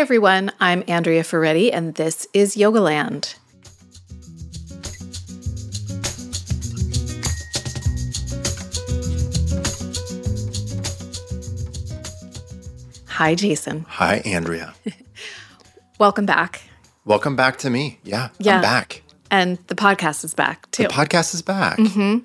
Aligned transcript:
everyone. 0.00 0.50
I'm 0.58 0.82
Andrea 0.88 1.22
Ferretti, 1.22 1.70
and 1.70 1.94
this 1.94 2.26
is 2.32 2.56
Yogaland. 2.56 3.34
Hi, 13.08 13.34
Jason. 13.34 13.84
Hi, 13.90 14.22
Andrea. 14.24 14.72
Welcome 15.98 16.24
back. 16.24 16.62
Welcome 17.04 17.36
back 17.36 17.58
to 17.58 17.68
me. 17.68 17.98
Yeah, 18.02 18.30
Yeah. 18.38 18.56
I'm 18.56 18.62
back. 18.62 19.02
And 19.30 19.58
the 19.66 19.74
podcast 19.74 20.24
is 20.24 20.32
back 20.32 20.70
too. 20.70 20.84
The 20.84 20.88
podcast 20.88 21.34
is 21.34 21.42
back. 21.42 21.76
Mm-hmm. 21.76 22.24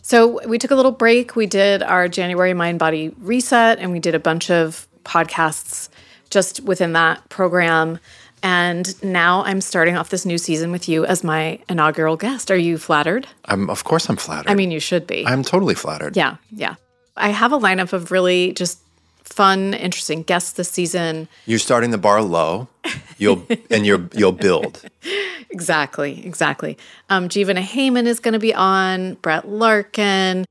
So 0.00 0.40
we 0.48 0.58
took 0.58 0.70
a 0.70 0.74
little 0.74 0.90
break. 0.90 1.36
We 1.36 1.44
did 1.44 1.82
our 1.82 2.08
January 2.08 2.54
Mind 2.54 2.78
Body 2.78 3.10
Reset, 3.18 3.78
and 3.80 3.92
we 3.92 3.98
did 4.00 4.14
a 4.14 4.18
bunch 4.18 4.50
of 4.50 4.88
podcasts 5.04 5.90
just 6.32 6.60
within 6.64 6.94
that 6.94 7.28
program. 7.28 7.98
And 8.42 9.00
now 9.04 9.44
I'm 9.44 9.60
starting 9.60 9.96
off 9.96 10.10
this 10.10 10.26
new 10.26 10.38
season 10.38 10.72
with 10.72 10.88
you 10.88 11.04
as 11.04 11.22
my 11.22 11.60
inaugural 11.68 12.16
guest. 12.16 12.50
Are 12.50 12.56
you 12.56 12.76
flattered? 12.76 13.28
I'm, 13.44 13.70
of 13.70 13.84
course, 13.84 14.08
I'm 14.08 14.16
flattered. 14.16 14.50
I 14.50 14.54
mean, 14.54 14.72
you 14.72 14.80
should 14.80 15.06
be. 15.06 15.24
I'm 15.24 15.44
totally 15.44 15.74
flattered. 15.74 16.16
yeah, 16.16 16.36
yeah. 16.50 16.74
I 17.16 17.28
have 17.28 17.52
a 17.52 17.58
lineup 17.58 17.92
of 17.92 18.10
really 18.10 18.52
just 18.54 18.80
fun, 19.22 19.74
interesting 19.74 20.22
guests 20.22 20.52
this 20.52 20.70
season. 20.70 21.28
You're 21.46 21.58
starting 21.58 21.90
the 21.90 21.98
bar 21.98 22.22
low. 22.22 22.68
You'll 23.18 23.46
and 23.70 23.86
you're 23.86 24.08
you'll 24.14 24.32
build. 24.32 24.82
Exactly, 25.50 26.24
exactly. 26.26 26.78
Um, 27.10 27.28
Jivana 27.28 27.62
Heyman 27.62 28.06
is 28.06 28.18
going 28.18 28.32
to 28.32 28.40
be 28.40 28.54
on, 28.54 29.14
Brett 29.14 29.46
Larkin. 29.46 30.46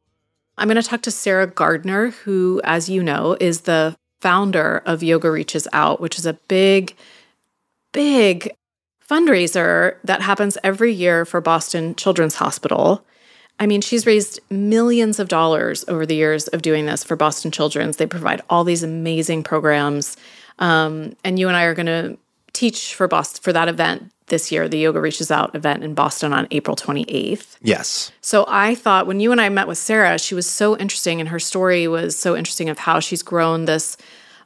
I'm 0.57 0.67
going 0.67 0.81
to 0.81 0.87
talk 0.87 1.01
to 1.01 1.11
Sarah 1.11 1.47
Gardner, 1.47 2.11
who, 2.11 2.61
as 2.63 2.87
you 2.87 3.01
know, 3.01 3.35
is 3.39 3.61
the 3.61 3.95
founder 4.21 4.81
of 4.85 5.03
Yoga 5.03 5.29
Reaches 5.29 5.67
Out, 5.73 5.99
which 5.99 6.17
is 6.17 6.25
a 6.25 6.33
big, 6.47 6.95
big 7.91 8.55
fundraiser 9.09 9.97
that 10.03 10.21
happens 10.21 10.57
every 10.63 10.93
year 10.93 11.25
for 11.25 11.41
Boston 11.41 11.95
Children's 11.95 12.35
Hospital. 12.35 13.03
I 13.59 13.67
mean, 13.67 13.81
she's 13.81 14.05
raised 14.05 14.39
millions 14.49 15.19
of 15.19 15.27
dollars 15.27 15.83
over 15.87 16.05
the 16.05 16.15
years 16.15 16.47
of 16.47 16.61
doing 16.61 16.85
this 16.85 17.03
for 17.03 17.15
Boston 17.15 17.51
Children's. 17.51 17.97
They 17.97 18.07
provide 18.07 18.41
all 18.49 18.63
these 18.63 18.83
amazing 18.83 19.43
programs. 19.43 20.17
Um, 20.59 21.15
and 21.23 21.37
you 21.37 21.47
and 21.47 21.57
I 21.57 21.63
are 21.63 21.75
going 21.75 21.85
to 21.87 22.17
teach 22.53 22.95
for 22.95 23.07
Boston 23.07 23.41
for 23.41 23.53
that 23.53 23.67
event 23.67 24.11
this 24.27 24.51
year, 24.51 24.67
the 24.67 24.79
Yoga 24.79 24.99
Reaches 24.99 25.29
Out 25.29 25.53
event 25.53 25.83
in 25.83 25.93
Boston 25.93 26.33
on 26.33 26.47
April 26.51 26.75
28th. 26.75 27.57
Yes. 27.61 28.11
So 28.21 28.45
I 28.47 28.75
thought 28.75 29.05
when 29.05 29.19
you 29.19 29.31
and 29.31 29.41
I 29.41 29.49
met 29.49 29.67
with 29.67 29.77
Sarah, 29.77 30.17
she 30.17 30.33
was 30.33 30.47
so 30.47 30.77
interesting 30.77 31.19
and 31.19 31.29
her 31.29 31.39
story 31.39 31.87
was 31.87 32.15
so 32.15 32.35
interesting 32.35 32.69
of 32.69 32.79
how 32.79 32.99
she's 32.99 33.21
grown 33.21 33.65
this 33.65 33.97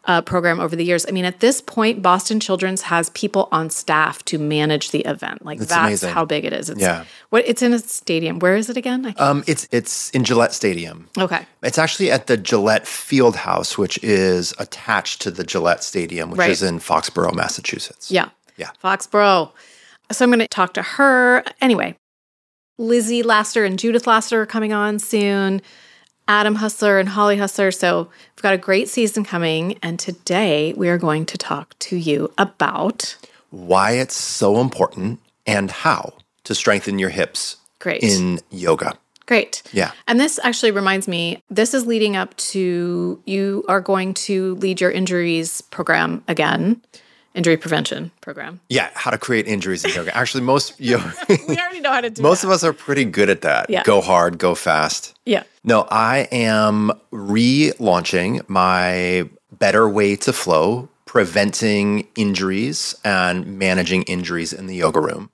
uh, 0.08 0.22
program 0.22 0.60
over 0.60 0.76
the 0.76 0.84
years. 0.86 1.06
I 1.08 1.12
mean, 1.12 1.26
at 1.26 1.40
this 1.40 1.62
point, 1.62 2.02
Boston 2.02 2.40
Children's 2.40 2.84
has 2.84 3.10
people 3.12 3.48
on 3.52 3.70
staff 3.70 4.24
to 4.26 4.38
manage 4.38 4.92
the 4.92 5.00
event. 5.02 5.44
Like 5.46 5.60
that's 5.60 5.72
amazing. 5.72 6.12
how 6.12 6.26
big 6.26 6.46
it 6.46 6.54
is. 6.54 6.70
It's, 6.70 6.80
Yeah. 6.80 7.06
What 7.30 7.44
it's 7.48 7.62
in 7.62 7.74
a 7.74 7.80
stadium. 7.80 8.40
Where 8.40 8.56
is 8.56 8.70
it 8.70 8.78
again? 8.78 9.06
I 9.06 9.12
Um, 9.22 9.44
it's 9.48 9.68
it's 9.72 10.10
in 10.12 10.24
Gillette 10.24 10.54
Stadium. 10.54 11.10
okay. 11.18 11.46
It's 11.64 11.78
actually 11.78 12.12
at 12.12 12.28
the 12.28 12.38
Gillette 12.38 12.86
Field 12.88 13.36
House, 13.36 13.78
which 13.78 13.98
is 14.04 14.54
attached 14.60 15.22
to 15.24 15.32
the 15.32 15.44
Gillette 15.44 15.84
Stadium, 15.84 16.30
which 16.30 16.40
Right. 16.40 16.52
is 16.52 16.62
in 16.64 16.80
Foxborough, 16.80 17.34
Massachusetts. 17.34 18.12
Yeah. 18.12 18.30
Yeah. 18.58 18.70
Foxborough. 18.84 19.52
So 20.12 20.24
I'm 20.24 20.30
going 20.30 20.40
to 20.40 20.48
talk 20.48 20.74
to 20.76 20.82
her. 20.84 21.44
Anyway, 21.62 21.98
Lizzie 22.78 23.24
Lasater 23.24 23.66
and 23.66 23.80
Judith 23.80 24.06
Lasater 24.06 24.42
are 24.42 24.46
coming 24.46 24.72
on 24.74 25.00
soon. 25.00 25.62
Adam 26.28 26.58
Husler 26.58 27.00
and 27.00 27.10
Holly 27.10 27.38
Husler. 27.38 27.74
So 27.74 28.10
we've 28.36 28.44
got 28.44 28.54
a 28.54 28.58
great 28.58 28.90
season 28.90 29.24
coming. 29.24 29.78
And 29.84 30.00
today 30.00 30.74
we 30.74 30.90
are 30.90 30.98
going 30.98 31.26
to 31.28 31.38
talk 31.38 31.78
to 31.80 31.96
you 31.96 32.32
about 32.38 33.16
Why 33.52 33.92
it's 33.92 34.16
so 34.16 34.60
important 34.60 35.20
and 35.46 35.70
how 35.70 36.14
to 36.46 36.56
strengthen 36.56 37.00
your 37.00 37.10
hips 37.10 37.58
great. 37.80 38.04
in 38.04 38.40
yoga. 38.50 38.98
great. 39.26 39.64
Yeah. 39.72 39.92
And 40.08 40.20
this 40.20 40.40
actually 40.44 40.72
reminds 40.72 41.08
me, 41.08 41.42
this 41.50 41.74
is 41.74 41.86
leading 41.86 42.16
up 42.16 42.36
to 42.38 43.22
you 43.26 43.64
are 43.68 43.82
going 43.82 44.14
to 44.14 44.56
lead 44.56 44.82
your 44.82 44.92
injuries 44.92 45.62
program 45.62 46.24
again, 46.28 46.82
injury 47.36 47.58
prevention 47.58 48.12
program. 48.22 48.60
Yeah, 48.70 48.90
how 48.94 49.12
to 49.12 49.18
create 49.18 49.48
injuries 49.48 49.84
in 49.86 49.92
yoga. 49.92 50.16
Actually, 50.16 50.44
most 50.44 50.80
yo- 50.80 50.98
We 51.30 51.58
already 51.58 51.82
know 51.82 51.92
how 51.92 52.02
to 52.02 52.10
do 52.10 52.22
most 52.22 52.44
of 52.44 52.50
us 52.50 52.64
are 52.64 52.74
pretty 52.74 53.06
good 53.06 53.30
at 53.30 53.42
that. 53.42 53.70
Yeah. 53.70 53.84
Go 53.84 54.02
hard, 54.02 54.38
go 54.38 54.56
fast. 54.56 55.14
Yeah. 55.26 55.44
No, 55.64 55.88
I 55.92 56.28
am 56.32 56.92
relaunching 57.12 58.48
my 58.50 59.30
Better 59.52 59.88
Way 59.90 60.16
to 60.18 60.34
Flow, 60.34 60.90
preventing 61.06 62.08
injuries 62.16 62.96
and 63.04 63.58
managing 63.60 64.04
injuries 64.04 64.54
in 64.54 64.68
the 64.68 64.76
yoga 64.76 65.00
room. 65.00 65.30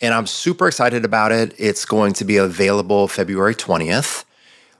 And 0.00 0.14
I'm 0.14 0.26
super 0.26 0.66
excited 0.66 1.04
about 1.04 1.30
it. 1.30 1.54
It's 1.58 1.84
going 1.84 2.14
to 2.14 2.24
be 2.24 2.36
available 2.38 3.06
February 3.06 3.54
20th. 3.54 4.24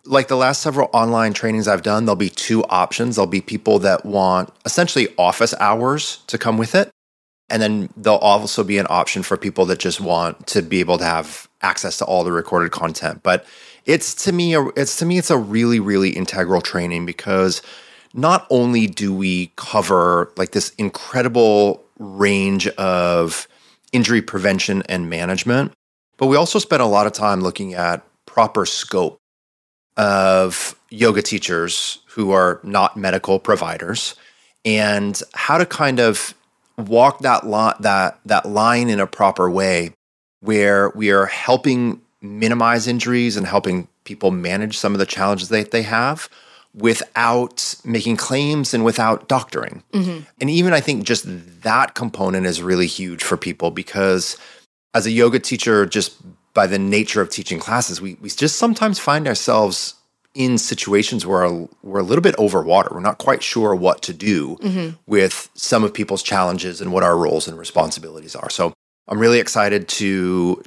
Like 0.04 0.28
the 0.28 0.36
last 0.36 0.62
several 0.62 0.88
online 0.92 1.32
trainings 1.34 1.68
I've 1.68 1.82
done, 1.82 2.04
there'll 2.04 2.16
be 2.16 2.30
two 2.30 2.64
options. 2.64 3.16
There'll 3.16 3.26
be 3.26 3.40
people 3.40 3.78
that 3.80 4.04
want 4.04 4.52
essentially 4.64 5.08
office 5.18 5.54
hours 5.60 6.22
to 6.28 6.38
come 6.38 6.56
with 6.56 6.74
it. 6.74 6.90
And 7.50 7.60
then 7.60 7.90
there'll 7.96 8.18
also 8.18 8.62
be 8.62 8.78
an 8.78 8.86
option 8.88 9.22
for 9.22 9.36
people 9.36 9.66
that 9.66 9.78
just 9.78 10.00
want 10.00 10.46
to 10.48 10.62
be 10.62 10.80
able 10.80 10.98
to 10.98 11.04
have 11.04 11.48
access 11.62 11.98
to 11.98 12.04
all 12.04 12.24
the 12.24 12.32
recorded 12.32 12.70
content. 12.70 13.22
But 13.22 13.44
it's 13.84 14.14
to 14.24 14.32
me, 14.32 14.54
it's 14.54 14.96
to 14.96 15.06
me, 15.06 15.18
it's 15.18 15.30
a 15.30 15.38
really, 15.38 15.80
really 15.80 16.10
integral 16.10 16.60
training 16.60 17.06
because 17.06 17.60
not 18.14 18.46
only 18.50 18.86
do 18.86 19.12
we 19.12 19.52
cover 19.56 20.32
like 20.36 20.52
this 20.52 20.70
incredible 20.78 21.84
range 21.98 22.68
of 22.68 23.48
injury 23.92 24.22
prevention 24.22 24.82
and 24.88 25.10
management, 25.10 25.72
but 26.16 26.26
we 26.26 26.36
also 26.36 26.58
spend 26.58 26.82
a 26.82 26.86
lot 26.86 27.06
of 27.06 27.12
time 27.12 27.40
looking 27.40 27.74
at 27.74 28.04
proper 28.26 28.64
scope 28.66 29.19
of 30.00 30.74
yoga 30.88 31.20
teachers 31.20 31.98
who 32.06 32.30
are 32.30 32.58
not 32.62 32.96
medical 32.96 33.38
providers 33.38 34.14
and 34.64 35.20
how 35.34 35.58
to 35.58 35.66
kind 35.66 36.00
of 36.00 36.34
walk 36.78 37.18
that 37.18 37.46
line 37.46 37.74
that 37.80 38.18
that 38.24 38.46
line 38.46 38.88
in 38.88 38.98
a 38.98 39.06
proper 39.06 39.50
way 39.50 39.92
where 40.40 40.88
we 40.90 41.10
are 41.10 41.26
helping 41.26 42.00
minimize 42.22 42.86
injuries 42.86 43.36
and 43.36 43.46
helping 43.46 43.88
people 44.04 44.30
manage 44.30 44.78
some 44.78 44.94
of 44.94 44.98
the 44.98 45.04
challenges 45.04 45.50
that 45.50 45.70
they 45.70 45.82
have 45.82 46.30
without 46.74 47.74
making 47.84 48.16
claims 48.16 48.72
and 48.72 48.84
without 48.84 49.28
doctoring. 49.28 49.82
Mm-hmm. 49.92 50.20
And 50.40 50.48
even 50.48 50.72
I 50.72 50.80
think 50.80 51.04
just 51.04 51.26
that 51.62 51.94
component 51.94 52.46
is 52.46 52.62
really 52.62 52.86
huge 52.86 53.22
for 53.22 53.36
people 53.36 53.70
because 53.70 54.38
as 54.94 55.04
a 55.04 55.10
yoga 55.10 55.40
teacher, 55.40 55.84
just 55.84 56.16
by 56.54 56.66
the 56.66 56.78
nature 56.78 57.20
of 57.20 57.30
teaching 57.30 57.58
classes, 57.58 58.00
we, 58.00 58.14
we 58.20 58.28
just 58.28 58.56
sometimes 58.56 58.98
find 58.98 59.28
ourselves 59.28 59.94
in 60.34 60.58
situations 60.58 61.26
where 61.26 61.66
we're 61.82 62.00
a 62.00 62.04
little 62.04 62.22
bit 62.22 62.34
over 62.38 62.62
water. 62.62 62.90
We're 62.92 63.00
not 63.00 63.18
quite 63.18 63.42
sure 63.42 63.74
what 63.74 64.02
to 64.02 64.12
do 64.12 64.56
mm-hmm. 64.56 64.96
with 65.06 65.50
some 65.54 65.82
of 65.82 65.92
people's 65.92 66.22
challenges 66.22 66.80
and 66.80 66.92
what 66.92 67.02
our 67.02 67.16
roles 67.16 67.48
and 67.48 67.58
responsibilities 67.58 68.36
are. 68.36 68.48
So 68.48 68.72
I'm 69.08 69.18
really 69.18 69.40
excited 69.40 69.88
to 69.88 70.62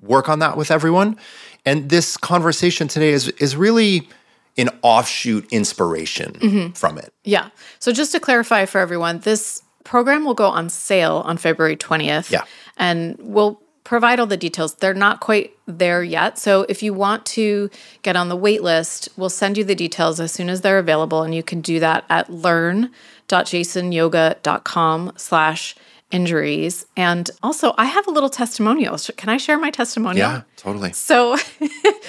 work 0.00 0.28
on 0.28 0.38
that 0.38 0.56
with 0.56 0.70
everyone. 0.70 1.18
And 1.66 1.90
this 1.90 2.16
conversation 2.16 2.88
today 2.88 3.10
is 3.10 3.28
is 3.28 3.56
really 3.56 4.08
an 4.56 4.70
offshoot 4.82 5.46
inspiration 5.52 6.32
mm-hmm. 6.32 6.72
from 6.72 6.98
it. 6.98 7.12
Yeah. 7.24 7.50
So 7.78 7.92
just 7.92 8.12
to 8.12 8.20
clarify 8.20 8.66
for 8.66 8.78
everyone, 8.78 9.20
this 9.20 9.62
program 9.84 10.24
will 10.24 10.34
go 10.34 10.46
on 10.46 10.68
sale 10.68 11.22
on 11.24 11.36
February 11.36 11.76
20th. 11.76 12.30
Yeah. 12.30 12.44
And 12.76 13.16
we'll 13.18 13.60
provide 13.90 14.18
all 14.20 14.26
the 14.26 14.36
details. 14.36 14.76
They're 14.76 14.94
not 14.94 15.18
quite 15.18 15.52
there 15.66 16.00
yet. 16.00 16.38
So 16.38 16.64
if 16.68 16.80
you 16.80 16.94
want 16.94 17.26
to 17.26 17.68
get 18.02 18.14
on 18.14 18.28
the 18.28 18.36
wait 18.36 18.62
list, 18.62 19.08
we'll 19.16 19.30
send 19.30 19.58
you 19.58 19.64
the 19.64 19.74
details 19.74 20.20
as 20.20 20.30
soon 20.30 20.48
as 20.48 20.60
they're 20.60 20.78
available. 20.78 21.24
And 21.24 21.34
you 21.34 21.42
can 21.42 21.60
do 21.60 21.80
that 21.80 22.04
at 22.08 22.30
learn.jasonyoga.com 22.30 25.12
slash 25.16 25.74
injuries. 26.12 26.86
And 26.96 27.28
also 27.42 27.74
I 27.76 27.86
have 27.86 28.06
a 28.06 28.12
little 28.12 28.30
testimonial. 28.30 28.96
Can 29.16 29.28
I 29.28 29.38
share 29.38 29.58
my 29.58 29.72
testimonial? 29.72 30.28
Yeah, 30.28 30.42
totally. 30.56 30.92
So, 30.92 31.36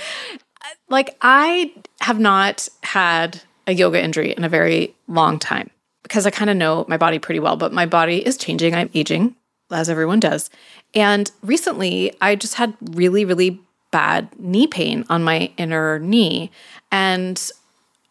like, 0.88 1.18
I 1.24 1.74
have 2.02 2.20
not 2.20 2.70
had 2.84 3.42
a 3.66 3.74
yoga 3.74 4.00
injury 4.00 4.34
in 4.34 4.44
a 4.44 4.50
very 4.50 4.94
long 5.08 5.40
time 5.40 5.72
because 6.04 6.28
I 6.28 6.30
kind 6.30 6.52
of 6.52 6.58
know 6.58 6.86
my 6.88 6.98
body 6.98 7.18
pretty 7.18 7.40
well, 7.40 7.56
but 7.56 7.74
my 7.74 7.88
body 7.88 8.24
is 8.24 8.38
changing. 8.38 8.76
I'm 8.76 8.92
aging, 8.94 9.36
as 9.72 9.90
everyone 9.90 10.20
does. 10.20 10.50
And 10.94 11.32
recently, 11.42 12.14
I 12.22 12.36
just 12.36 12.56
had 12.56 12.74
really, 12.82 13.26
really 13.26 13.60
bad 13.92 14.30
knee 14.40 14.68
pain 14.68 15.06
on 15.10 15.24
my 15.24 15.52
inner 15.58 16.00
knee. 16.00 16.52
And 16.92 17.42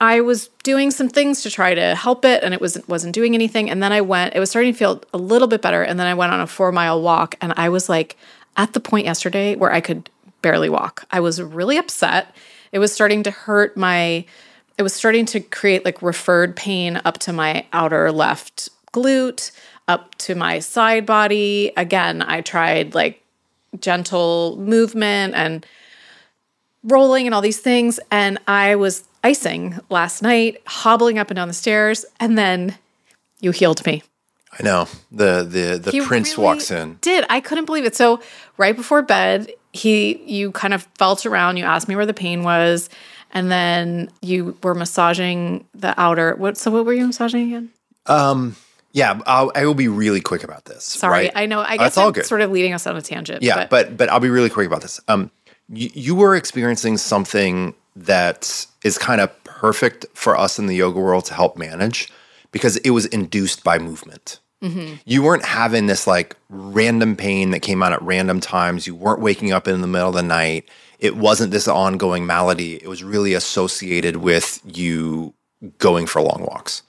I 0.01 0.23
was 0.23 0.49
doing 0.63 0.91
some 0.91 1.09
things 1.09 1.43
to 1.43 1.51
try 1.51 1.75
to 1.75 1.95
help 1.95 2.25
it 2.25 2.43
and 2.43 2.55
it 2.55 2.61
was 2.61 2.79
wasn't 2.89 3.15
doing 3.15 3.35
anything 3.35 3.69
and 3.69 3.83
then 3.83 3.93
I 3.93 4.01
went 4.01 4.35
it 4.35 4.41
was 4.41 4.49
starting 4.49 4.73
to 4.73 4.79
feel 4.79 5.03
a 5.13 5.19
little 5.19 5.47
bit 5.47 5.61
better 5.61 5.83
and 5.83 6.01
then 6.01 6.07
I 6.07 6.15
went 6.15 6.33
on 6.33 6.41
a 6.41 6.47
4 6.47 6.73
mile 6.73 7.03
walk 7.03 7.35
and 7.43 7.53
I 7.59 7.69
was 7.69 7.91
like 7.91 8.17
at 8.57 8.73
the 8.73 8.81
point 8.81 9.05
yesterday 9.05 9.57
where 9.57 9.71
I 9.71 9.83
could 9.83 10.09
barely 10.41 10.71
walk. 10.71 11.07
I 11.11 11.21
was 11.21 11.43
really 11.43 11.77
upset. 11.77 12.35
It 12.73 12.79
was 12.79 12.93
starting 12.93 13.23
to 13.25 13.31
hurt 13.31 13.77
my 13.77 14.25
it 14.79 14.83
was 14.83 14.95
starting 14.95 15.27
to 15.27 15.41
create 15.41 15.85
like 15.85 16.01
referred 16.01 16.57
pain 16.57 17.03
up 17.05 17.19
to 17.19 17.35
my 17.35 17.67
outer 17.75 18.11
left 18.11 18.71
glute. 18.95 19.51
Up 19.91 20.15
to 20.17 20.35
my 20.35 20.61
side 20.61 21.05
body. 21.05 21.73
Again, 21.77 22.23
I 22.23 22.41
tried 22.41 22.95
like 22.95 23.23
gentle 23.81 24.57
movement 24.59 25.35
and 25.35 25.67
rolling 26.85 27.27
and 27.27 27.35
all 27.35 27.41
these 27.41 27.61
things. 27.61 27.99
And 28.11 28.39
I 28.47 28.77
was 28.77 29.05
icing 29.25 29.79
last 29.91 30.23
night, 30.23 30.63
hobbling 30.67 31.19
up 31.19 31.31
and 31.31 31.37
down 31.37 31.49
the 31.49 31.55
stairs, 31.55 32.05
and 32.21 32.39
then 32.39 32.77
you 33.41 33.51
healed 33.51 33.85
me. 33.85 34.03
I 34.59 34.63
know 34.63 34.89
the 35.13 35.47
the 35.49 35.79
the 35.79 35.91
He 35.91 36.01
prince 36.01 36.37
really 36.37 36.45
walks 36.45 36.71
in. 36.71 36.99
Did 37.01 37.25
I 37.31 37.41
couldn't 37.41 37.67
believe 37.67 37.85
it. 37.85 37.95
So 37.95 38.21
right 38.57 38.75
before 38.75 39.03
bed, 39.03 39.53
he 39.73 40.23
you 40.25 40.53
kind 40.53 40.75
of 40.75 40.83
felt 40.99 41.27
around. 41.27 41.57
You 41.57 41.65
asked 41.65 41.89
me 41.89 41.97
where 41.97 42.07
the 42.07 42.15
pain 42.15 42.43
was, 42.43 42.91
and 43.33 43.51
then 43.51 44.11
you 44.23 44.57
were 44.63 44.75
massaging 44.75 45.67
the 45.75 45.99
outer. 46.01 46.35
What? 46.37 46.57
So 46.57 46.71
what 46.71 46.85
were 46.85 46.93
you 46.93 47.07
massaging 47.07 47.47
again? 47.49 47.71
Um, 48.07 48.57
Yeah, 48.93 49.21
I'll, 49.27 49.53
I 49.55 49.65
will 49.67 49.75
be 49.75 49.89
really 49.89 50.21
quick 50.21 50.43
about 50.43 50.65
this. 50.65 50.85
Sorry, 50.85 51.25
right? 51.25 51.33
I 51.35 51.47
know. 51.47 51.61
I 51.61 51.77
guess 51.77 51.97
it's 51.97 51.99
I'm 51.99 52.23
sort 52.25 52.41
of 52.41 52.51
leading 52.51 52.73
us 52.73 52.87
on 52.87 52.97
a 52.97 53.03
tangent. 53.03 53.43
Yeah, 53.43 53.67
but 53.69 53.97
but 53.97 54.09
I'll 54.09 54.21
be 54.21 54.31
really 54.31 54.51
quick 54.51 54.67
about 54.67 54.83
this. 54.83 55.01
Um, 55.09 55.31
you, 55.69 55.91
you 55.95 56.15
were 56.15 56.35
experiencing 56.35 56.97
something 56.97 57.75
that 57.95 58.67
is 58.85 58.99
kind 58.99 59.21
of 59.21 59.45
perfect 59.45 60.07
for 60.15 60.37
us 60.37 60.59
in 60.59 60.67
the 60.67 60.75
yoga 60.75 60.99
world 60.99 61.25
to 61.27 61.35
help 61.35 61.57
manage 61.57 62.11
because 62.51 62.77
it 62.79 62.91
was 62.91 63.07
induced 63.07 63.63
by 63.63 63.79
movement. 63.79 64.41
You 65.07 65.23
weren't 65.23 65.47
having 65.47 65.87
this 65.87 66.07
like 66.07 66.37
random 66.51 67.17
pain 67.17 67.51
that 67.53 67.61
came 67.61 67.83
on 67.83 67.95
at 67.95 68.03
random 68.03 68.41
times. 68.41 68.87
You 68.87 68.95
weren't 68.95 69.21
waking 69.21 69.53
up 69.53 69.67
in 69.67 69.81
the 69.81 69.87
middle 69.87 70.11
of 70.11 70.15
the 70.15 70.23
night. 70.23 70.69
It 70.99 71.17
wasn't 71.17 71.51
this 71.51 71.67
ongoing 71.67 72.27
malady. 72.27 72.75
It 72.75 72.87
was 72.87 73.03
really 73.03 73.33
associated 73.33 74.17
with 74.17 74.61
you 74.65 75.33
going 75.79 76.07
for 76.07 76.21
long 76.21 76.43
walks. 76.43 76.83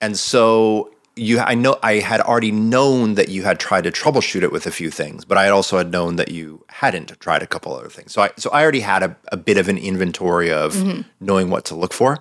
And 0.00 0.16
so 0.16 0.92
you 1.18 1.38
I 1.40 1.54
know 1.54 1.78
I 1.82 1.94
had 1.94 2.20
already 2.20 2.52
known 2.52 3.14
that 3.14 3.28
you 3.28 3.42
had 3.42 3.58
tried 3.58 3.84
to 3.84 3.90
troubleshoot 3.90 4.42
it 4.42 4.52
with 4.52 4.66
a 4.66 4.70
few 4.70 4.90
things, 4.90 5.24
but 5.24 5.36
I 5.38 5.48
also 5.48 5.76
had 5.78 5.90
known 5.90 6.16
that 6.16 6.30
you 6.30 6.64
hadn't 6.68 7.18
tried 7.20 7.42
a 7.42 7.46
couple 7.46 7.74
other 7.74 7.88
things. 7.88 8.12
So 8.12 8.22
I 8.22 8.30
so 8.36 8.50
I 8.50 8.62
already 8.62 8.80
had 8.80 9.02
a, 9.02 9.16
a 9.32 9.36
bit 9.36 9.58
of 9.58 9.68
an 9.68 9.78
inventory 9.78 10.50
of 10.52 10.76
knowing 11.20 11.50
what 11.50 11.64
to 11.66 11.74
look 11.74 11.92
for. 11.92 12.18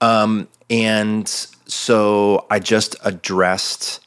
Um, 0.00 0.48
and 0.70 1.28
so 1.66 2.46
I 2.50 2.58
just 2.58 2.96
addressed 3.04 4.00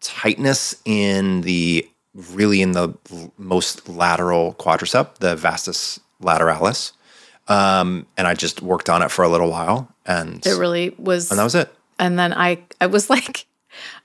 tightness 0.00 0.76
in 0.84 1.42
the 1.42 1.88
really 2.14 2.62
in 2.62 2.72
the 2.72 2.94
most 3.36 3.88
lateral 3.88 4.54
quadricep, 4.54 5.16
the 5.16 5.36
vastus 5.36 6.00
lateralis. 6.22 6.92
Um, 7.48 8.06
and 8.16 8.26
I 8.26 8.34
just 8.34 8.60
worked 8.62 8.88
on 8.90 9.02
it 9.02 9.10
for 9.10 9.24
a 9.24 9.28
little 9.28 9.50
while 9.50 9.88
and 10.04 10.44
it 10.46 10.58
really 10.58 10.94
was. 10.98 11.30
and 11.30 11.38
that 11.38 11.44
was 11.44 11.54
it. 11.54 11.72
and 11.98 12.18
then 12.18 12.32
I 12.32 12.58
I 12.80 12.86
was 12.86 13.08
like. 13.10 13.46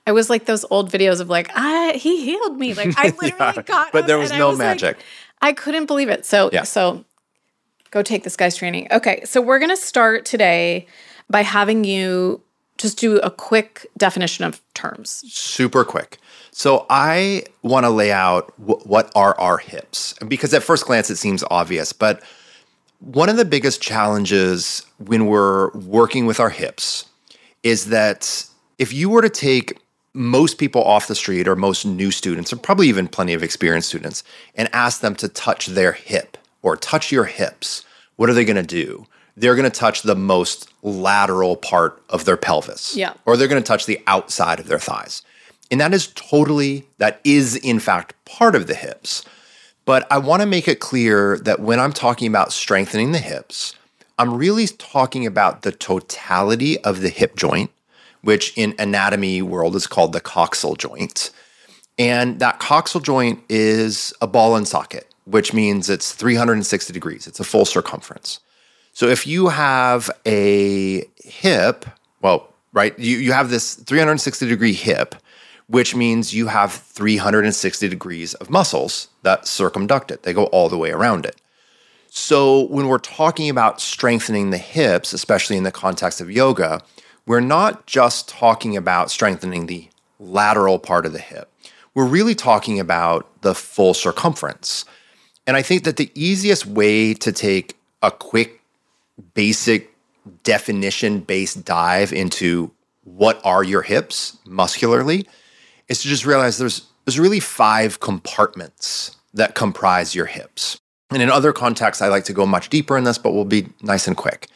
I 0.06 0.12
was 0.12 0.28
like 0.30 0.46
those 0.46 0.64
old 0.70 0.90
videos 0.90 1.20
of 1.20 1.28
like, 1.28 1.50
I 1.54 1.92
he 1.92 2.24
healed 2.24 2.58
me. 2.58 2.74
Like 2.74 2.94
I 2.96 3.04
literally 3.22 3.32
Yeah, 3.56 3.62
got 3.62 3.92
but 3.92 4.06
there 4.06 4.18
was 4.18 4.30
no 4.32 4.50
like- 4.50 4.58
magic. 4.58 4.98
I 5.40 5.52
couldn't 5.52 5.86
believe 5.86 6.08
it. 6.08 6.24
So 6.24 6.50
Yeah. 6.52 6.62
so 6.62 7.04
go 7.90 8.02
take 8.02 8.24
this 8.24 8.36
guy's 8.36 8.56
training. 8.56 8.88
Okay, 8.90 9.22
so 9.24 9.40
we're 9.40 9.58
gonna 9.58 9.76
start 9.76 10.24
today 10.24 10.86
by 11.30 11.42
having 11.42 11.84
you 11.84 12.40
just 12.78 12.98
do 12.98 13.18
a 13.18 13.30
quick 13.30 13.86
definition 13.96 14.44
of 14.44 14.60
terms. 14.74 15.22
super 15.32 15.84
quick. 15.84 16.18
So 16.50 16.84
I 16.90 17.44
want 17.62 17.84
to 17.84 17.90
lay 17.90 18.10
out 18.12 18.52
wh- 18.56 18.84
what 18.86 19.10
are 19.14 19.38
our 19.38 19.56
hips, 19.58 20.14
because 20.26 20.52
at 20.52 20.62
first 20.62 20.84
glance 20.86 21.08
it 21.10 21.16
seems 21.16 21.44
obvious, 21.50 21.92
but 21.92 22.22
one 22.98 23.28
of 23.28 23.36
the 23.36 23.44
biggest 23.44 23.80
challenges 23.80 24.84
when 24.98 25.26
we're 25.26 25.70
working 25.72 26.26
with 26.26 26.40
our 26.40 26.50
hips 26.50 27.04
is 27.62 27.86
that 27.86 28.44
if 28.82 28.92
you 28.92 29.08
were 29.08 29.22
to 29.22 29.30
take 29.30 29.78
most 30.12 30.58
people 30.58 30.82
off 30.82 31.06
the 31.06 31.14
street 31.14 31.46
or 31.46 31.54
most 31.54 31.86
new 31.86 32.10
students, 32.10 32.52
or 32.52 32.56
probably 32.56 32.88
even 32.88 33.06
plenty 33.06 33.32
of 33.32 33.40
experienced 33.44 33.88
students, 33.88 34.24
and 34.56 34.68
ask 34.72 35.00
them 35.00 35.14
to 35.14 35.28
touch 35.28 35.68
their 35.68 35.92
hip 35.92 36.36
or 36.62 36.76
touch 36.76 37.12
your 37.12 37.26
hips, 37.26 37.84
what 38.16 38.28
are 38.28 38.34
they 38.34 38.44
going 38.44 38.56
to 38.56 38.62
do? 38.64 39.06
They're 39.36 39.54
going 39.54 39.70
to 39.70 39.78
touch 39.78 40.02
the 40.02 40.16
most 40.16 40.68
lateral 40.82 41.54
part 41.54 42.02
of 42.08 42.24
their 42.24 42.36
pelvis. 42.36 42.96
Yeah. 42.96 43.14
Or 43.24 43.36
they're 43.36 43.46
going 43.46 43.62
to 43.62 43.66
touch 43.66 43.86
the 43.86 44.00
outside 44.08 44.58
of 44.58 44.66
their 44.66 44.80
thighs. 44.80 45.22
And 45.70 45.80
that 45.80 45.94
is 45.94 46.08
totally, 46.08 46.84
that 46.98 47.20
is 47.22 47.54
in 47.54 47.78
fact 47.78 48.16
part 48.24 48.56
of 48.56 48.66
the 48.66 48.74
hips. 48.74 49.24
But 49.84 50.10
I 50.10 50.18
want 50.18 50.42
to 50.42 50.46
make 50.46 50.66
it 50.66 50.80
clear 50.80 51.38
that 51.38 51.60
when 51.60 51.78
I'm 51.78 51.92
talking 51.92 52.26
about 52.26 52.52
strengthening 52.52 53.12
the 53.12 53.18
hips, 53.18 53.76
I'm 54.18 54.34
really 54.34 54.66
talking 54.66 55.24
about 55.24 55.62
the 55.62 55.70
totality 55.70 56.80
of 56.80 57.00
the 57.00 57.10
hip 57.10 57.36
joint, 57.36 57.70
which 58.22 58.56
in 58.56 58.74
anatomy 58.78 59.42
world 59.42 59.76
is 59.76 59.86
called 59.86 60.12
the 60.12 60.20
coxal 60.20 60.76
joint. 60.76 61.30
And 61.98 62.40
that 62.40 62.60
coxal 62.60 63.02
joint 63.02 63.42
is 63.48 64.14
a 64.20 64.26
ball 64.26 64.56
and 64.56 64.66
socket, 64.66 65.12
which 65.24 65.52
means 65.52 65.90
it's 65.90 66.12
360 66.12 66.92
degrees. 66.92 67.26
It's 67.26 67.40
a 67.40 67.44
full 67.44 67.64
circumference. 67.64 68.40
So 68.94 69.06
if 69.06 69.26
you 69.26 69.48
have 69.48 70.10
a 70.26 71.04
hip, 71.16 71.86
well, 72.20 72.52
right, 72.72 72.98
you, 72.98 73.18
you 73.18 73.32
have 73.32 73.50
this 73.50 73.74
360 73.74 74.48
degree 74.48 74.74
hip, 74.74 75.14
which 75.66 75.94
means 75.94 76.34
you 76.34 76.48
have 76.48 76.72
360 76.72 77.88
degrees 77.88 78.34
of 78.34 78.50
muscles 78.50 79.08
that 79.22 79.46
circumduct 79.46 80.10
it. 80.10 80.22
They 80.22 80.32
go 80.32 80.44
all 80.46 80.68
the 80.68 80.78
way 80.78 80.90
around 80.90 81.24
it. 81.24 81.40
So 82.10 82.64
when 82.66 82.88
we're 82.88 82.98
talking 82.98 83.48
about 83.48 83.80
strengthening 83.80 84.50
the 84.50 84.58
hips, 84.58 85.14
especially 85.14 85.56
in 85.56 85.62
the 85.62 85.72
context 85.72 86.20
of 86.20 86.30
yoga, 86.30 86.82
we're 87.26 87.40
not 87.40 87.86
just 87.86 88.28
talking 88.28 88.76
about 88.76 89.10
strengthening 89.10 89.66
the 89.66 89.88
lateral 90.18 90.78
part 90.78 91.06
of 91.06 91.12
the 91.12 91.18
hip. 91.18 91.52
We're 91.94 92.06
really 92.06 92.34
talking 92.34 92.80
about 92.80 93.42
the 93.42 93.54
full 93.54 93.94
circumference. 93.94 94.84
And 95.46 95.56
I 95.56 95.62
think 95.62 95.84
that 95.84 95.96
the 95.96 96.10
easiest 96.14 96.66
way 96.66 97.14
to 97.14 97.32
take 97.32 97.76
a 98.02 98.10
quick, 98.10 98.60
basic 99.34 99.92
definition 100.42 101.20
based 101.20 101.64
dive 101.64 102.12
into 102.12 102.70
what 103.04 103.40
are 103.44 103.64
your 103.64 103.82
hips 103.82 104.38
muscularly 104.46 105.26
is 105.88 106.02
to 106.02 106.08
just 106.08 106.24
realize 106.24 106.58
there's 106.58 106.86
there's 107.04 107.18
really 107.18 107.40
five 107.40 107.98
compartments 107.98 109.16
that 109.34 109.56
comprise 109.56 110.14
your 110.14 110.26
hips. 110.26 110.78
And 111.10 111.20
in 111.20 111.30
other 111.30 111.52
contexts, 111.52 112.00
I 112.00 112.08
like 112.08 112.24
to 112.24 112.32
go 112.32 112.46
much 112.46 112.68
deeper 112.68 112.96
in 112.96 113.02
this, 113.02 113.18
but 113.18 113.32
we'll 113.32 113.44
be 113.44 113.68
nice 113.82 114.06
and 114.06 114.16
quick. 114.16 114.46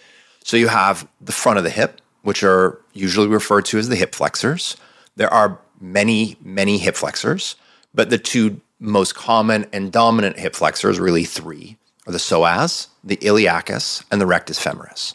So 0.44 0.56
you 0.56 0.68
have 0.68 1.08
the 1.20 1.32
front 1.32 1.58
of 1.58 1.64
the 1.64 1.70
hip, 1.70 2.00
which 2.26 2.42
are 2.42 2.80
usually 2.92 3.28
referred 3.28 3.64
to 3.64 3.78
as 3.78 3.88
the 3.88 3.94
hip 3.94 4.12
flexors. 4.12 4.76
There 5.14 5.32
are 5.32 5.60
many, 5.80 6.36
many 6.42 6.76
hip 6.76 6.96
flexors, 6.96 7.54
but 7.94 8.10
the 8.10 8.18
two 8.18 8.60
most 8.80 9.14
common 9.14 9.64
and 9.72 9.92
dominant 9.92 10.36
hip 10.36 10.56
flexors, 10.56 10.98
really 10.98 11.24
three, 11.24 11.76
are 12.04 12.10
the 12.10 12.18
psoas, 12.18 12.88
the 13.04 13.16
iliacus, 13.18 14.02
and 14.10 14.20
the 14.20 14.26
rectus 14.26 14.58
femoris. 14.58 15.14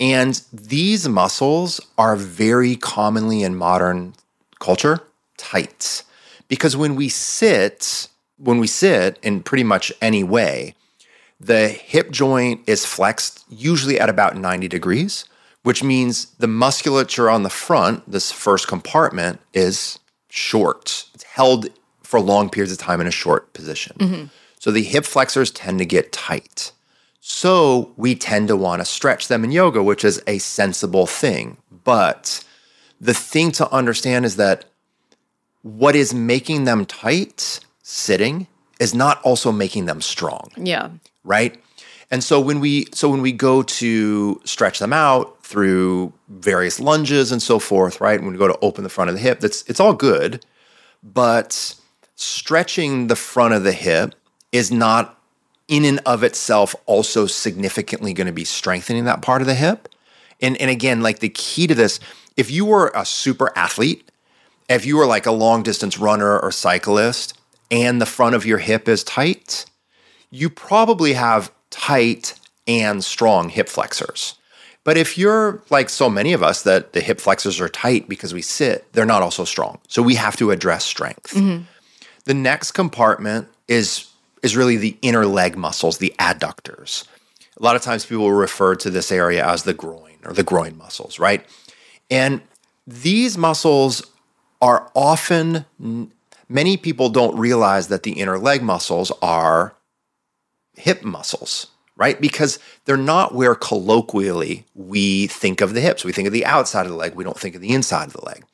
And 0.00 0.40
these 0.50 1.06
muscles 1.06 1.78
are 1.98 2.16
very 2.16 2.76
commonly 2.76 3.42
in 3.42 3.54
modern 3.54 4.14
culture 4.60 5.00
tight 5.36 6.04
because 6.48 6.74
when 6.74 6.96
we 6.96 7.10
sit, 7.10 8.08
when 8.38 8.58
we 8.58 8.66
sit 8.66 9.18
in 9.22 9.42
pretty 9.42 9.64
much 9.64 9.92
any 10.00 10.24
way, 10.24 10.74
the 11.38 11.68
hip 11.68 12.10
joint 12.10 12.62
is 12.66 12.86
flexed 12.86 13.44
usually 13.50 14.00
at 14.00 14.08
about 14.08 14.38
90 14.38 14.68
degrees, 14.68 15.26
which 15.64 15.82
means 15.82 16.26
the 16.38 16.46
musculature 16.46 17.28
on 17.28 17.42
the 17.42 17.50
front, 17.50 18.08
this 18.10 18.30
first 18.30 18.68
compartment, 18.68 19.40
is 19.52 19.98
short. 20.28 21.06
It's 21.14 21.24
held 21.24 21.68
for 22.02 22.20
long 22.20 22.48
periods 22.50 22.72
of 22.72 22.78
time 22.78 23.00
in 23.00 23.06
a 23.06 23.10
short 23.10 23.52
position. 23.54 23.96
Mm-hmm. 23.98 24.24
So 24.60 24.70
the 24.70 24.82
hip 24.84 25.04
flexors 25.04 25.50
tend 25.50 25.78
to 25.80 25.84
get 25.84 26.12
tight. 26.12 26.70
So 27.20 27.92
we 27.96 28.14
tend 28.14 28.48
to 28.48 28.56
want 28.56 28.80
to 28.80 28.84
stretch 28.84 29.28
them 29.28 29.42
in 29.42 29.50
yoga, 29.50 29.82
which 29.82 30.04
is 30.04 30.22
a 30.26 30.38
sensible 30.38 31.06
thing. 31.06 31.56
But 31.84 32.44
the 33.00 33.14
thing 33.14 33.50
to 33.52 33.70
understand 33.72 34.24
is 34.24 34.36
that 34.36 34.66
what 35.62 35.96
is 35.96 36.12
making 36.14 36.64
them 36.64 36.84
tight 36.84 37.60
sitting 37.82 38.46
is 38.78 38.94
not 38.94 39.20
also 39.22 39.50
making 39.50 39.86
them 39.86 40.00
strong 40.00 40.50
Yeah. 40.56 40.90
right 41.22 41.58
and 42.10 42.22
so 42.22 42.40
when 42.40 42.60
we 42.60 42.86
so 42.92 43.08
when 43.08 43.22
we 43.22 43.32
go 43.32 43.62
to 43.62 44.40
stretch 44.44 44.78
them 44.78 44.92
out 44.92 45.33
through 45.44 46.12
various 46.28 46.80
lunges 46.80 47.30
and 47.30 47.42
so 47.42 47.58
forth 47.58 48.00
right 48.00 48.22
when 48.22 48.32
we 48.32 48.38
go 48.38 48.48
to 48.48 48.58
open 48.60 48.82
the 48.82 48.90
front 48.90 49.10
of 49.10 49.14
the 49.14 49.20
hip 49.20 49.40
that's 49.40 49.62
it's 49.68 49.80
all 49.80 49.92
good 49.92 50.44
but 51.02 51.74
stretching 52.16 53.08
the 53.08 53.16
front 53.16 53.52
of 53.52 53.62
the 53.62 53.72
hip 53.72 54.14
is 54.52 54.72
not 54.72 55.20
in 55.68 55.84
and 55.84 56.00
of 56.06 56.22
itself 56.22 56.74
also 56.86 57.26
significantly 57.26 58.12
going 58.12 58.26
to 58.26 58.32
be 58.32 58.44
strengthening 58.44 59.04
that 59.04 59.22
part 59.22 59.42
of 59.42 59.46
the 59.46 59.54
hip 59.54 59.88
and 60.40 60.56
and 60.56 60.70
again 60.70 61.02
like 61.02 61.18
the 61.18 61.28
key 61.28 61.66
to 61.66 61.74
this 61.74 62.00
if 62.36 62.50
you 62.50 62.64
were 62.64 62.90
a 62.94 63.04
super 63.04 63.52
athlete 63.54 64.10
if 64.68 64.86
you 64.86 64.96
were 64.96 65.06
like 65.06 65.26
a 65.26 65.32
long 65.32 65.62
distance 65.62 65.98
runner 65.98 66.38
or 66.38 66.50
cyclist 66.50 67.38
and 67.70 68.00
the 68.00 68.06
front 68.06 68.34
of 68.34 68.46
your 68.46 68.58
hip 68.58 68.88
is 68.88 69.04
tight 69.04 69.66
you 70.30 70.50
probably 70.50 71.12
have 71.12 71.52
tight 71.70 72.34
and 72.66 73.04
strong 73.04 73.50
hip 73.50 73.68
flexors. 73.68 74.34
But 74.84 74.98
if 74.98 75.16
you're 75.16 75.62
like 75.70 75.88
so 75.88 76.10
many 76.10 76.34
of 76.34 76.42
us 76.42 76.62
that 76.62 76.92
the 76.92 77.00
hip 77.00 77.20
flexors 77.20 77.60
are 77.60 77.68
tight 77.68 78.08
because 78.08 78.34
we 78.34 78.42
sit, 78.42 78.90
they're 78.92 79.06
not 79.06 79.22
also 79.22 79.44
strong. 79.44 79.78
So 79.88 80.02
we 80.02 80.14
have 80.16 80.36
to 80.36 80.50
address 80.50 80.84
strength. 80.84 81.34
Mm-hmm. 81.34 81.64
The 82.26 82.34
next 82.34 82.72
compartment 82.72 83.48
is 83.66 84.10
is 84.42 84.56
really 84.56 84.76
the 84.76 84.96
inner 85.00 85.24
leg 85.24 85.56
muscles, 85.56 85.98
the 85.98 86.14
adductors. 86.18 87.06
A 87.58 87.62
lot 87.62 87.76
of 87.76 87.82
times 87.82 88.04
people 88.04 88.30
refer 88.30 88.74
to 88.74 88.90
this 88.90 89.10
area 89.10 89.46
as 89.46 89.62
the 89.62 89.72
groin 89.72 90.18
or 90.24 90.34
the 90.34 90.42
groin 90.42 90.76
muscles, 90.76 91.18
right? 91.18 91.46
And 92.10 92.42
these 92.86 93.38
muscles 93.38 94.02
are 94.60 94.90
often 94.94 95.64
many 96.48 96.76
people 96.76 97.08
don't 97.08 97.38
realize 97.38 97.88
that 97.88 98.02
the 98.02 98.12
inner 98.12 98.38
leg 98.38 98.62
muscles 98.62 99.10
are 99.22 99.74
hip 100.76 101.02
muscles, 101.02 101.68
right? 101.96 102.20
Because 102.20 102.58
they're 102.84 102.96
not 102.96 103.34
where 103.34 103.54
colloquially 103.54 104.64
we 104.74 105.26
think 105.28 105.60
of 105.60 105.74
the 105.74 105.80
hips. 105.80 106.04
We 106.04 106.12
think 106.12 106.26
of 106.26 106.32
the 106.32 106.46
outside 106.46 106.86
of 106.86 106.92
the 106.92 106.98
leg, 106.98 107.14
we 107.14 107.24
don't 107.24 107.38
think 107.38 107.54
of 107.54 107.60
the 107.60 107.72
inside 107.72 108.08
of 108.08 108.12
the 108.14 108.24
leg. 108.24 108.44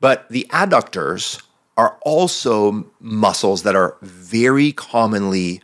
But 0.00 0.28
the 0.28 0.46
adductors 0.50 1.42
are 1.76 1.98
also 2.02 2.86
muscles 3.00 3.62
that 3.62 3.76
are 3.76 3.96
very 4.02 4.72
commonly 4.72 5.62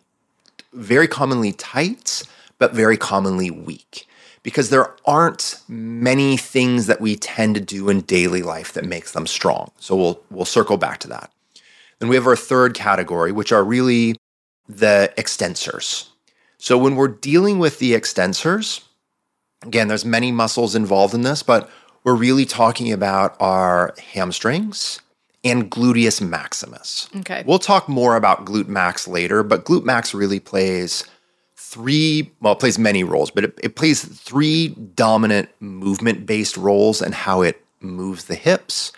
very 0.73 1.09
commonly 1.09 1.53
tight 1.53 2.23
but 2.59 2.75
very 2.75 2.97
commonly 2.97 3.51
weak 3.51 4.07
because 4.43 4.71
there 4.71 4.95
aren't 5.05 5.61
many 5.69 6.37
things 6.37 6.87
that 6.87 7.01
we 7.01 7.17
tend 7.17 7.55
to 7.55 7.61
do 7.61 7.89
in 7.89 8.01
daily 8.03 8.43
life 8.43 8.73
that 8.73 8.85
makes 8.85 9.13
them 9.13 9.27
strong. 9.27 9.71
So 9.79 9.97
we'll 9.97 10.21
we'll 10.31 10.45
circle 10.45 10.77
back 10.77 10.99
to 11.01 11.09
that. 11.09 11.31
Then 11.99 12.09
we 12.09 12.17
have 12.17 12.27
our 12.27 12.37
third 12.37 12.75
category 12.75 13.33
which 13.33 13.53
are 13.53 13.65
really 13.65 14.17
the 14.69 15.13
extensors. 15.17 16.08
So 16.59 16.77
when 16.77 16.97
we're 16.97 17.09
dealing 17.09 17.59
with 17.59 17.79
the 17.79 17.93
extensors, 17.93 18.85
again 19.63 19.89
there's 19.89 20.05
many 20.05 20.33
muscles 20.33 20.75
involved 20.75 21.15
in 21.15 21.23
this, 21.23 21.43
but 21.43 21.71
we're 22.05 22.15
really 22.15 22.45
talking 22.45 22.93
about 22.93 23.37
our 23.41 23.95
hamstrings 24.13 25.01
and 25.45 25.71
gluteus 25.71 26.21
maximus. 26.21 27.09
Okay. 27.17 27.45
We'll 27.47 27.59
talk 27.59 27.89
more 27.89 28.17
about 28.17 28.45
glute 28.45 28.69
max 28.69 29.07
later, 29.07 29.43
but 29.43 29.65
glute 29.65 29.85
max 29.85 30.15
really 30.15 30.41
plays 30.41 31.05
three, 31.57 32.31
well, 32.41 32.55
it 32.55 32.61
plays 32.61 32.79
many 32.79 33.05
roles, 33.05 33.31
but 33.31 33.45
it, 33.45 33.59
it 33.63 33.77
plays 33.77 34.03
three 34.05 34.69
dominant 34.95 35.49
movement 35.61 36.27
based 36.27 36.57
roles 36.57 37.03
and 37.03 37.15
how 37.15 37.43
it 37.43 37.63
moves 37.81 38.25
the 38.25 38.35
hips. 38.35 38.93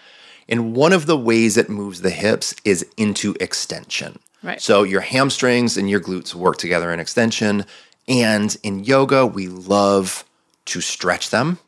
And 0.49 0.75
one 0.75 0.93
of 0.93 1.07
the 1.07 1.17
ways 1.17 1.57
it 1.57 1.69
moves 1.69 2.01
the 2.01 2.11
hips 2.11 2.55
is 2.65 2.87
into 2.97 3.35
extension. 3.41 4.19
Right. 4.43 4.61
So 4.61 4.83
your 4.83 5.01
hamstrings 5.01 5.77
and 5.77 5.91
your 5.91 6.01
glutes 6.01 6.35
work 6.35 6.57
together 6.57 6.93
in 6.93 7.01
extension. 7.01 7.65
And 8.09 8.57
in 8.63 8.85
yoga, 8.85 9.27
we 9.27 9.49
love 9.49 10.25
to 10.67 10.81
stretch 10.81 11.31
them. 11.31 11.59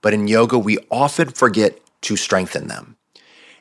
But 0.00 0.12
in 0.12 0.26
yoga, 0.26 0.58
we 0.58 0.78
often 0.90 1.30
forget 1.30 1.78
to 2.02 2.16
strengthen 2.16 2.66
them. 2.66 2.96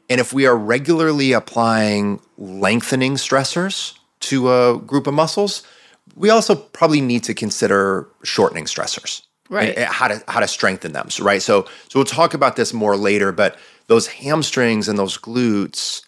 And 0.09 0.19
if 0.19 0.33
we 0.33 0.45
are 0.45 0.57
regularly 0.57 1.31
applying 1.31 2.19
lengthening 2.37 3.15
stressors 3.15 3.97
to 4.21 4.51
a 4.51 4.77
group 4.79 5.07
of 5.07 5.13
muscles, 5.13 5.63
we 6.15 6.29
also 6.29 6.55
probably 6.55 7.01
need 7.01 7.23
to 7.23 7.33
consider 7.33 8.07
shortening 8.23 8.65
stressors. 8.65 9.21
Right. 9.49 9.77
How 9.77 10.07
to 10.07 10.23
how 10.27 10.39
to 10.39 10.47
strengthen 10.47 10.93
them. 10.93 11.09
So, 11.09 11.23
right. 11.23 11.41
So 11.41 11.63
so 11.89 11.99
we'll 11.99 12.05
talk 12.05 12.33
about 12.33 12.55
this 12.55 12.73
more 12.73 12.95
later, 12.95 13.31
but 13.31 13.57
those 13.87 14.07
hamstrings 14.07 14.87
and 14.87 14.97
those 14.97 15.17
glutes 15.17 16.03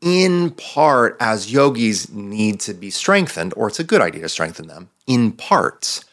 in 0.00 0.50
part 0.52 1.16
as 1.20 1.52
yogis 1.52 2.08
need 2.10 2.60
to 2.60 2.74
be 2.74 2.90
strengthened 2.90 3.52
or 3.56 3.68
it's 3.68 3.80
a 3.80 3.84
good 3.84 4.00
idea 4.00 4.22
to 4.22 4.28
strengthen 4.28 4.68
them 4.68 4.90
in 5.06 5.32
parts 5.32 6.04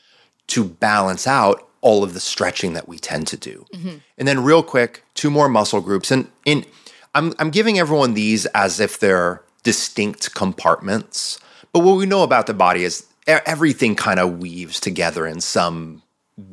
to 0.48 0.64
balance 0.64 1.28
out 1.28 1.68
all 1.82 2.04
of 2.04 2.14
the 2.14 2.20
stretching 2.20 2.74
that 2.74 2.88
we 2.88 2.98
tend 2.98 3.28
to 3.28 3.38
do. 3.38 3.66
Mm-hmm. 3.74 3.98
And 4.18 4.28
then 4.28 4.44
real 4.44 4.64
quick, 4.64 5.04
two 5.14 5.30
more 5.30 5.48
muscle 5.48 5.82
groups 5.82 6.12
and 6.12 6.28
in 6.46 6.66
I'm 7.14 7.34
I'm 7.40 7.50
giving 7.50 7.80
everyone 7.80 8.14
these 8.14 8.46
as 8.48 8.80
if 8.80 9.00
they're 9.00 9.42
distinct 9.64 10.34
compartments. 10.34 11.40
But 11.72 11.80
what 11.80 11.98
we 11.98 12.06
know 12.06 12.24
about 12.24 12.48
the 12.48 12.54
body 12.54 12.84
is 12.84 13.06
everything 13.28 13.96
kind 13.96 14.20
of 14.20 14.40
weaves 14.40 14.80
together 14.80 15.26
in 15.26 15.42
some 15.42 16.04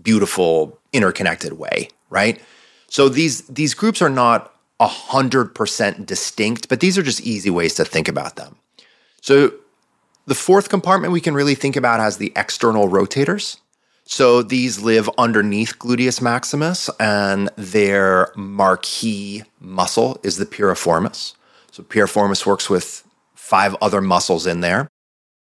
beautiful 0.03 0.79
interconnected 0.93 1.55
way, 1.55 1.89
right? 2.11 2.41
So 2.89 3.09
these 3.09 3.43
these 3.43 3.75
groups 3.75 4.03
are 4.03 4.11
not 4.11 4.52
a 4.83 4.87
hundred 4.89 5.55
percent 5.55 6.07
distinct, 6.07 6.69
but 6.69 6.81
these 6.81 6.99
are 6.99 7.03
just 7.03 7.21
easy 7.21 7.51
ways 7.51 7.75
to 7.75 7.85
think 7.85 8.09
about 8.09 8.35
them. 8.37 8.57
So 9.21 9.53
the 10.27 10.35
fourth 10.35 10.69
compartment 10.69 11.13
we 11.13 11.21
can 11.21 11.35
really 11.35 11.55
think 11.55 11.77
about 11.77 12.01
as 12.01 12.17
the 12.17 12.33
external 12.35 12.89
rotators. 12.89 13.59
So 14.05 14.43
these 14.43 14.81
live 14.81 15.09
underneath 15.17 15.79
gluteus 15.79 16.21
maximus, 16.21 16.91
and 16.99 17.49
their 17.57 18.33
marquee 18.35 19.45
muscle 19.61 20.19
is 20.25 20.37
the 20.37 20.47
piriformis. 20.47 21.35
So 21.71 21.85
piriformis 21.85 22.45
works 22.45 22.69
with 22.69 23.05
five 23.35 23.77
other 23.81 24.01
muscles 24.01 24.47
in 24.47 24.61
there. 24.61 24.89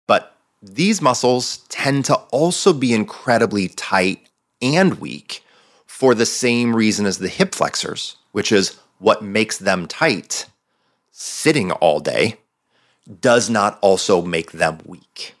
But 0.05 0.35
these 0.61 1.01
muscles 1.01 1.65
tend 1.69 2.05
to 2.05 2.15
also 2.31 2.71
be 2.73 2.93
incredibly 2.93 3.69
tight 3.69 4.27
and 4.61 4.99
weak 4.99 5.43
for 5.87 6.13
the 6.13 6.25
same 6.25 6.75
reason 6.75 7.07
as 7.07 7.17
the 7.17 7.27
hip 7.27 7.55
flexors, 7.55 8.17
which 8.31 8.51
is 8.51 8.77
what 9.01 9.23
makes 9.23 9.57
them 9.57 9.87
tight 9.87 10.45
sitting 11.11 11.71
all 11.71 11.99
day 11.99 12.37
does 13.19 13.49
not 13.49 13.79
also 13.81 14.21
make 14.21 14.51
them 14.51 14.79
weak. 14.85 15.33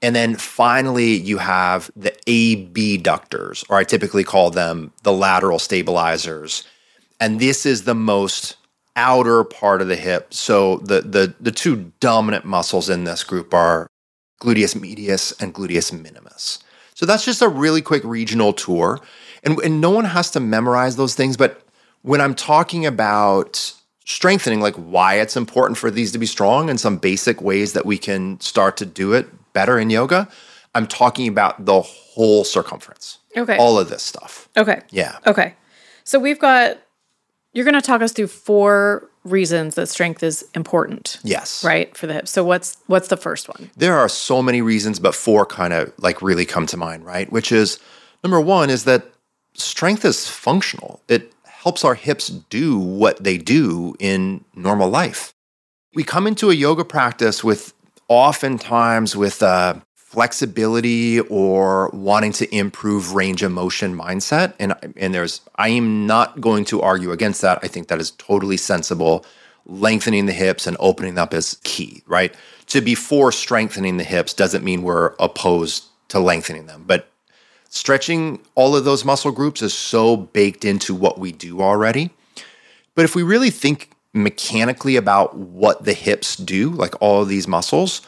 And 0.00 0.14
then 0.14 0.36
finally, 0.36 1.14
you 1.14 1.38
have 1.38 1.90
the 1.96 2.12
abductors, 2.28 3.64
or 3.68 3.78
I 3.78 3.84
typically 3.84 4.22
call 4.22 4.50
them 4.50 4.92
the 5.02 5.12
lateral 5.12 5.58
stabilizers. 5.58 6.64
And 7.18 7.40
this 7.40 7.66
is 7.66 7.82
the 7.82 7.96
most 7.96 8.56
outer 8.94 9.42
part 9.42 9.82
of 9.82 9.88
the 9.88 9.96
hip. 9.96 10.32
So 10.32 10.76
the 10.78 11.00
the 11.00 11.34
the 11.40 11.50
two 11.50 11.92
dominant 11.98 12.44
muscles 12.44 12.88
in 12.88 13.04
this 13.04 13.24
group 13.24 13.52
are 13.52 13.88
gluteus 14.40 14.80
medius 14.80 15.32
and 15.40 15.52
gluteus 15.52 15.92
minimus. 15.92 16.60
So 16.94 17.06
that's 17.06 17.24
just 17.24 17.42
a 17.42 17.48
really 17.48 17.82
quick 17.82 18.04
regional 18.04 18.52
tour. 18.52 19.00
And, 19.44 19.58
and 19.60 19.80
no 19.80 19.90
one 19.90 20.04
has 20.04 20.30
to 20.32 20.40
memorize 20.40 20.96
those 20.96 21.14
things, 21.14 21.36
but 21.36 21.62
when 22.02 22.20
I'm 22.20 22.34
talking 22.34 22.86
about 22.86 23.72
strengthening, 24.04 24.60
like 24.60 24.74
why 24.76 25.14
it's 25.20 25.36
important 25.36 25.76
for 25.78 25.90
these 25.90 26.12
to 26.12 26.18
be 26.18 26.26
strong 26.26 26.70
and 26.70 26.80
some 26.80 26.96
basic 26.96 27.42
ways 27.42 27.72
that 27.74 27.84
we 27.84 27.98
can 27.98 28.40
start 28.40 28.76
to 28.78 28.86
do 28.86 29.12
it 29.12 29.28
better 29.52 29.78
in 29.78 29.90
yoga, 29.90 30.28
I'm 30.74 30.86
talking 30.86 31.28
about 31.28 31.64
the 31.66 31.80
whole 31.80 32.44
circumference. 32.44 33.18
Okay. 33.36 33.56
All 33.56 33.78
of 33.78 33.90
this 33.90 34.02
stuff. 34.02 34.48
Okay. 34.56 34.80
Yeah. 34.90 35.18
Okay. 35.26 35.54
So 36.04 36.18
we've 36.18 36.38
got, 36.38 36.78
you're 37.52 37.64
going 37.64 37.74
to 37.74 37.80
talk 37.82 38.00
us 38.00 38.12
through 38.12 38.28
four 38.28 39.10
reasons 39.24 39.74
that 39.74 39.88
strength 39.88 40.22
is 40.22 40.48
important, 40.54 41.18
Yes. 41.22 41.62
right, 41.62 41.94
for 41.94 42.06
the 42.06 42.14
hips. 42.14 42.30
So 42.30 42.42
what's 42.44 42.78
what's 42.86 43.08
the 43.08 43.16
first 43.16 43.48
one? 43.48 43.70
there 43.76 43.98
are 43.98 44.08
so 44.08 44.42
many 44.42 44.62
reasons, 44.62 44.98
but 44.98 45.14
four 45.14 45.44
kind 45.44 45.74
of 45.74 45.92
like 45.98 46.22
really 46.22 46.46
come 46.46 46.64
to 46.66 46.78
mind, 46.78 47.04
right? 47.04 47.30
Which 47.30 47.52
is 47.52 47.78
number 48.24 48.40
one 48.40 48.70
is 48.70 48.84
that 48.84 49.04
strength 49.52 50.04
is 50.06 50.28
functional. 50.28 51.02
It 51.08 51.32
helps 51.68 51.84
our 51.84 51.94
hips 51.94 52.28
do 52.28 52.78
what 52.78 53.22
they 53.22 53.36
do 53.36 53.94
in 53.98 54.42
normal 54.54 54.88
life. 54.88 55.34
We 55.94 56.02
come 56.02 56.26
into 56.26 56.48
a 56.48 56.54
yoga 56.54 56.82
practice 56.82 57.44
with 57.44 57.74
oftentimes 58.08 59.14
with 59.14 59.42
a 59.42 59.82
flexibility 59.94 61.20
or 61.20 61.90
wanting 61.90 62.32
to 62.32 62.56
improve 62.56 63.12
range 63.12 63.42
of 63.42 63.52
motion 63.52 63.94
mindset. 63.94 64.54
And, 64.58 64.72
and 64.96 65.12
there's, 65.12 65.42
I 65.56 65.68
am 65.68 66.06
not 66.06 66.40
going 66.40 66.64
to 66.66 66.80
argue 66.80 67.12
against 67.12 67.42
that. 67.42 67.58
I 67.62 67.68
think 67.68 67.88
that 67.88 68.00
is 68.00 68.12
totally 68.12 68.56
sensible. 68.56 69.26
Lengthening 69.66 70.24
the 70.24 70.32
hips 70.32 70.66
and 70.66 70.74
opening 70.80 71.18
up 71.18 71.34
is 71.34 71.60
key, 71.64 72.02
right? 72.06 72.34
To 72.68 72.80
be 72.80 72.94
for 72.94 73.30
strengthening 73.30 73.98
the 73.98 74.04
hips 74.04 74.32
doesn't 74.32 74.64
mean 74.64 74.82
we're 74.82 75.12
opposed 75.18 75.84
to 76.08 76.18
lengthening 76.18 76.64
them, 76.64 76.84
but 76.86 77.12
stretching 77.68 78.40
all 78.54 78.76
of 78.76 78.84
those 78.84 79.04
muscle 79.04 79.32
groups 79.32 79.62
is 79.62 79.74
so 79.74 80.16
baked 80.16 80.64
into 80.64 80.94
what 80.94 81.18
we 81.18 81.32
do 81.32 81.60
already. 81.60 82.10
But 82.94 83.04
if 83.04 83.14
we 83.14 83.22
really 83.22 83.50
think 83.50 83.90
mechanically 84.12 84.96
about 84.96 85.36
what 85.36 85.84
the 85.84 85.92
hips 85.92 86.36
do, 86.36 86.70
like 86.70 86.94
all 87.00 87.22
of 87.22 87.28
these 87.28 87.46
muscles, 87.46 88.02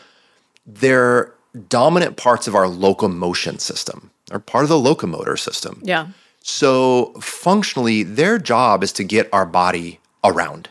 they're 0.66 1.32
dominant 1.68 2.16
parts 2.16 2.46
of 2.48 2.54
our 2.54 2.68
locomotion 2.68 3.58
system. 3.58 4.10
They're 4.28 4.38
part 4.38 4.64
of 4.64 4.68
the 4.68 4.78
locomotor 4.78 5.36
system. 5.36 5.80
Yeah. 5.84 6.08
So 6.42 7.12
functionally, 7.20 8.02
their 8.02 8.38
job 8.38 8.82
is 8.82 8.92
to 8.94 9.04
get 9.04 9.28
our 9.32 9.44
body 9.44 10.00
around, 10.24 10.68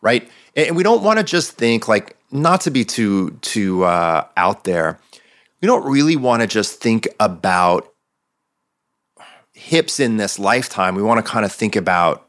right? 0.00 0.28
And 0.56 0.76
we 0.76 0.82
don't 0.82 1.02
want 1.02 1.18
to 1.18 1.24
just 1.24 1.52
think 1.52 1.88
like 1.88 2.16
not 2.30 2.62
to 2.62 2.70
be 2.70 2.84
too 2.84 3.30
too 3.42 3.84
uh, 3.84 4.26
out 4.36 4.64
there. 4.64 4.98
We 5.60 5.66
don't 5.66 5.84
really 5.84 6.16
want 6.16 6.42
to 6.42 6.46
just 6.46 6.80
think 6.80 7.08
about 7.20 7.92
hips 9.64 9.98
in 9.98 10.18
this 10.18 10.38
lifetime. 10.38 10.94
We 10.94 11.02
want 11.02 11.24
to 11.24 11.30
kind 11.30 11.46
of 11.46 11.50
think 11.50 11.74
about 11.74 12.28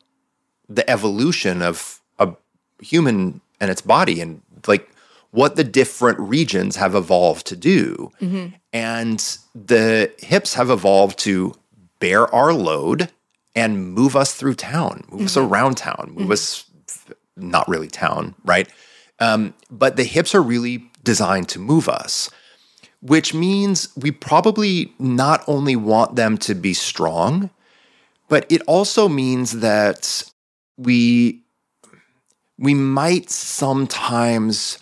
the 0.69 0.89
evolution 0.89 1.61
of 1.61 1.99
a 2.17 2.33
human 2.79 3.41
and 3.59 3.69
its 3.69 3.81
body 3.81 4.21
and 4.21 4.41
like 4.67 4.89
what 5.31 5.57
the 5.57 5.63
different 5.65 6.17
regions 6.17 6.77
have 6.77 6.95
evolved 6.95 7.45
to 7.47 7.57
do. 7.57 8.09
Mm-hmm. 8.21 8.55
And 8.71 9.37
the 9.53 10.13
hips 10.17 10.53
have 10.53 10.69
evolved 10.69 11.19
to 11.19 11.53
bear 11.99 12.33
our 12.33 12.53
load 12.53 13.09
and 13.53 13.91
move 13.93 14.15
us 14.15 14.33
through 14.33 14.55
town, 14.55 15.05
move 15.11 15.25
us 15.25 15.35
mm-hmm. 15.35 15.51
around 15.51 15.75
town, 15.75 16.11
move 16.13 16.23
mm-hmm. 16.23 16.31
us 16.31 16.65
not 17.35 17.67
really 17.67 17.89
town, 17.89 18.33
right? 18.45 18.69
Um, 19.19 19.53
but 19.69 19.97
the 19.97 20.05
hips 20.05 20.33
are 20.33 20.41
really 20.41 20.89
designed 21.03 21.49
to 21.49 21.59
move 21.59 21.89
us, 21.89 22.29
which 23.05 23.35
means 23.35 23.95
we 23.95 24.09
probably 24.09 24.91
not 24.97 25.43
only 25.47 25.75
want 25.75 26.15
them 26.15 26.39
to 26.39 26.55
be 26.55 26.73
strong, 26.73 27.51
but 28.29 28.47
it 28.49 28.63
also 28.65 29.07
means 29.07 29.59
that 29.59 30.23
we 30.75 31.41
we 32.57 32.73
might 32.73 33.29
sometimes 33.29 34.79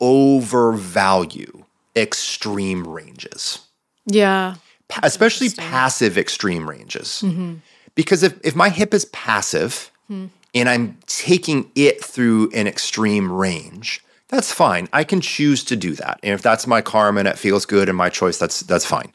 overvalue 0.00 1.64
extreme 1.96 2.86
ranges 2.86 3.60
Yeah. 4.06 4.56
pa- 4.88 5.00
especially 5.02 5.50
passive 5.50 6.16
extreme 6.16 6.68
ranges. 6.68 7.22
Mm-hmm. 7.24 7.54
Because 7.94 8.22
if, 8.22 8.38
if 8.44 8.54
my 8.54 8.68
hip 8.68 8.92
is 8.92 9.06
passive 9.06 9.90
hmm. 10.08 10.26
and 10.54 10.68
I'm 10.68 10.98
taking 11.06 11.70
it 11.74 12.04
through 12.04 12.50
an 12.52 12.66
extreme 12.66 13.32
range, 13.32 14.04
that's 14.28 14.52
fine. 14.52 14.88
I 14.92 15.04
can 15.04 15.20
choose 15.20 15.64
to 15.64 15.76
do 15.76 15.94
that. 15.94 16.20
And 16.22 16.32
if 16.32 16.42
that's 16.42 16.66
my 16.66 16.80
karma 16.80 17.20
and 17.20 17.28
it 17.28 17.38
feels 17.38 17.66
good 17.66 17.88
and 17.88 17.96
my 17.96 18.08
choice, 18.08 18.38
that's 18.38 18.60
that's 18.60 18.86
fine. 18.86 19.12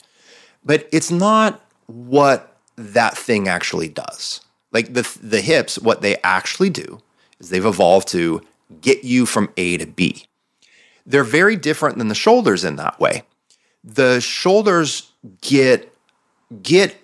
But 0.64 0.88
it's 0.92 1.12
not 1.12 1.62
what 1.88 2.56
that 2.76 3.18
thing 3.18 3.48
actually 3.48 3.90
does. 3.90 4.42
Like 4.72 4.94
the 4.94 5.18
the 5.22 5.42
hips, 5.42 5.80
what 5.80 6.02
they 6.02 6.18
actually 6.24 6.70
do 6.70 7.02
is 7.40 7.50
they've 7.50 7.66
evolved 7.66 8.08
to 8.10 8.42
get 8.82 9.04
you 9.04 9.26
from 9.26 9.50
A 9.58 9.78
to 9.78 9.86
B. 9.86 10.26
They're 11.06 11.24
very 11.24 11.56
different 11.56 11.98
than 11.98 12.08
the 12.08 12.16
shoulders 12.16 12.64
in 12.64 12.76
that 12.76 13.00
way 13.00 13.24
the 13.84 14.20
shoulders 14.20 15.12
get 15.42 15.94
get 16.62 16.96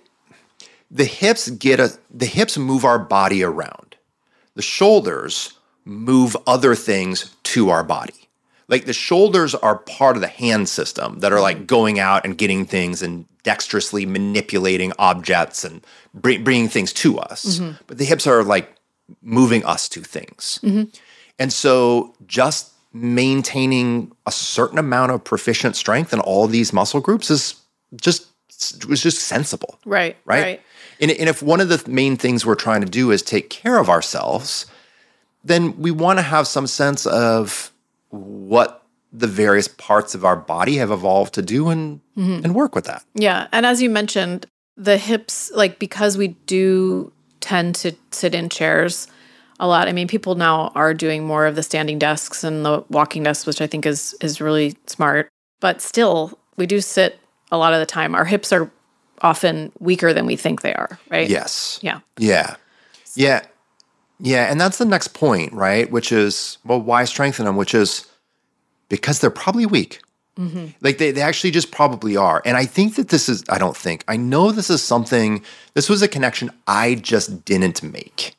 the 0.92 1.06
hips 1.06 1.50
get 1.50 1.80
a 1.80 1.98
the 2.12 2.26
hips 2.26 2.58
move 2.58 2.86
our 2.86 3.00
body 3.00 3.44
around 3.44 3.96
the 4.56 4.62
shoulders 4.62 5.55
move 5.86 6.36
other 6.48 6.76
things 6.76 7.36
to 7.44 7.70
our 7.70 7.84
body 7.84 8.30
like 8.68 8.86
the 8.86 8.94
shoulders 8.94 9.54
are 9.54 9.78
part 9.78 10.16
of 10.18 10.22
the 10.22 10.28
hand 10.28 10.68
system 10.68 11.20
that 11.20 11.32
are 11.32 11.42
like 11.42 11.68
going 11.68 12.00
out 12.00 12.26
and 12.26 12.38
getting 12.38 12.66
things 12.66 13.02
and 13.02 13.26
dexterously 13.44 14.08
manipulating 14.08 14.92
objects 14.98 15.64
and 15.64 15.86
bring, 16.14 16.44
bringing 16.44 16.68
things 16.68 16.92
to 16.92 17.18
us 17.20 17.60
mm-hmm. 17.60 17.76
but 17.88 17.98
the 17.98 18.06
hips 18.06 18.26
are 18.26 18.44
like 18.44 18.76
moving 19.22 19.64
us 19.66 19.88
to 19.88 20.02
things 20.02 20.60
mm-hmm. 20.64 20.84
and 21.38 21.54
so 21.54 22.16
just 22.26 22.72
maintaining 22.96 24.12
a 24.26 24.32
certain 24.32 24.80
amount 24.80 25.12
of 25.12 25.24
proficient 25.24 25.76
strength 25.76 26.14
in 26.14 26.20
all 26.22 26.48
these 26.48 26.72
muscle 26.72 27.02
groups 27.02 27.30
is 27.30 27.56
just 27.96 28.28
was 28.88 29.02
just 29.02 29.20
sensible. 29.20 29.80
Right. 29.86 30.16
Right. 30.26 30.42
Right. 30.42 30.62
And, 31.02 31.12
and 31.12 31.28
if 31.28 31.44
one 31.44 31.60
of 31.60 31.68
the 31.68 31.84
main 31.90 32.16
things 32.16 32.46
we're 32.46 32.56
trying 32.56 32.82
to 32.82 32.90
do 32.90 33.12
is 33.12 33.22
take 33.22 33.50
care 33.50 33.80
of 33.80 33.90
ourselves, 33.90 34.66
then 35.46 35.80
we 35.80 35.92
want 35.92 36.20
to 36.20 36.24
have 36.24 36.48
some 36.48 36.68
sense 36.68 37.06
of 37.06 37.72
what 38.10 38.84
the 39.14 39.28
various 39.28 39.68
parts 39.68 40.14
of 40.14 40.26
our 40.26 40.36
body 40.36 40.76
have 40.78 40.92
evolved 40.92 41.34
to 41.36 41.42
do 41.42 41.70
and 41.70 42.02
mm-hmm. 42.18 42.44
and 42.44 42.54
work 42.54 42.76
with 42.76 42.86
that. 42.86 43.04
Yeah. 43.14 43.48
And 43.52 43.66
as 43.66 43.82
you 43.82 43.90
mentioned, 43.90 44.46
the 44.76 44.98
hips, 44.98 45.52
like 45.56 45.80
because 45.80 46.18
we 46.18 46.30
do 46.48 47.14
tend 47.40 47.76
to 47.76 47.94
sit 48.12 48.36
in 48.36 48.50
chairs 48.50 49.08
a 49.60 49.68
lot. 49.68 49.88
I 49.88 49.94
mean, 49.94 50.08
people 50.08 50.36
now 50.36 50.72
are 50.76 50.94
doing 50.94 51.26
more 51.26 51.46
of 51.46 51.56
the 51.56 51.64
standing 51.64 51.98
desks 51.98 52.44
and 52.44 52.66
the 52.66 52.84
walking 52.90 53.24
desks, 53.24 53.46
which 53.46 53.62
I 53.62 53.68
think 53.68 53.86
is 53.86 54.16
is 54.20 54.42
really 54.42 54.76
smart. 54.88 55.30
But 55.62 55.82
still, 55.82 56.38
we 56.58 56.66
do 56.66 56.82
sit 56.82 57.20
a 57.52 57.58
lot 57.58 57.74
of 57.74 57.80
the 57.80 57.86
time. 57.86 58.16
Our 58.16 58.26
hips 58.26 58.52
are 58.52 58.70
often 59.22 59.72
weaker 59.80 60.14
than 60.14 60.26
we 60.26 60.36
think 60.36 60.62
they 60.62 60.74
are, 60.74 61.00
right? 61.10 61.30
Yes. 61.30 61.80
Yeah. 61.82 62.02
Yeah. 62.18 62.56
Yeah. 63.16 63.46
Yeah. 64.20 64.50
And 64.50 64.60
that's 64.60 64.78
the 64.78 64.86
next 64.86 65.10
point, 65.10 65.54
right? 65.54 65.92
Which 65.92 66.12
is, 66.12 66.58
well, 66.66 66.82
why 66.82 67.04
strengthen 67.06 67.46
them? 67.46 67.58
Which 67.58 67.74
is 67.74 68.08
because 68.90 69.20
they're 69.20 69.30
probably 69.30 69.66
weak. 69.66 70.02
Mm-hmm. 70.38 70.68
Like 70.82 70.98
they, 70.98 71.12
they 71.12 71.22
actually 71.22 71.52
just 71.52 71.72
probably 71.72 72.18
are. 72.18 72.42
And 72.46 72.58
I 72.58 72.66
think 72.66 72.96
that 72.96 73.10
this 73.10 73.30
is, 73.30 73.44
I 73.50 73.58
don't 73.58 73.78
think, 73.78 74.04
I 74.08 74.18
know 74.18 74.52
this 74.52 74.70
is 74.70 74.84
something, 74.84 75.44
this 75.74 75.90
was 75.90 76.02
a 76.02 76.08
connection 76.08 76.52
I 76.68 76.96
just 76.96 77.46
didn't 77.46 77.82
make. 77.84 78.36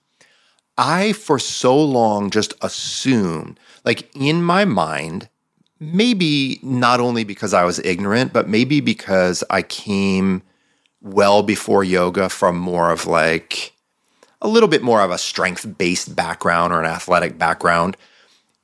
I, 0.79 1.13
for 1.13 1.39
so 1.39 1.83
long, 1.83 2.29
just 2.29 2.53
assumed, 2.61 3.59
like 3.85 4.15
in 4.15 4.43
my 4.43 4.67
mind, 4.67 5.31
maybe 5.81 6.59
not 6.63 7.01
only 7.01 7.25
because 7.25 7.55
I 7.55 7.65
was 7.65 7.79
ignorant, 7.79 8.33
but 8.33 8.49
maybe 8.49 8.81
because 8.81 9.43
I 9.49 9.63
came 9.63 10.43
well 11.01 11.43
before 11.43 11.83
yoga 11.85 12.29
from 12.29 12.59
more 12.59 12.91
of 12.91 13.07
like 13.07 13.73
a 14.43 14.49
little 14.49 14.69
bit 14.69 14.83
more 14.83 15.01
of 15.01 15.11
a 15.11 15.19
strength 15.19 15.79
based 15.79 16.15
background 16.15 16.73
or 16.73 16.81
an 16.81 16.87
athletic 16.87 17.39
background. 17.39 17.97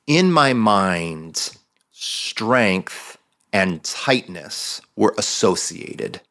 In 0.05 0.31
my 0.31 0.53
mind, 0.53 1.57
strength 1.91 3.17
and 3.51 3.83
tightness 3.83 4.81
were 4.95 5.13
associated. 5.17 6.21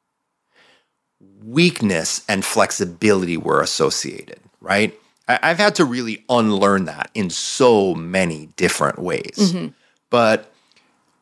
Weakness 1.44 2.22
and 2.28 2.44
flexibility 2.44 3.36
were 3.36 3.60
associated, 3.60 4.40
right? 4.60 4.98
I've 5.28 5.58
had 5.58 5.76
to 5.76 5.84
really 5.84 6.24
unlearn 6.28 6.84
that 6.86 7.10
in 7.14 7.30
so 7.30 7.94
many 7.94 8.46
different 8.56 8.98
ways. 8.98 9.36
Mm-hmm. 9.38 9.68
But 10.10 10.52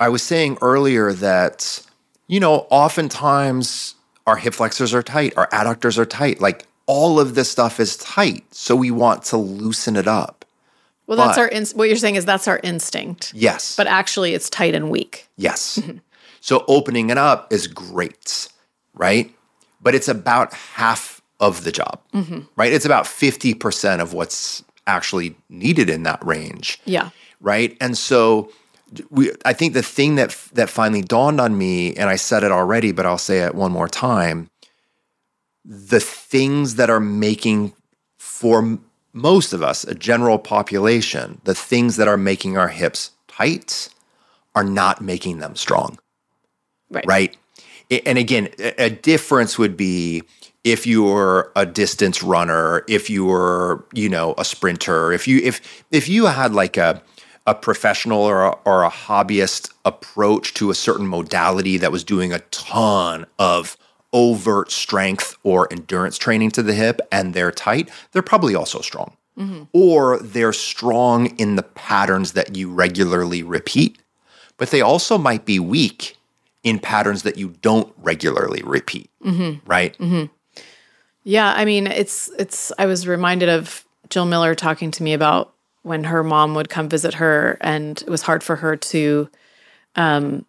I 0.00 0.08
was 0.08 0.22
saying 0.22 0.58
earlier 0.62 1.12
that, 1.12 1.86
you 2.26 2.40
know, 2.40 2.66
oftentimes 2.70 3.94
our 4.26 4.36
hip 4.36 4.54
flexors 4.54 4.94
are 4.94 5.02
tight, 5.02 5.34
our 5.36 5.48
adductors 5.48 5.98
are 5.98 6.06
tight. 6.06 6.40
Like 6.40 6.66
all 6.90 7.20
of 7.20 7.36
this 7.36 7.48
stuff 7.48 7.78
is 7.78 7.96
tight. 7.98 8.44
So 8.52 8.74
we 8.74 8.90
want 8.90 9.22
to 9.26 9.36
loosen 9.36 9.94
it 9.94 10.08
up. 10.08 10.44
Well, 11.06 11.16
that's 11.16 11.36
But- 11.36 11.42
our 11.42 11.48
ins- 11.48 11.74
what 11.74 11.88
you're 11.88 11.96
saying 11.96 12.16
is 12.16 12.24
that's 12.24 12.48
our 12.48 12.58
instinct. 12.64 13.32
Yes. 13.34 13.76
But 13.76 13.86
actually 13.86 14.34
it's 14.34 14.50
tight 14.50 14.74
and 14.74 14.90
weak. 14.90 15.28
Yes. 15.36 15.80
So 16.42 16.64
opening 16.68 17.10
it 17.10 17.18
up 17.18 17.52
is 17.52 17.66
great, 17.66 18.48
right? 18.94 19.30
But 19.82 19.94
it's 19.94 20.08
about 20.08 20.54
half 20.54 21.20
of 21.38 21.64
the 21.64 21.70
job, 21.70 22.00
mm-hmm. 22.14 22.40
right? 22.56 22.72
It's 22.72 22.86
about 22.86 23.04
50% 23.04 24.00
of 24.00 24.14
what's 24.14 24.64
actually 24.86 25.36
needed 25.50 25.90
in 25.90 26.02
that 26.04 26.24
range. 26.24 26.80
Yeah. 26.86 27.10
right? 27.42 27.76
And 27.78 27.96
so 27.98 28.50
we 29.10 29.32
I 29.44 29.52
think 29.52 29.74
the 29.74 29.82
thing 29.82 30.16
that 30.16 30.36
that 30.54 30.68
finally 30.70 31.02
dawned 31.02 31.40
on 31.40 31.56
me 31.56 31.94
and 31.94 32.08
I 32.10 32.16
said 32.16 32.42
it 32.42 32.50
already 32.52 32.92
but 32.92 33.06
I'll 33.06 33.18
say 33.18 33.40
it 33.40 33.54
one 33.54 33.70
more 33.70 33.88
time 33.88 34.49
the 35.64 36.00
things 36.00 36.76
that 36.76 36.90
are 36.90 37.00
making 37.00 37.72
for 38.18 38.78
most 39.12 39.52
of 39.52 39.62
us 39.62 39.84
a 39.84 39.94
general 39.94 40.38
population 40.38 41.40
the 41.44 41.54
things 41.54 41.96
that 41.96 42.08
are 42.08 42.16
making 42.16 42.56
our 42.56 42.68
hips 42.68 43.10
tight 43.28 43.88
are 44.54 44.64
not 44.64 45.00
making 45.00 45.38
them 45.38 45.56
strong 45.56 45.98
Right. 46.90 47.06
right? 47.06 47.36
And 48.06 48.18
again, 48.18 48.48
a 48.58 48.90
difference 48.90 49.58
would 49.58 49.76
be 49.76 50.22
if 50.64 50.86
you 50.86 51.04
were 51.04 51.50
a 51.56 51.66
distance 51.66 52.22
runner, 52.22 52.84
if 52.88 53.10
you 53.10 53.24
were, 53.24 53.84
you 53.94 54.08
know, 54.08 54.34
a 54.38 54.44
sprinter, 54.44 55.12
if 55.12 55.26
you 55.26 55.38
if 55.42 55.84
if 55.90 56.08
you 56.08 56.26
had 56.26 56.52
like 56.52 56.76
a 56.76 57.02
a 57.46 57.54
professional 57.54 58.20
or 58.22 58.44
a, 58.44 58.50
or 58.64 58.84
a 58.84 58.90
hobbyist 58.90 59.72
approach 59.84 60.54
to 60.54 60.70
a 60.70 60.74
certain 60.74 61.06
modality 61.06 61.78
that 61.78 61.90
was 61.90 62.04
doing 62.04 62.32
a 62.32 62.38
ton 62.50 63.26
of 63.38 63.76
overt 64.12 64.70
strength 64.70 65.36
or 65.42 65.68
endurance 65.72 66.18
training 66.18 66.50
to 66.50 66.62
the 66.62 66.74
hip 66.74 67.00
and 67.12 67.34
they're 67.34 67.52
tight, 67.52 67.90
they're 68.12 68.22
probably 68.22 68.54
also 68.54 68.80
strong. 68.80 69.16
Mm-hmm. 69.38 69.64
Or 69.72 70.18
they're 70.18 70.52
strong 70.52 71.26
in 71.38 71.56
the 71.56 71.62
patterns 71.62 72.32
that 72.32 72.56
you 72.56 72.70
regularly 72.70 73.42
repeat, 73.42 73.98
but 74.56 74.70
they 74.70 74.80
also 74.80 75.16
might 75.16 75.46
be 75.46 75.58
weak 75.58 76.16
in 76.62 76.78
patterns 76.78 77.22
that 77.22 77.38
you 77.38 77.54
don't 77.62 77.92
regularly 77.98 78.62
repeat, 78.62 79.10
mm-hmm. 79.24 79.66
right? 79.68 79.96
Mm-hmm. 79.98 80.26
Yeah, 81.22 81.52
I 81.54 81.64
mean, 81.64 81.86
it's 81.86 82.30
it's 82.38 82.72
I 82.78 82.86
was 82.86 83.06
reminded 83.06 83.48
of 83.48 83.84
Jill 84.08 84.26
Miller 84.26 84.54
talking 84.54 84.90
to 84.90 85.02
me 85.02 85.12
about 85.12 85.54
when 85.82 86.04
her 86.04 86.22
mom 86.22 86.54
would 86.54 86.68
come 86.68 86.88
visit 86.88 87.14
her 87.14 87.56
and 87.60 88.02
it 88.02 88.10
was 88.10 88.22
hard 88.22 88.42
for 88.42 88.56
her 88.56 88.76
to 88.76 89.30
um 89.96 90.44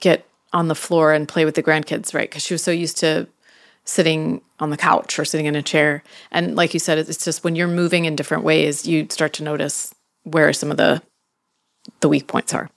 get 0.00 0.26
on 0.52 0.68
the 0.68 0.74
floor 0.74 1.12
and 1.12 1.28
play 1.28 1.44
with 1.44 1.54
the 1.54 1.62
grandkids, 1.62 2.14
right? 2.14 2.30
Cuz 2.30 2.42
she 2.42 2.54
was 2.54 2.62
so 2.62 2.70
used 2.70 2.98
to 2.98 3.28
sitting 3.84 4.40
on 4.58 4.70
the 4.70 4.76
couch 4.76 5.18
or 5.18 5.24
sitting 5.24 5.46
in 5.46 5.56
a 5.56 5.62
chair. 5.62 6.02
And 6.30 6.54
like 6.54 6.74
you 6.74 6.80
said, 6.80 6.98
it's 6.98 7.24
just 7.24 7.42
when 7.42 7.56
you're 7.56 7.68
moving 7.68 8.04
in 8.04 8.16
different 8.16 8.44
ways, 8.44 8.86
you 8.86 9.06
start 9.10 9.32
to 9.34 9.42
notice 9.42 9.94
where 10.22 10.52
some 10.52 10.70
of 10.70 10.76
the 10.76 11.02
the 12.00 12.08
weak 12.08 12.26
points 12.26 12.52
are. 12.52 12.70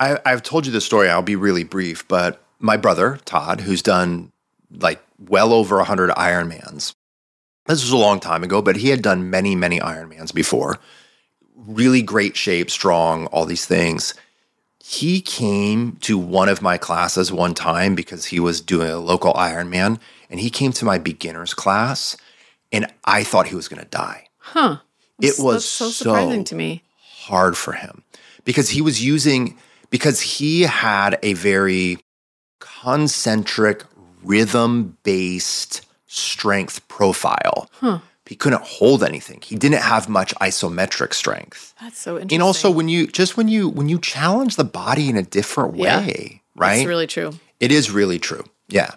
I, 0.00 0.18
I've 0.26 0.42
told 0.42 0.66
you 0.66 0.72
this 0.72 0.84
story. 0.84 1.08
I'll 1.08 1.22
be 1.22 1.36
really 1.36 1.64
brief, 1.64 2.06
but 2.08 2.42
my 2.58 2.76
brother 2.76 3.18
Todd, 3.24 3.60
who's 3.60 3.82
done 3.82 4.32
like 4.70 5.00
well 5.18 5.52
over 5.52 5.78
a 5.78 5.84
hundred 5.84 6.10
Ironmans. 6.10 6.94
This 7.66 7.82
was 7.82 7.92
a 7.92 7.96
long 7.96 8.20
time 8.20 8.42
ago, 8.42 8.60
but 8.62 8.76
he 8.76 8.88
had 8.88 9.02
done 9.02 9.30
many, 9.30 9.54
many 9.54 9.78
Ironmans 9.78 10.34
before. 10.34 10.78
Really 11.54 12.02
great 12.02 12.36
shape, 12.36 12.70
strong, 12.70 13.26
all 13.26 13.44
these 13.44 13.66
things. 13.66 14.14
He 14.82 15.20
came 15.20 15.96
to 16.00 16.18
one 16.18 16.48
of 16.48 16.62
my 16.62 16.78
classes 16.78 17.30
one 17.30 17.54
time 17.54 17.94
because 17.94 18.26
he 18.26 18.40
was 18.40 18.60
doing 18.60 18.90
a 18.90 18.98
local 18.98 19.32
Ironman, 19.34 20.00
and 20.28 20.40
he 20.40 20.50
came 20.50 20.72
to 20.72 20.84
my 20.84 20.98
beginners 20.98 21.54
class, 21.54 22.16
and 22.72 22.86
I 23.04 23.22
thought 23.24 23.48
he 23.48 23.54
was 23.54 23.68
going 23.68 23.82
to 23.82 23.88
die. 23.88 24.28
Huh. 24.38 24.78
It 25.20 25.34
was 25.38 25.64
so 25.68 25.90
surprising 25.90 26.44
to 26.44 26.54
me. 26.54 26.82
hard 27.02 27.56
for 27.56 27.72
him 27.72 28.02
because 28.44 28.70
he 28.70 28.80
was 28.80 29.04
using 29.04 29.58
because 29.90 30.20
he 30.20 30.62
had 30.62 31.18
a 31.22 31.34
very 31.34 31.98
concentric 32.58 33.84
rhythm 34.22 34.96
based 35.02 35.86
strength 36.06 36.86
profile. 36.88 37.68
He 38.30 38.36
couldn't 38.36 38.62
hold 38.62 39.02
anything. 39.02 39.40
He 39.42 39.56
didn't 39.56 39.82
have 39.82 40.08
much 40.08 40.32
isometric 40.36 41.12
strength. 41.14 41.74
That's 41.82 41.98
so 41.98 42.12
interesting. 42.12 42.36
And 42.36 42.42
also 42.44 42.70
when 42.70 42.88
you 42.88 43.08
just 43.08 43.36
when 43.36 43.48
you 43.48 43.68
when 43.68 43.88
you 43.88 43.98
challenge 43.98 44.54
the 44.54 44.62
body 44.62 45.08
in 45.08 45.16
a 45.16 45.22
different 45.24 45.76
Yeah. 45.76 46.06
way, 46.06 46.40
right? 46.54 46.76
It's 46.78 46.86
really 46.86 47.08
true. 47.08 47.32
it 47.58 47.72
is 47.72 47.90
really 47.90 48.20
true. 48.20 48.44
Yeah. 48.68 48.92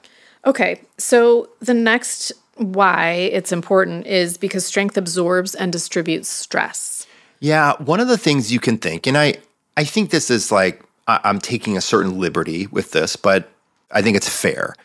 Okay, 0.46 0.82
so 1.00 1.50
the 1.62 1.74
next 1.74 2.32
why 2.58 3.12
it's 3.38 3.52
important 3.52 4.06
is 4.06 4.38
because 4.38 4.68
strength 4.68 4.98
absorbs 4.98 5.56
and 5.56 5.72
distributes 5.72 6.30
stress. 6.30 7.08
Yeah, 7.40 7.74
one 7.80 8.00
of 8.00 8.08
the 8.08 8.20
things 8.20 8.52
you 8.54 8.60
can 8.60 8.78
think, 8.78 9.08
and 9.08 9.18
I, 9.18 9.36
I 9.76 9.84
think 9.84 10.12
this 10.12 10.30
is 10.30 10.52
like 10.52 10.84
I, 11.08 11.20
I'm 11.24 11.40
taking 11.40 11.76
a 11.76 11.82
certain 11.82 12.20
liberty 12.20 12.68
with 12.68 12.92
this, 12.92 13.16
but 13.16 13.50
I 13.90 14.04
think 14.04 14.16
it's 14.16 14.30
fair. 14.30 14.76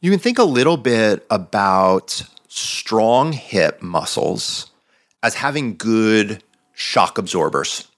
You 0.00 0.10
can 0.10 0.18
think 0.18 0.38
a 0.38 0.44
little 0.44 0.78
bit 0.78 1.26
about 1.30 2.22
strong 2.54 3.32
hip 3.32 3.80
muscles 3.80 4.70
as 5.22 5.34
having 5.34 5.74
good 5.76 6.42
shock 6.74 7.16
absorbers 7.16 7.88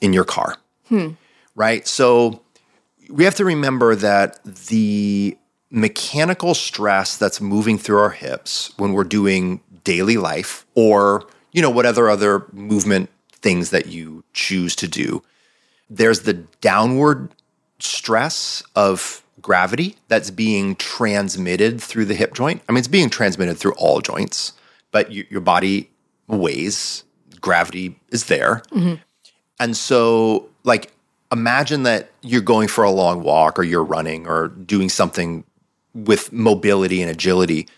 in 0.00 0.12
your 0.12 0.24
car, 0.24 0.56
hmm. 0.88 1.10
right? 1.56 1.86
So 1.88 2.42
we 3.10 3.24
have 3.24 3.34
to 3.36 3.44
remember 3.44 3.96
that 3.96 4.42
the 4.44 5.36
mechanical 5.70 6.54
stress 6.54 7.16
that's 7.16 7.40
moving 7.40 7.76
through 7.76 7.98
our 7.98 8.10
hips 8.10 8.72
when 8.76 8.92
we're 8.92 9.02
doing 9.02 9.60
daily 9.82 10.16
life 10.16 10.64
or 10.76 11.26
you 11.52 11.60
know 11.60 11.70
whatever 11.70 12.08
other 12.08 12.46
movement 12.52 13.10
things 13.32 13.70
that 13.70 13.86
you 13.86 14.22
choose 14.32 14.76
to 14.76 14.86
do 14.86 15.20
there's 15.90 16.20
the 16.20 16.34
downward 16.60 17.28
stress 17.80 18.62
of 18.76 19.23
gravity 19.44 19.94
that's 20.08 20.30
being 20.30 20.74
transmitted 20.76 21.78
through 21.78 22.06
the 22.06 22.14
hip 22.14 22.32
joint 22.32 22.62
i 22.66 22.72
mean 22.72 22.78
it's 22.78 22.88
being 22.88 23.10
transmitted 23.10 23.58
through 23.58 23.74
all 23.74 24.00
joints 24.00 24.54
but 24.90 25.12
you, 25.12 25.26
your 25.28 25.42
body 25.42 25.90
weighs 26.28 27.04
gravity 27.42 27.94
is 28.08 28.24
there 28.24 28.62
mm-hmm. 28.72 28.94
and 29.60 29.76
so, 29.76 30.48
like, 30.62 30.94
imagine 31.30 31.82
that 31.82 32.10
you're 32.22 32.40
going 32.40 32.68
for 32.68 32.84
a 32.84 32.90
long 32.90 33.22
walk 33.22 33.58
or 33.58 33.64
you're 33.64 33.84
running 33.84 34.26
or 34.26 34.48
doing 34.48 34.88
something 34.88 35.44
with 35.92 36.32
mobility 36.32 37.02
and 37.02 37.10
agility. 37.10 37.68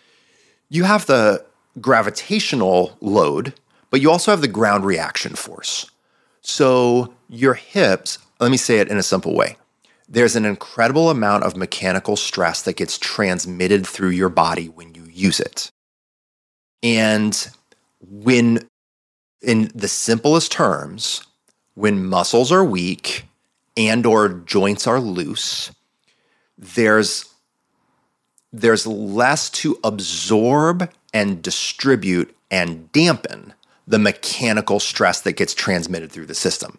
You 0.68 0.84
have 0.84 1.06
the 1.06 1.44
gravitational 1.80 2.96
load, 3.00 3.54
but 3.90 4.00
you 4.00 4.10
also 4.10 4.30
have 4.30 4.40
the 4.40 4.48
ground 4.48 4.84
reaction 4.84 5.34
force. 5.34 5.90
So, 6.42 7.12
your 7.28 7.54
hips, 7.54 8.18
let 8.38 8.52
me 8.52 8.56
say 8.56 8.78
it 8.78 8.88
in 8.88 8.98
a 8.98 9.02
simple 9.02 9.34
way. 9.34 9.56
There's 10.08 10.36
an 10.36 10.44
incredible 10.44 11.10
amount 11.10 11.44
of 11.44 11.56
mechanical 11.56 12.16
stress 12.16 12.62
that 12.62 12.76
gets 12.76 12.98
transmitted 12.98 13.86
through 13.86 14.10
your 14.10 14.28
body 14.28 14.68
when 14.68 14.94
you 14.94 15.04
use 15.04 15.40
it. 15.40 15.70
And 16.82 17.48
when, 18.00 18.68
in 19.42 19.70
the 19.74 19.88
simplest 19.88 20.52
terms, 20.52 21.22
when 21.74 22.06
muscles 22.06 22.52
are 22.52 22.64
weak 22.64 23.24
and 23.76 24.06
or 24.06 24.28
joints 24.28 24.86
are 24.86 25.00
loose 25.00 25.72
there's 26.58 27.26
there's 28.52 28.86
less 28.86 29.50
to 29.50 29.78
absorb 29.84 30.90
and 31.12 31.42
distribute 31.42 32.34
and 32.50 32.90
dampen 32.92 33.52
the 33.86 33.98
mechanical 33.98 34.80
stress 34.80 35.20
that 35.20 35.32
gets 35.32 35.54
transmitted 35.54 36.10
through 36.10 36.26
the 36.26 36.34
system 36.34 36.76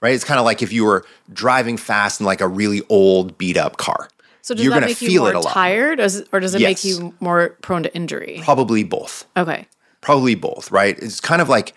right? 0.00 0.14
It's 0.14 0.24
kind 0.24 0.38
of 0.38 0.46
like 0.46 0.62
if 0.62 0.72
you 0.72 0.84
were 0.84 1.04
driving 1.32 1.76
fast 1.76 2.20
in 2.20 2.26
like 2.26 2.40
a 2.40 2.48
really 2.48 2.82
old 2.88 3.36
beat 3.38 3.56
up 3.56 3.76
car. 3.78 4.08
So 4.42 4.54
does 4.54 4.62
You're 4.64 4.70
that 4.74 4.76
gonna 4.80 4.86
make 4.86 5.02
you 5.02 5.20
more 5.20 5.30
it 5.30 5.34
a 5.34 5.40
lot 5.40 5.52
tired, 5.52 5.98
or, 5.98 6.38
does 6.38 6.54
it 6.54 6.60
Yes. 6.60 6.68
make 6.68 6.84
you 6.84 7.14
more 7.18 7.56
prone 7.62 7.82
to 7.82 7.92
injury? 7.96 8.40
probably 8.44 8.84
both. 8.84 9.26
Okay, 9.36 9.66
probably 10.00 10.36
both 10.36 10.70
right? 10.70 10.96
It's 11.00 11.20
kind 11.20 11.42
of 11.42 11.48
like 11.48 11.74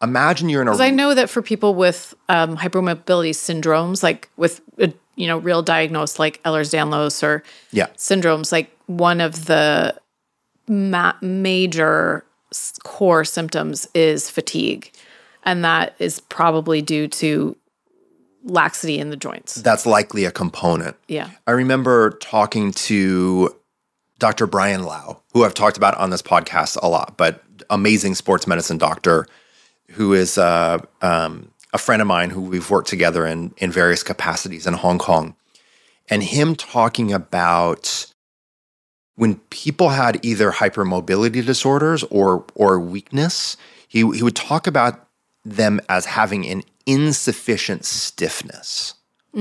imagine 0.00 0.48
you're 0.48 0.62
in 0.62 0.68
a 0.68 0.70
because 0.70 0.80
I 0.80 0.90
know 0.90 1.14
that 1.14 1.28
for 1.28 1.42
people 1.42 1.74
with 1.74 2.14
um, 2.28 2.56
hypermobility 2.56 3.30
syndromes, 3.30 4.02
like 4.04 4.28
with 4.36 4.60
uh, 4.80 4.88
you 5.16 5.26
know 5.26 5.38
real 5.38 5.60
diagnosed 5.62 6.20
like 6.20 6.40
Ehlers-Danlos 6.44 7.22
or 7.24 7.42
yeah. 7.72 7.86
syndromes, 7.96 8.52
like 8.52 8.70
one 8.86 9.20
of 9.20 9.46
the 9.46 9.98
ma- 10.68 11.14
major 11.20 12.24
core 12.82 13.24
symptoms 13.24 13.86
is 13.94 14.30
fatigue, 14.30 14.92
and 15.44 15.64
that 15.64 15.94
is 15.98 16.20
probably 16.20 16.82
due 16.82 17.08
to 17.08 17.56
laxity 18.44 18.98
in 18.98 19.08
the 19.08 19.16
joints. 19.16 19.54
that's 19.54 19.86
likely 19.86 20.26
a 20.26 20.30
component 20.30 20.96
Yeah. 21.08 21.30
I 21.46 21.52
remember 21.52 22.10
talking 22.20 22.72
to 22.72 23.54
Dr. 24.18 24.46
Brian 24.46 24.84
Lau, 24.84 25.22
who 25.32 25.44
I've 25.44 25.54
talked 25.54 25.78
about 25.78 25.96
on 25.96 26.10
this 26.10 26.20
podcast 26.20 26.76
a 26.82 26.88
lot, 26.88 27.16
but 27.16 27.42
amazing 27.70 28.14
sports 28.14 28.46
medicine 28.46 28.78
doctor 28.78 29.26
who 29.90 30.12
is 30.12 30.38
uh, 30.38 30.78
um, 31.02 31.50
a 31.72 31.78
friend 31.78 32.02
of 32.02 32.08
mine 32.08 32.30
who 32.30 32.40
we've 32.42 32.70
worked 32.70 32.88
together 32.88 33.26
in 33.26 33.54
in 33.58 33.70
various 33.70 34.02
capacities 34.02 34.66
in 34.66 34.74
Hong 34.74 34.98
Kong, 34.98 35.34
and 36.08 36.22
him 36.22 36.54
talking 36.54 37.12
about 37.12 38.12
when 39.16 39.36
people 39.50 39.90
had 39.90 40.24
either 40.24 40.50
hypermobility 40.50 41.44
disorders 41.44 42.02
or 42.04 42.44
or 42.54 42.78
weakness, 42.80 43.56
he 43.88 43.98
he 43.98 44.22
would 44.22 44.36
talk 44.36 44.66
about 44.66 45.08
them 45.44 45.80
as 45.88 46.06
having 46.06 46.46
an 46.46 46.62
insufficient 46.86 47.84
stiffness, 47.84 48.94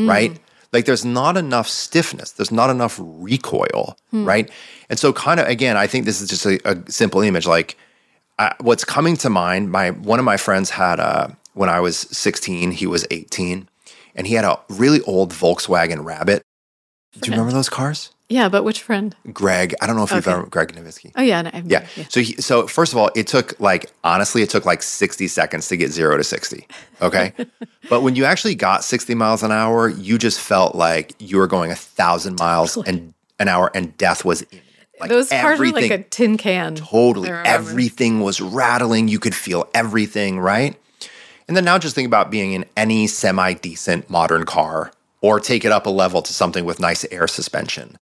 right? 0.08 0.40
Like 0.72 0.86
there's 0.86 1.06
not 1.06 1.38
enough 1.38 1.68
stiffness, 1.68 2.32
there's 2.32 2.52
not 2.52 2.70
enough 2.70 3.00
recoil, 3.02 3.98
right? 4.26 4.50
And 4.90 4.98
so, 5.00 5.14
kind 5.14 5.40
of 5.40 5.48
again, 5.48 5.78
I 5.78 5.88
think 5.88 6.06
this 6.06 6.22
is 6.22 6.30
just 6.30 6.46
a, 6.46 6.60
a 6.70 6.92
simple 6.92 7.22
image. 7.22 7.46
Like 7.48 7.78
uh, 8.40 8.54
what's 8.60 8.84
coming 8.84 9.16
to 9.18 9.30
mind, 9.30 9.72
my 9.72 9.92
one 9.92 10.20
of 10.20 10.26
my 10.26 10.38
friends 10.38 10.72
had 10.72 11.00
a 11.00 11.36
when 11.54 11.70
I 11.70 11.80
was 11.80 11.98
16, 11.98 12.72
he 12.72 12.88
was 12.88 13.06
18, 13.12 13.70
and 14.16 14.28
he 14.28 14.34
had 14.34 14.46
a 14.46 14.60
really 14.70 15.02
old 15.02 15.32
Volkswagen 15.32 16.04
Rabbit. 16.04 16.42
Do 17.22 17.30
you 17.30 17.32
remember 17.38 17.54
those 17.54 17.70
cars? 17.70 18.13
Yeah, 18.34 18.50
but 18.50 18.64
which 18.64 18.82
friend? 18.82 19.16
Greg, 19.32 19.76
I 19.80 19.86
don't 19.86 19.96
know 19.96 20.04
if 20.04 20.10
you've 20.12 20.28
Okay. 20.28 20.36
ever 20.36 20.48
Greg 20.48 20.74
Nowitzki. 20.74 21.12
Oh 21.16 21.22
yeah, 21.22 21.44
no, 21.44 21.52
I've- 21.54 21.70
Yeah. 21.70 21.86
So 22.10 22.22
he, 22.22 22.34
so 22.42 22.66
first 22.66 22.92
of 22.92 22.98
all, 22.98 23.12
it 23.16 23.28
took 23.28 23.54
like 23.60 23.92
honestly, 24.04 24.42
it 24.42 24.50
took 24.50 24.66
like 24.66 24.82
60 24.82 25.28
seconds 25.28 25.68
to 25.68 25.78
get 25.78 25.92
0 25.92 26.18
to 26.18 26.24
60. 26.24 26.68
Okay? 27.00 27.32
but 27.90 28.02
when 28.02 28.16
you 28.16 28.26
actually 28.26 28.56
got 28.56 28.84
60 28.84 29.14
miles 29.14 29.44
an 29.44 29.52
hour, 29.52 29.88
you 29.88 30.18
just 30.18 30.40
felt 30.40 30.74
like 30.74 31.14
you 31.20 31.38
were 31.38 31.46
going 31.46 31.70
a 31.70 31.76
1000 31.76 32.40
miles 32.40 32.76
and 32.78 33.14
an 33.38 33.50
hour 33.50 33.70
and 33.76 33.96
death 33.98 34.26
was. 34.26 34.44
Like 35.00 35.10
Those 35.12 35.30
cars 35.30 35.60
were 35.60 35.68
like 35.70 35.92
a 35.92 36.02
tin 36.02 36.38
can. 36.38 36.74
Totally. 36.74 37.30
Everything 37.30 38.22
was 38.22 38.42
rattling. 38.42 39.10
You 39.10 39.20
could 39.20 39.36
feel 39.36 39.70
everything, 39.76 40.40
right? 40.40 40.76
And 41.48 41.56
then 41.56 41.66
now 41.66 41.78
just 41.78 41.94
think 41.94 42.08
about 42.08 42.32
being 42.32 42.54
in 42.54 42.66
any 42.76 43.06
semi 43.06 43.54
decent 43.54 44.10
modern 44.10 44.46
car 44.46 44.92
or 45.22 45.40
take 45.40 45.66
it 45.66 45.72
up 45.72 45.86
a 45.86 45.90
level 45.92 46.24
to 46.24 46.34
something 46.34 46.66
with 46.66 46.80
nice 46.80 47.06
air 47.12 47.28
suspension. 47.28 47.98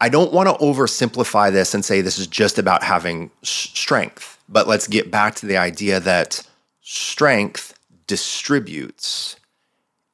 I 0.00 0.08
don't 0.08 0.32
want 0.32 0.48
to 0.48 0.64
oversimplify 0.64 1.50
this 1.52 1.72
and 1.74 1.84
say 1.84 2.00
this 2.00 2.18
is 2.18 2.26
just 2.26 2.58
about 2.58 2.82
having 2.82 3.30
s- 3.42 3.48
strength, 3.74 4.38
but 4.48 4.68
let's 4.68 4.86
get 4.88 5.10
back 5.10 5.34
to 5.36 5.46
the 5.46 5.56
idea 5.56 6.00
that 6.00 6.46
strength 6.82 7.72
distributes 8.06 9.36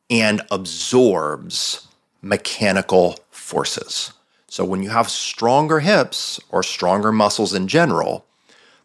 and 0.09 0.41
absorbs 0.51 1.89
mechanical 2.23 3.19
forces. 3.31 4.13
So 4.47 4.65
when 4.65 4.83
you 4.83 4.91
have 4.91 5.09
stronger 5.11 5.81
hips 5.81 6.39
or 6.51 6.63
stronger 6.63 7.11
muscles 7.11 7.55
in 7.55 7.67
general, 7.69 8.25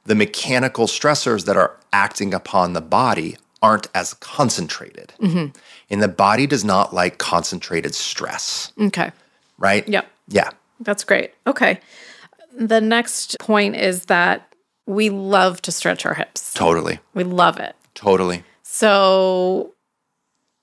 the 0.06 0.16
mechanical 0.16 0.88
stressors 0.88 1.46
that 1.46 1.58
are 1.58 1.78
acting 1.94 2.34
upon 2.34 2.74
the 2.74 2.82
body 2.82 3.38
aren't 3.62 3.88
as 3.94 4.14
concentrated. 4.16 5.14
Mm-hmm. 5.22 5.58
And 5.90 6.02
the 6.02 6.08
body 6.08 6.48
does 6.48 6.64
not 6.64 6.94
like 6.94 7.18
concentrated 7.18 7.94
stress, 7.94 8.72
Okay. 8.80 9.12
right? 9.58 9.88
Yep. 9.88 10.10
Yeah. 10.30 10.50
That's 10.80 11.04
great. 11.04 11.34
Okay. 11.46 11.80
The 12.58 12.82
next 12.82 13.38
point 13.40 13.76
is 13.76 14.06
that 14.06 14.54
we 14.86 15.10
love 15.10 15.62
to 15.64 15.72
stretch 15.72 16.06
our 16.06 16.14
hips. 16.14 16.54
Totally. 16.54 17.00
We 17.14 17.24
love 17.24 17.60
it. 17.60 17.76
Totally. 17.94 18.44
So 18.64 19.74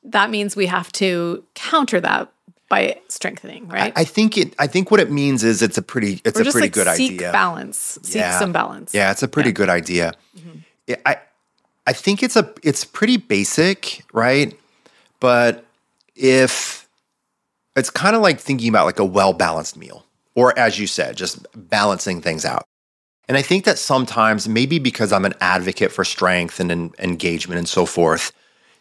that 0.05 0.31
means 0.31 0.57
we 0.57 0.67
have 0.67 0.91
to 0.93 1.45
counter 1.55 2.01
that 2.01 2.31
by 2.69 2.99
strengthening, 3.09 3.69
right? 3.69 3.93
I 3.95 4.05
think 4.05 4.39
it 4.39 4.55
I 4.59 4.67
think 4.67 4.91
what 4.91 4.99
it 5.01 5.11
means 5.11 5.45
is 5.45 5.63
it's 5.63 5.77
a 5.79 5.83
pretty 5.83 6.21
it's 6.25 6.39
or 6.39 6.43
a 6.43 6.45
pretty 6.47 6.61
like 6.61 6.73
good 6.73 6.89
seek 6.97 7.13
idea. 7.15 7.33
balance, 7.33 7.99
seek 8.03 8.17
Yeah. 8.17 8.39
some 8.39 8.53
balance. 8.53 8.95
Yeah, 8.95 9.11
it's 9.11 9.23
a 9.23 9.29
pretty 9.29 9.53
good 9.53 9.69
idea. 9.69 10.15
Mm-hmm. 10.37 10.59
Yeah, 10.87 10.97
I 11.07 11.19
I 11.87 11.93
think 11.93 12.23
it's 12.23 12.37
a 12.37 12.53
it's 12.63 12.85
pretty 12.85 13.19
basic, 13.19 14.05
right? 14.13 14.59
But 15.21 15.65
if 16.17 16.84
it's 17.77 17.91
kind 17.91 18.15
of 18.17 18.23
like 18.23 18.41
thinking 18.41 18.69
about 18.69 18.87
like 18.87 18.99
a 18.99 19.05
well-balanced 19.05 19.77
meal. 19.77 20.05
or 20.35 20.57
as 20.59 20.79
you 20.79 20.87
said, 20.87 21.17
just 21.17 21.47
balancing 21.55 22.21
things 22.21 22.45
out. 22.45 22.67
And 23.29 23.39
I 23.39 23.43
think 23.43 23.65
that 23.65 23.79
sometimes, 23.79 24.49
maybe 24.49 24.79
because 24.79 25.13
I'm 25.13 25.25
an 25.25 25.35
advocate 25.41 25.93
for 25.93 26.05
strength 26.05 26.61
and, 26.61 26.71
and 26.71 26.95
engagement 26.99 27.59
and 27.59 27.69
so 27.69 27.87
forth, 27.87 28.33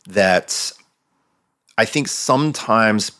that 0.08 0.72
I 1.78 1.86
think 1.86 2.08
sometimes 2.10 3.14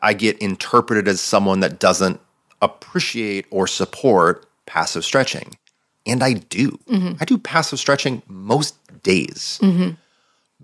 I 0.00 0.12
get 0.12 0.38
interpreted 0.38 1.08
as 1.08 1.20
someone 1.20 1.60
that 1.60 1.80
doesn't 1.80 2.20
appreciate 2.62 3.46
or 3.50 3.66
support 3.66 4.46
passive 4.66 5.04
stretching. 5.04 5.56
And 6.06 6.22
I 6.22 6.34
do. 6.34 6.78
Mm-hmm. 6.86 7.14
I 7.18 7.24
do 7.24 7.38
passive 7.38 7.80
stretching 7.80 8.22
most 8.28 8.76
days. 9.02 9.58
Mm-hmm. 9.60 9.90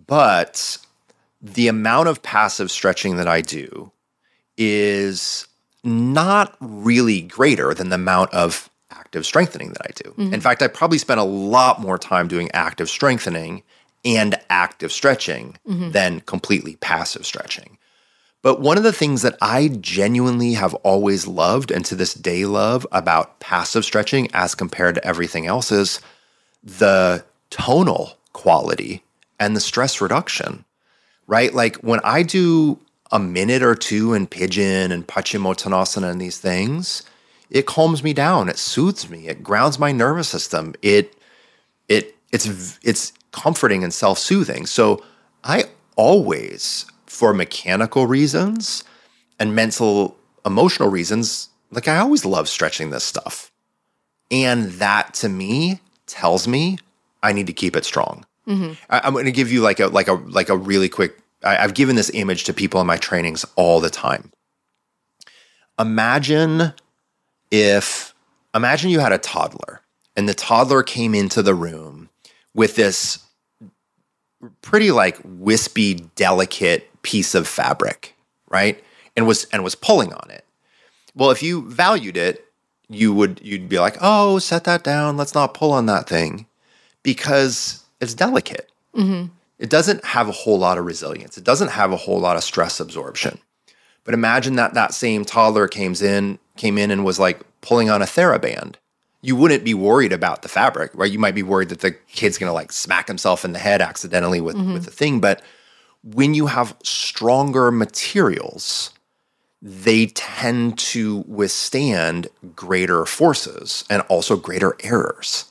But 0.07 0.79
the 1.43 1.67
amount 1.67 2.09
of 2.09 2.23
passive 2.23 2.71
stretching 2.71 3.17
that 3.17 3.27
I 3.27 3.41
do 3.41 3.91
is 4.61 5.49
not 5.83 6.55
really 6.61 7.23
greater 7.23 7.73
than 7.73 7.89
the 7.89 7.95
amount 7.95 8.33
of 8.35 8.71
active 8.91 9.25
strengthening 9.25 9.71
that 9.73 9.83
I 9.83 9.91
do. 9.95 10.11
Mm-hmm. 10.11 10.35
In 10.35 10.41
fact, 10.41 10.63
I 10.63 10.69
probably 10.69 10.99
spend 10.99 11.19
a 11.19 11.25
lot 11.25 11.81
more 11.81 11.99
time 11.99 12.29
doing 12.29 12.51
active 12.53 12.91
strengthening 12.91 13.63
and 14.05 14.39
active 14.51 14.93
stretching 14.93 15.57
mm-hmm. 15.67 15.91
than 15.93 16.21
completely 16.21 16.77
passive 16.77 17.25
stretching. 17.25 17.79
But 18.43 18.61
one 18.61 18.77
of 18.77 18.85
the 18.85 18.93
things 18.93 19.23
that 19.23 19.37
I 19.43 19.69
genuinely 19.81 20.53
have 20.55 20.75
always 20.77 21.27
loved 21.27 21.71
and 21.71 21.85
to 21.87 21.95
this 21.95 22.15
day 22.15 22.45
love 22.45 22.87
about 22.93 23.41
passive 23.41 23.85
stretching 23.85 24.29
as 24.33 24.55
compared 24.55 24.95
to 24.95 25.07
everything 25.07 25.47
else 25.47 25.73
is 25.73 26.01
the 26.63 27.25
tonal 27.49 28.19
quality 28.33 29.03
and 29.39 29.57
the 29.57 29.61
stress 29.61 30.01
reduction, 30.01 30.65
right? 31.27 31.53
Like 31.55 31.77
when 31.77 32.01
I 32.05 32.23
do 32.23 32.79
a 33.13 33.19
minute 33.19 33.63
or 33.63 33.75
two 33.75 34.15
in 34.15 34.27
pigeon 34.27 34.93
and 34.93 35.07
Paschimottanasana 35.07 36.11
and 36.11 36.21
these 36.21 36.39
things, 36.39 37.03
it 37.51 37.67
calms 37.67 38.03
me 38.03 38.13
down, 38.13 38.49
it 38.49 38.59
soothes 38.59 39.11
me, 39.11 39.29
it 39.29 39.43
grounds 39.43 39.79
my 39.79 39.93
nervous 39.93 40.29
system. 40.29 40.75
It 40.83 41.17
it 41.89 42.15
it's 42.33 42.79
it's 42.83 43.13
comforting 43.33 43.83
and 43.83 43.93
self-soothing. 43.93 44.67
So 44.67 45.05
I 45.45 45.65
always 45.97 46.87
for 47.07 47.35
mechanical 47.35 48.07
reasons 48.07 48.85
and 49.39 49.55
mental 49.55 50.17
emotional 50.47 50.89
reasons, 50.89 51.49
like 51.71 51.89
I 51.89 51.99
always 51.99 52.25
love 52.25 52.49
stretching 52.49 52.91
this 52.91 53.05
stuff. 53.05 53.51
And 54.31 54.71
that 54.73 55.15
to 55.15 55.29
me 55.29 55.81
tells 56.07 56.47
me 56.47 56.79
I 57.23 57.33
need 57.33 57.47
to 57.49 57.53
keep 57.53 57.77
it 57.77 57.85
strong. 57.85 58.25
Mm-hmm. 58.47 58.73
I, 58.89 59.07
am 59.07 59.13
going 59.13 59.27
to 59.27 59.33
give 59.33 59.53
you 59.53 59.61
like 59.61 59.81
a 59.81 59.89
like 59.89 60.09
a 60.09 60.15
like 60.15 60.49
a 60.49 60.57
really 60.57 60.89
quick. 60.89 61.19
I, 61.43 61.59
I've 61.59 61.75
given 61.75 61.97
this 61.97 62.11
image 62.15 62.45
to 62.45 62.53
people 62.53 62.81
in 62.81 62.87
my 62.87 62.97
trainings 62.97 63.45
all 63.57 63.81
the 63.81 63.91
time. 63.91 64.33
Imagine 65.79 66.73
if 67.51 68.15
imagine 68.55 68.91
you 68.91 69.01
had 69.01 69.13
a 69.13 69.19
toddler 69.19 69.81
and 70.17 70.29
the 70.29 70.35
toddler 70.35 70.83
came 70.83 71.15
into 71.15 71.43
the 71.43 71.55
room 71.55 72.11
with 72.55 72.77
this 72.77 73.21
pretty 74.63 74.91
like 74.91 75.19
wispy, 75.25 75.95
delicate 75.95 76.91
piece 77.03 77.35
of 77.35 77.49
fabric, 77.49 78.15
right? 78.49 78.83
And 79.17 79.27
was 79.27 79.45
and 79.47 79.65
was 79.65 79.75
pulling 79.75 80.13
on 80.13 80.31
it. 80.31 80.45
Well, 81.15 81.31
if 81.31 81.43
you 81.43 81.69
valued 81.69 82.17
it, 82.17 82.45
you 82.89 83.13
would 83.13 83.41
you'd 83.43 83.69
be 83.69 83.79
like, 83.79 83.97
"Oh, 84.01 84.39
set 84.39 84.65
that 84.65 84.83
down. 84.83 85.17
Let's 85.17 85.35
not 85.35 85.55
pull 85.55 85.73
on 85.73 85.87
that 85.87 86.09
thing," 86.09 86.47
because 87.03 87.85
it's 88.01 88.15
delicate. 88.15 88.71
Mm-hmm. 88.95 89.33
It 89.61 89.71
doesn't 89.71 90.05
have 90.05 90.29
a 90.29 90.33
whole 90.33 90.59
lot 90.59 90.79
of 90.79 90.85
resilience. 90.85 91.39
It 91.39 91.45
doesn't 91.45 91.69
have 91.69 91.93
a 91.93 91.97
whole 91.97 92.19
lot 92.19 92.37
of 92.37 92.43
stress 92.43 92.81
absorption. 92.81 93.39
But 94.03 94.15
imagine 94.15 94.57
that 94.57 94.75
that 94.75 94.93
same 94.93 95.25
toddler 95.25 95.69
came 95.69 95.95
in 95.95 96.41
came 96.57 96.77
in 96.77 96.91
and 96.91 97.05
was 97.05 97.21
like 97.21 97.41
pulling 97.61 97.89
on 97.89 98.03
a 98.03 98.07
TheraBand 98.07 98.75
you 99.23 99.37
wouldn't 99.37 99.65
be 99.65 99.75
worried 99.75 100.13
about 100.13 100.43
the 100.43 100.49
fabric, 100.49 100.91
right? 100.95 101.11
You 101.11 101.19
might 101.19 101.35
be 101.35 101.43
worried 101.43 101.69
that 101.69 101.81
the 101.81 101.93
kid's 101.93 102.39
going 102.39 102.49
to 102.49 102.55
like 102.55 102.73
smack 102.73 103.07
himself 103.07 103.45
in 103.45 103.53
the 103.53 103.59
head 103.59 103.83
accidentally 103.83 104.41
with 104.41 104.57
mm-hmm. 104.57 104.75
with 104.75 104.85
the 104.85 104.91
thing, 104.91 105.21
but 105.21 105.43
when 106.03 106.33
you 106.33 106.47
have 106.47 106.75
stronger 106.83 107.71
materials, 107.71 108.91
they 109.61 110.07
tend 110.07 110.79
to 110.79 111.19
withstand 111.29 112.29
greater 112.57 113.05
forces 113.05 113.85
and 113.91 114.01
also 114.09 114.37
greater 114.37 114.77
errors. 114.81 115.45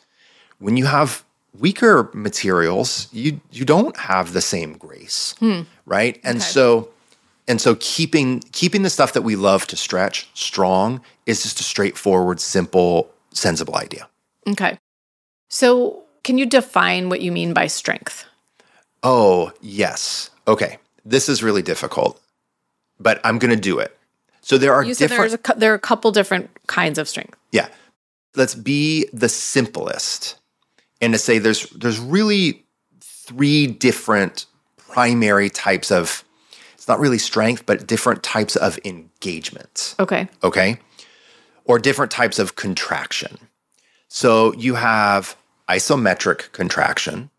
When 0.58 0.76
you 0.76 0.88
have 0.88 1.24
weaker 1.58 2.10
materials, 2.14 3.08
you 3.12 3.42
you 3.52 3.66
don't 3.66 3.96
have 3.98 4.34
the 4.34 4.42
same 4.42 4.74
grace, 4.78 5.36
hmm. 5.40 5.62
right? 5.86 6.20
And 6.24 6.38
okay. 6.38 6.46
so 6.46 6.90
and 7.48 7.60
so 7.60 7.76
keeping 7.80 8.42
keeping 8.52 8.84
the 8.84 8.90
stuff 8.90 9.14
that 9.14 9.22
we 9.22 9.36
love 9.36 9.68
to 9.68 9.76
stretch 9.76 10.30
strong 10.34 11.02
is 11.26 11.44
just 11.44 11.60
a 11.60 11.64
straightforward, 11.64 12.40
simple 12.40 13.10
sensible 13.32 13.76
idea. 13.76 14.08
Okay. 14.48 14.78
So, 15.50 16.04
can 16.24 16.38
you 16.38 16.46
define 16.46 17.10
what 17.10 17.22
you 17.22 17.32
mean 17.32 17.54
by 17.54 17.68
strength? 17.68 18.26
Oh, 19.02 19.52
yes. 19.62 20.30
Okay. 20.48 20.78
This 21.06 21.30
is 21.30 21.42
really 21.42 21.62
difficult, 21.62 22.22
but 23.00 23.20
I'm 23.24 23.40
going 23.40 23.54
to 23.54 23.60
do 23.60 23.80
it. 23.80 23.98
So 24.42 24.58
there 24.58 24.74
are 24.74 24.84
you 24.84 24.94
said 24.94 25.10
different. 25.10 25.48
A, 25.48 25.56
there 25.58 25.72
are 25.72 25.76
a 25.76 25.80
couple 25.80 26.12
different 26.12 26.50
kinds 26.68 26.98
of 26.98 27.08
strength. 27.08 27.36
Yeah. 27.52 27.68
Let's 28.36 28.56
be 28.56 29.08
the 29.12 29.30
simplest, 29.30 30.39
and 31.02 31.14
to 31.14 31.20
say 31.20 31.40
there's 31.40 31.70
there's 31.72 32.00
really 32.00 32.66
three 33.02 33.68
different 33.68 34.46
primary 34.78 35.50
types 35.50 35.92
of. 35.92 36.24
It's 36.74 36.88
not 36.88 37.00
really 37.00 37.20
strength, 37.20 37.66
but 37.66 37.86
different 37.86 38.24
types 38.24 38.56
of 38.56 38.80
engagement. 38.86 39.96
Okay. 40.00 40.28
Okay 40.44 40.80
or 41.70 41.78
different 41.78 42.12
types 42.12 42.40
of 42.40 42.56
contraction. 42.56 43.38
So 44.08 44.54
you 44.56 44.74
have 44.74 45.38
isometric 45.70 46.52
contraction. 46.52 47.30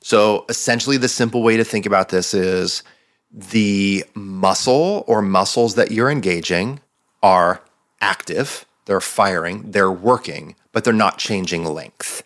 So 0.00 0.44
essentially, 0.48 0.96
the 0.96 1.08
simple 1.08 1.42
way 1.42 1.56
to 1.56 1.64
think 1.64 1.84
about 1.84 2.10
this 2.10 2.34
is 2.34 2.84
the 3.32 4.04
muscle 4.14 5.02
or 5.08 5.22
muscles 5.22 5.74
that 5.74 5.90
you're 5.90 6.08
engaging 6.08 6.78
are 7.20 7.62
active, 8.00 8.64
they're 8.84 9.00
firing, 9.00 9.72
they're 9.72 9.90
working, 9.90 10.54
but 10.70 10.84
they're 10.84 10.92
not 10.92 11.18
changing 11.18 11.64
length. 11.64 12.22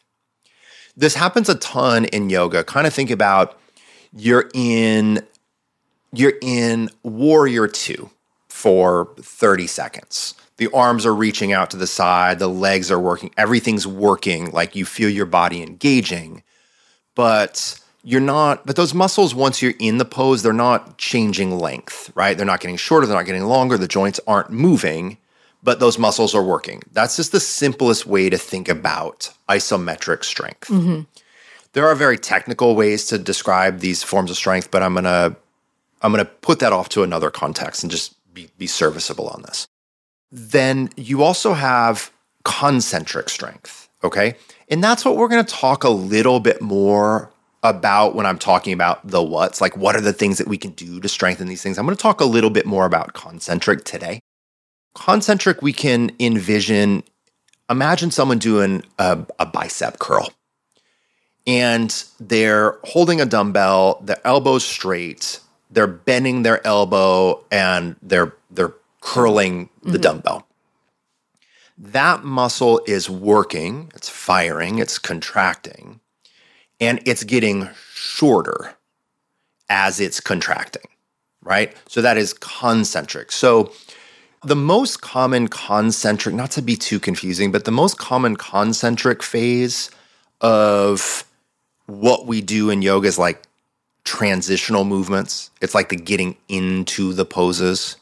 This 0.98 1.14
happens 1.14 1.48
a 1.48 1.54
ton 1.54 2.04
in 2.06 2.28
yoga. 2.28 2.62
Kind 2.64 2.86
of 2.86 2.92
think 2.92 3.10
about 3.10 3.58
you're 4.12 4.50
in 4.52 5.20
you're 6.12 6.34
in 6.42 6.90
warrior 7.02 7.68
2 7.68 8.10
for 8.48 9.14
30 9.20 9.66
seconds 9.66 10.34
the 10.58 10.68
arms 10.74 11.06
are 11.06 11.14
reaching 11.14 11.52
out 11.52 11.70
to 11.70 11.76
the 11.76 11.86
side, 11.86 12.38
the 12.38 12.48
legs 12.48 12.90
are 12.90 12.98
working, 12.98 13.30
everything's 13.36 13.86
working, 13.86 14.50
like 14.50 14.76
you 14.76 14.84
feel 14.84 15.08
your 15.08 15.26
body 15.26 15.62
engaging. 15.62 16.42
But 17.14 17.80
you're 18.04 18.20
not, 18.20 18.66
but 18.66 18.76
those 18.76 18.92
muscles, 18.92 19.34
once 19.34 19.62
you're 19.62 19.74
in 19.78 19.98
the 19.98 20.04
pose, 20.04 20.42
they're 20.42 20.52
not 20.52 20.98
changing 20.98 21.58
length, 21.58 22.12
right? 22.14 22.36
They're 22.36 22.46
not 22.46 22.60
getting 22.60 22.76
shorter, 22.76 23.06
they're 23.06 23.16
not 23.16 23.26
getting 23.26 23.44
longer, 23.44 23.78
the 23.78 23.88
joints 23.88 24.20
aren't 24.26 24.50
moving, 24.50 25.16
but 25.62 25.80
those 25.80 25.98
muscles 25.98 26.34
are 26.34 26.42
working. 26.42 26.82
That's 26.92 27.16
just 27.16 27.32
the 27.32 27.40
simplest 27.40 28.06
way 28.06 28.30
to 28.30 28.38
think 28.38 28.68
about 28.68 29.32
isometric 29.48 30.24
strength. 30.24 30.68
Mm-hmm. 30.68 31.02
There 31.72 31.86
are 31.86 31.94
very 31.94 32.18
technical 32.18 32.74
ways 32.74 33.06
to 33.06 33.18
describe 33.18 33.80
these 33.80 34.02
forms 34.02 34.30
of 34.30 34.36
strength, 34.36 34.70
but 34.70 34.82
I'm 34.82 34.94
gonna 34.94 35.36
I'm 36.02 36.12
gonna 36.12 36.24
put 36.24 36.60
that 36.60 36.72
off 36.72 36.88
to 36.90 37.02
another 37.02 37.30
context 37.30 37.82
and 37.82 37.90
just 37.90 38.14
be, 38.32 38.48
be 38.56 38.66
serviceable 38.66 39.28
on 39.28 39.42
this. 39.42 39.66
Then 40.30 40.90
you 40.96 41.22
also 41.22 41.54
have 41.54 42.12
concentric 42.44 43.28
strength. 43.28 43.88
Okay. 44.04 44.36
And 44.70 44.82
that's 44.82 45.04
what 45.04 45.16
we're 45.16 45.28
going 45.28 45.44
to 45.44 45.54
talk 45.54 45.84
a 45.84 45.88
little 45.88 46.40
bit 46.40 46.60
more 46.60 47.30
about 47.62 48.14
when 48.14 48.26
I'm 48.26 48.38
talking 48.38 48.72
about 48.72 49.06
the 49.06 49.22
what's 49.22 49.60
like, 49.60 49.76
what 49.76 49.96
are 49.96 50.00
the 50.00 50.12
things 50.12 50.38
that 50.38 50.46
we 50.46 50.56
can 50.56 50.70
do 50.72 51.00
to 51.00 51.08
strengthen 51.08 51.48
these 51.48 51.62
things? 51.62 51.78
I'm 51.78 51.86
going 51.86 51.96
to 51.96 52.02
talk 52.02 52.20
a 52.20 52.26
little 52.26 52.50
bit 52.50 52.66
more 52.66 52.86
about 52.86 53.14
concentric 53.14 53.84
today. 53.84 54.20
Concentric, 54.94 55.62
we 55.62 55.72
can 55.72 56.10
envision, 56.18 57.02
imagine 57.70 58.10
someone 58.10 58.38
doing 58.38 58.82
a, 58.98 59.18
a 59.38 59.46
bicep 59.46 59.98
curl 59.98 60.28
and 61.48 62.04
they're 62.20 62.78
holding 62.84 63.22
a 63.22 63.26
dumbbell, 63.26 64.00
their 64.02 64.20
elbow's 64.24 64.64
straight, 64.64 65.40
they're 65.70 65.86
bending 65.86 66.42
their 66.42 66.64
elbow 66.66 67.42
and 67.50 67.96
they're 68.02 68.34
they're 68.50 68.74
curling 69.00 69.66
mm-hmm. 69.66 69.92
the 69.92 69.98
dumbbell. 69.98 70.46
That 71.78 72.22
muscle 72.22 72.82
is 72.86 73.08
working, 73.08 73.90
it's 73.94 74.08
firing, 74.08 74.78
it's 74.78 74.98
contracting, 74.98 76.00
and 76.80 77.00
it's 77.06 77.24
getting 77.24 77.70
shorter 77.94 78.74
as 79.70 80.00
it's 80.00 80.20
contracting, 80.20 80.88
right? 81.42 81.74
So 81.88 82.02
that 82.02 82.18
is 82.18 82.34
concentric. 82.34 83.32
So 83.32 83.72
the 84.48 84.56
most 84.56 85.00
common 85.00 85.48
concentric, 85.48 86.34
not 86.34 86.50
to 86.52 86.62
be 86.62 86.76
too 86.76 86.98
confusing, 86.98 87.52
but 87.52 87.64
the 87.64 87.70
most 87.70 87.98
common 87.98 88.36
concentric 88.36 89.22
phase 89.22 89.90
of 90.40 91.24
what 91.86 92.26
we 92.26 92.40
do 92.40 92.70
in 92.70 92.82
yoga 92.82 93.08
is 93.08 93.18
like 93.18 93.44
transitional 94.04 94.84
movements. 94.84 95.50
It's 95.60 95.74
like 95.74 95.88
the 95.88 95.96
getting 95.96 96.36
into 96.48 97.12
the 97.12 97.24
poses 97.24 97.96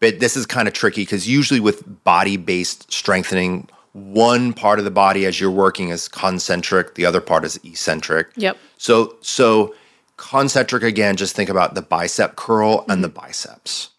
but 0.00 0.20
this 0.20 0.36
is 0.36 0.46
kind 0.46 0.68
of 0.68 0.74
tricky 0.74 1.02
because 1.02 1.28
usually 1.28 1.60
with 1.60 2.04
body 2.04 2.36
based 2.36 2.90
strengthening, 2.92 3.68
one 3.92 4.52
part 4.52 4.78
of 4.78 4.84
the 4.84 4.90
body 4.90 5.26
as 5.26 5.40
you're 5.40 5.50
working 5.50 5.88
is 5.88 6.08
concentric, 6.08 6.94
the 6.94 7.04
other 7.04 7.20
part 7.20 7.44
is 7.44 7.58
eccentric. 7.64 8.28
Yep. 8.36 8.56
So 8.76 9.16
so 9.20 9.74
concentric 10.16 10.82
again, 10.82 11.16
just 11.16 11.34
think 11.34 11.50
about 11.50 11.74
the 11.74 11.82
bicep 11.82 12.36
curl 12.36 12.84
and 12.88 13.02
the 13.02 13.08
mm-hmm. 13.08 13.26
biceps. 13.26 13.90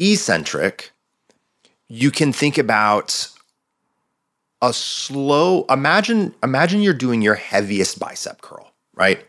Eccentric, 0.00 0.92
you 1.88 2.10
can 2.10 2.32
think 2.32 2.56
about 2.56 3.28
a 4.62 4.72
slow 4.72 5.64
imagine 5.68 6.34
imagine 6.42 6.80
you're 6.80 6.94
doing 6.94 7.22
your 7.22 7.34
heaviest 7.34 7.98
bicep 7.98 8.40
curl, 8.40 8.72
right? 8.94 9.24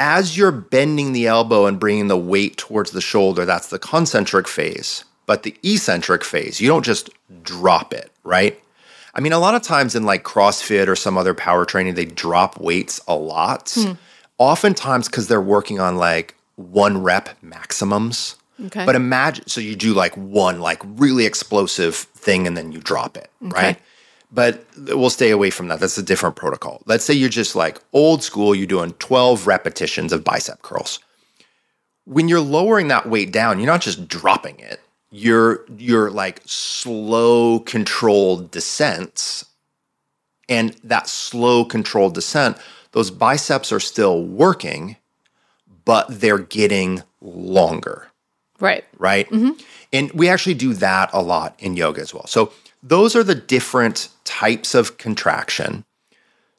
As 0.00 0.36
you're 0.36 0.52
bending 0.52 1.12
the 1.12 1.26
elbow 1.26 1.66
and 1.66 1.80
bringing 1.80 2.06
the 2.06 2.16
weight 2.16 2.56
towards 2.56 2.92
the 2.92 3.00
shoulder, 3.00 3.44
that's 3.44 3.68
the 3.68 3.80
concentric 3.80 4.46
phase. 4.46 5.04
But 5.26 5.42
the 5.42 5.56
eccentric 5.62 6.24
phase, 6.24 6.60
you 6.60 6.68
don't 6.68 6.84
just 6.84 7.10
drop 7.42 7.92
it, 7.92 8.10
right? 8.24 8.60
I 9.14 9.20
mean, 9.20 9.32
a 9.32 9.38
lot 9.38 9.56
of 9.56 9.62
times 9.62 9.96
in 9.96 10.04
like 10.04 10.22
CrossFit 10.22 10.86
or 10.86 10.94
some 10.94 11.18
other 11.18 11.34
power 11.34 11.64
training, 11.64 11.94
they 11.94 12.04
drop 12.04 12.60
weights 12.60 13.00
a 13.08 13.16
lot. 13.16 13.72
Hmm. 13.74 13.92
Oftentimes 14.38 15.08
because 15.08 15.26
they're 15.26 15.40
working 15.40 15.80
on 15.80 15.96
like 15.96 16.36
one 16.54 17.02
rep 17.02 17.30
maximums. 17.42 18.36
Okay. 18.66 18.84
But 18.84 18.96
imagine, 18.96 19.46
so 19.46 19.60
you 19.60 19.76
do 19.76 19.94
like 19.94 20.16
one 20.16 20.60
like 20.60 20.82
really 20.84 21.26
explosive 21.26 21.94
thing 21.94 22.46
and 22.46 22.56
then 22.56 22.72
you 22.72 22.80
drop 22.80 23.16
it, 23.16 23.30
right? 23.40 23.78
But 24.30 24.64
we'll 24.76 25.10
stay 25.10 25.30
away 25.30 25.50
from 25.50 25.68
that. 25.68 25.80
That's 25.80 25.96
a 25.96 26.02
different 26.02 26.36
protocol. 26.36 26.82
Let's 26.84 27.04
say 27.04 27.14
you're 27.14 27.28
just 27.28 27.56
like 27.56 27.80
old 27.92 28.22
school, 28.22 28.54
you're 28.54 28.66
doing 28.66 28.92
12 28.94 29.46
repetitions 29.46 30.12
of 30.12 30.24
bicep 30.24 30.62
curls. 30.62 30.98
When 32.04 32.28
you're 32.28 32.40
lowering 32.40 32.88
that 32.88 33.08
weight 33.08 33.32
down, 33.32 33.58
you're 33.58 33.66
not 33.66 33.80
just 33.80 34.08
dropping 34.08 34.58
it. 34.58 34.80
You're 35.10 35.64
you're 35.78 36.10
like 36.10 36.42
slow 36.44 37.60
controlled 37.60 38.50
descents. 38.50 39.44
And 40.50 40.72
that 40.82 41.08
slow 41.08 41.64
controlled 41.64 42.14
descent, 42.14 42.56
those 42.92 43.10
biceps 43.10 43.70
are 43.70 43.80
still 43.80 44.24
working, 44.24 44.96
but 45.84 46.06
they're 46.08 46.38
getting 46.38 47.02
longer 47.20 48.07
Right. 48.60 48.84
right? 48.98 49.28
Mm-hmm. 49.30 49.60
And 49.92 50.10
we 50.12 50.28
actually 50.28 50.54
do 50.54 50.74
that 50.74 51.10
a 51.12 51.22
lot 51.22 51.54
in 51.58 51.76
yoga 51.76 52.00
as 52.00 52.12
well. 52.12 52.26
So 52.26 52.52
those 52.82 53.14
are 53.16 53.22
the 53.22 53.34
different 53.34 54.08
types 54.24 54.74
of 54.74 54.98
contraction. 54.98 55.84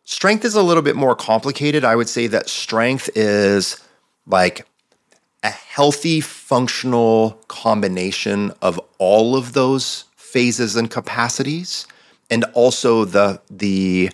Strength 0.05 0.45
is 0.45 0.55
a 0.55 0.63
little 0.63 0.81
bit 0.81 0.95
more 0.95 1.15
complicated. 1.15 1.83
I 1.83 1.95
would 1.95 2.09
say 2.09 2.27
that 2.27 2.49
strength 2.49 3.09
is 3.15 3.79
like 4.25 4.65
a 5.43 5.49
healthy 5.49 6.19
functional 6.21 7.41
combination 7.47 8.51
of 8.61 8.79
all 8.97 9.35
of 9.35 9.53
those 9.53 10.05
phases 10.15 10.75
and 10.75 10.89
capacities 10.89 11.87
and 12.29 12.43
also 12.53 13.05
the 13.05 13.41
the 13.49 14.09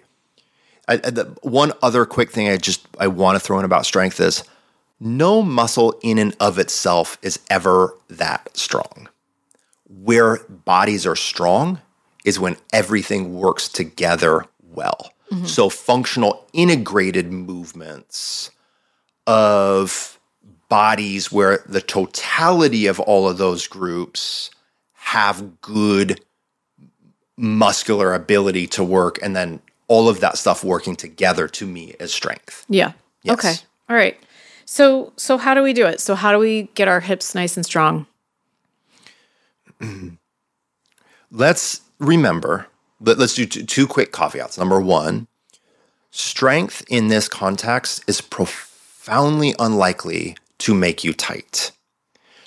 I- 0.87 0.97
the 0.97 1.35
one 1.41 1.73
other 1.81 2.05
quick 2.05 2.31
thing 2.31 2.47
I 2.47 2.57
just 2.57 2.87
I 2.99 3.07
want 3.07 3.35
to 3.35 3.39
throw 3.39 3.57
in 3.59 3.65
about 3.65 3.85
strength 3.85 4.19
is 4.19 4.43
no 4.99 5.41
muscle 5.41 5.99
in 6.01 6.17
and 6.17 6.35
of 6.39 6.57
itself 6.59 7.17
is 7.21 7.39
ever 7.49 7.97
that 8.09 8.55
strong. 8.57 9.09
Where 9.87 10.37
bodies 10.49 11.05
are 11.05 11.15
strong 11.15 11.81
is 12.23 12.39
when 12.39 12.57
everything 12.73 13.35
works 13.35 13.69
together 13.69 14.45
well. 14.61 15.11
Mm-hmm. 15.31 15.45
So, 15.45 15.69
functional 15.69 16.47
integrated 16.53 17.31
movements 17.31 18.51
of 19.25 20.19
bodies 20.69 21.31
where 21.31 21.63
the 21.67 21.81
totality 21.81 22.87
of 22.87 22.99
all 22.99 23.27
of 23.27 23.37
those 23.37 23.67
groups 23.67 24.51
have 24.93 25.61
good 25.61 26.21
muscular 27.37 28.13
ability 28.13 28.67
to 28.67 28.83
work, 28.83 29.19
and 29.21 29.35
then 29.35 29.61
all 29.87 30.09
of 30.09 30.19
that 30.19 30.37
stuff 30.37 30.63
working 30.63 30.95
together 30.95 31.47
to 31.47 31.65
me 31.65 31.95
is 31.99 32.13
strength. 32.13 32.65
Yeah. 32.69 32.93
Yes. 33.23 33.39
Okay. 33.39 33.55
All 33.89 33.95
right. 33.95 34.17
So 34.65 35.13
so 35.15 35.37
how 35.37 35.53
do 35.53 35.61
we 35.61 35.73
do 35.73 35.85
it? 35.85 35.99
So 36.01 36.15
how 36.15 36.31
do 36.31 36.39
we 36.39 36.63
get 36.73 36.87
our 36.87 36.99
hips 36.99 37.33
nice 37.35 37.55
and 37.55 37.65
strong? 37.65 38.07
let's 41.31 41.81
remember 41.99 42.67
let, 43.01 43.19
us 43.19 43.35
do 43.35 43.45
two, 43.45 43.63
two 43.63 43.87
quick 43.87 44.11
caveats 44.11 44.57
number 44.57 44.79
one 44.79 45.27
strength 46.11 46.83
in 46.89 47.09
this 47.09 47.27
context 47.27 48.03
is 48.07 48.21
profoundly 48.21 49.53
unlikely 49.59 50.37
to 50.57 50.73
make 50.73 51.03
you 51.03 51.13
tight 51.13 51.71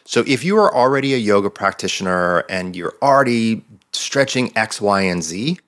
so 0.05 0.25
if 0.27 0.43
you 0.43 0.57
are 0.57 0.75
already 0.75 1.13
a 1.13 1.19
yoga 1.19 1.51
practitioner 1.51 2.45
and 2.49 2.75
you're 2.75 2.95
already 3.03 3.63
stretching 3.93 4.57
x 4.57 4.81
y 4.81 5.03
and 5.03 5.23
z 5.23 5.59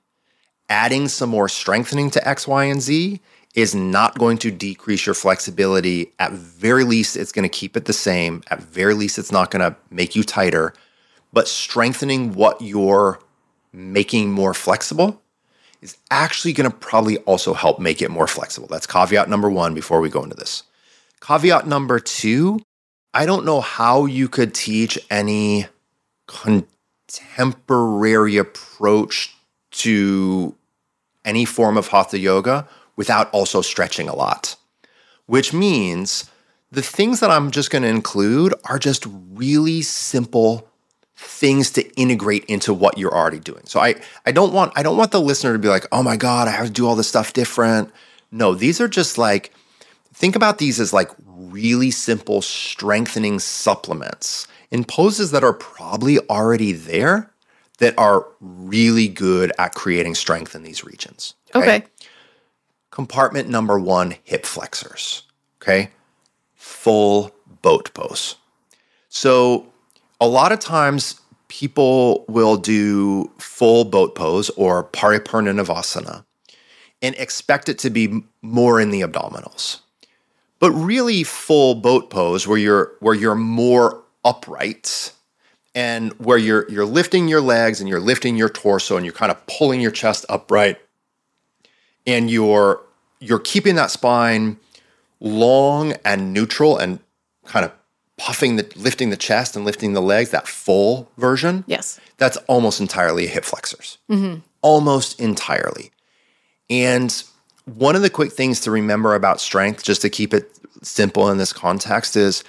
adding 0.69 1.07
some 1.07 1.29
more 1.29 1.49
strengthening 1.49 2.09
to 2.09 2.27
x 2.27 2.47
y 2.47 2.65
and 2.65 2.81
z 2.81 3.21
is 3.53 3.75
not 3.75 4.17
going 4.17 4.37
to 4.37 4.51
decrease 4.51 5.05
your 5.05 5.15
flexibility 5.15 6.11
at 6.19 6.31
very 6.31 6.83
least 6.83 7.17
it's 7.17 7.31
going 7.31 7.43
to 7.43 7.49
keep 7.49 7.75
it 7.75 7.85
the 7.85 7.93
same 7.93 8.41
at 8.49 8.61
very 8.61 8.93
least 8.93 9.17
it's 9.17 9.31
not 9.31 9.51
going 9.51 9.61
to 9.61 9.75
make 9.89 10.15
you 10.15 10.23
tighter 10.23 10.73
but 11.33 11.47
strengthening 11.47 12.33
what 12.33 12.61
you're 12.61 13.19
making 13.73 14.31
more 14.31 14.53
flexible 14.53 15.21
is 15.81 15.97
actually 16.09 16.53
going 16.53 16.69
to 16.69 16.75
probably 16.75 17.17
also 17.19 17.53
help 17.53 17.79
make 17.79 18.01
it 18.01 18.11
more 18.11 18.27
flexible. 18.27 18.67
That's 18.67 18.85
caveat 18.85 19.29
number 19.29 19.49
one 19.49 19.73
before 19.73 19.99
we 19.99 20.09
go 20.09 20.23
into 20.23 20.35
this. 20.35 20.63
Caveat 21.21 21.67
number 21.67 21.99
two 21.99 22.59
I 23.13 23.25
don't 23.25 23.45
know 23.45 23.59
how 23.59 24.05
you 24.05 24.29
could 24.29 24.53
teach 24.53 24.97
any 25.09 25.65
contemporary 26.27 28.37
approach 28.37 29.35
to 29.71 30.55
any 31.25 31.43
form 31.43 31.75
of 31.75 31.89
hatha 31.89 32.17
yoga 32.17 32.65
without 32.95 33.29
also 33.31 33.61
stretching 33.61 34.07
a 34.07 34.15
lot, 34.15 34.55
which 35.25 35.53
means 35.53 36.29
the 36.71 36.81
things 36.81 37.19
that 37.19 37.31
I'm 37.31 37.51
just 37.51 37.71
going 37.71 37.83
to 37.83 37.89
include 37.89 38.53
are 38.65 38.79
just 38.79 39.05
really 39.33 39.81
simple 39.81 40.67
things 41.15 41.69
to 41.71 41.87
integrate 41.95 42.45
into 42.45 42.73
what 42.73 42.97
you're 42.97 43.13
already 43.13 43.39
doing. 43.39 43.63
So 43.65 43.79
I 43.79 43.95
I 44.25 44.31
don't 44.31 44.53
want 44.53 44.73
I 44.75 44.83
don't 44.83 44.97
want 44.97 45.11
the 45.11 45.21
listener 45.21 45.53
to 45.53 45.59
be 45.59 45.67
like, 45.67 45.85
"Oh 45.91 46.01
my 46.01 46.17
god, 46.17 46.47
I 46.47 46.51
have 46.51 46.67
to 46.67 46.71
do 46.71 46.87
all 46.87 46.95
this 46.95 47.07
stuff 47.07 47.33
different." 47.33 47.91
No, 48.31 48.55
these 48.55 48.81
are 48.81 48.87
just 48.87 49.17
like 49.17 49.53
think 50.13 50.35
about 50.35 50.57
these 50.57 50.79
as 50.79 50.93
like 50.93 51.09
really 51.27 51.91
simple 51.91 52.41
strengthening 52.41 53.39
supplements 53.39 54.47
in 54.71 54.83
poses 54.83 55.31
that 55.31 55.43
are 55.43 55.53
probably 55.53 56.19
already 56.29 56.71
there 56.71 57.31
that 57.79 57.97
are 57.97 58.27
really 58.39 59.07
good 59.07 59.51
at 59.59 59.73
creating 59.73 60.15
strength 60.15 60.55
in 60.55 60.63
these 60.63 60.83
regions. 60.83 61.33
Okay. 61.53 61.83
Compartment 62.91 63.49
number 63.49 63.79
1, 63.79 64.15
hip 64.23 64.45
flexors. 64.45 65.23
Okay? 65.61 65.89
Full 66.55 67.31
boat 67.61 67.93
pose. 67.93 68.35
So 69.09 69.71
a 70.19 70.27
lot 70.27 70.51
of 70.51 70.59
times 70.59 71.19
people 71.47 72.25
will 72.27 72.55
do 72.55 73.31
full 73.37 73.83
boat 73.85 74.15
pose 74.15 74.49
or 74.51 74.85
paripurna 74.85 75.53
navasana 75.53 76.23
and 77.01 77.15
expect 77.15 77.67
it 77.67 77.79
to 77.79 77.89
be 77.89 78.23
more 78.41 78.79
in 78.79 78.89
the 78.89 79.01
abdominals. 79.01 79.79
But 80.59 80.71
really 80.71 81.23
full 81.23 81.75
boat 81.75 82.09
pose 82.09 82.47
where 82.47 82.57
you're 82.57 82.93
where 82.99 83.15
you're 83.15 83.35
more 83.35 84.03
upright 84.23 85.11
and 85.73 86.13
where 86.13 86.37
you're 86.37 86.69
you're 86.71 86.85
lifting 86.85 87.27
your 87.27 87.41
legs 87.41 87.79
and 87.79 87.89
you're 87.89 87.99
lifting 87.99 88.37
your 88.37 88.49
torso 88.49 88.95
and 88.95 89.05
you're 89.05 89.13
kind 89.13 89.31
of 89.31 89.45
pulling 89.47 89.81
your 89.81 89.91
chest 89.91 90.25
upright 90.29 90.79
and 92.07 92.29
you're 92.31 92.81
you're 93.19 93.39
keeping 93.39 93.75
that 93.75 93.91
spine 93.91 94.57
long 95.19 95.93
and 96.03 96.33
neutral 96.33 96.77
and 96.77 96.99
kind 97.45 97.65
of 97.65 97.71
puffing 98.17 98.55
the 98.55 98.71
lifting 98.75 99.09
the 99.09 99.17
chest 99.17 99.55
and 99.55 99.65
lifting 99.65 99.93
the 99.93 100.01
legs 100.01 100.29
that 100.31 100.47
full 100.47 101.09
version 101.17 101.63
Yes. 101.67 101.99
that's 102.17 102.37
almost 102.47 102.79
entirely 102.79 103.27
hip 103.27 103.43
flexors. 103.45 103.97
Mm-hmm. 104.09 104.39
Almost 104.61 105.19
entirely. 105.19 105.91
And 106.69 107.23
one 107.65 107.95
of 107.95 108.01
the 108.01 108.09
quick 108.09 108.31
things 108.31 108.59
to 108.61 108.71
remember 108.71 109.15
about 109.15 109.41
strength 109.41 109.83
just 109.83 110.01
to 110.03 110.09
keep 110.09 110.33
it 110.33 110.51
simple 110.83 111.29
in 111.29 111.37
this 111.37 111.53
context 111.53 112.15
is 112.15 112.43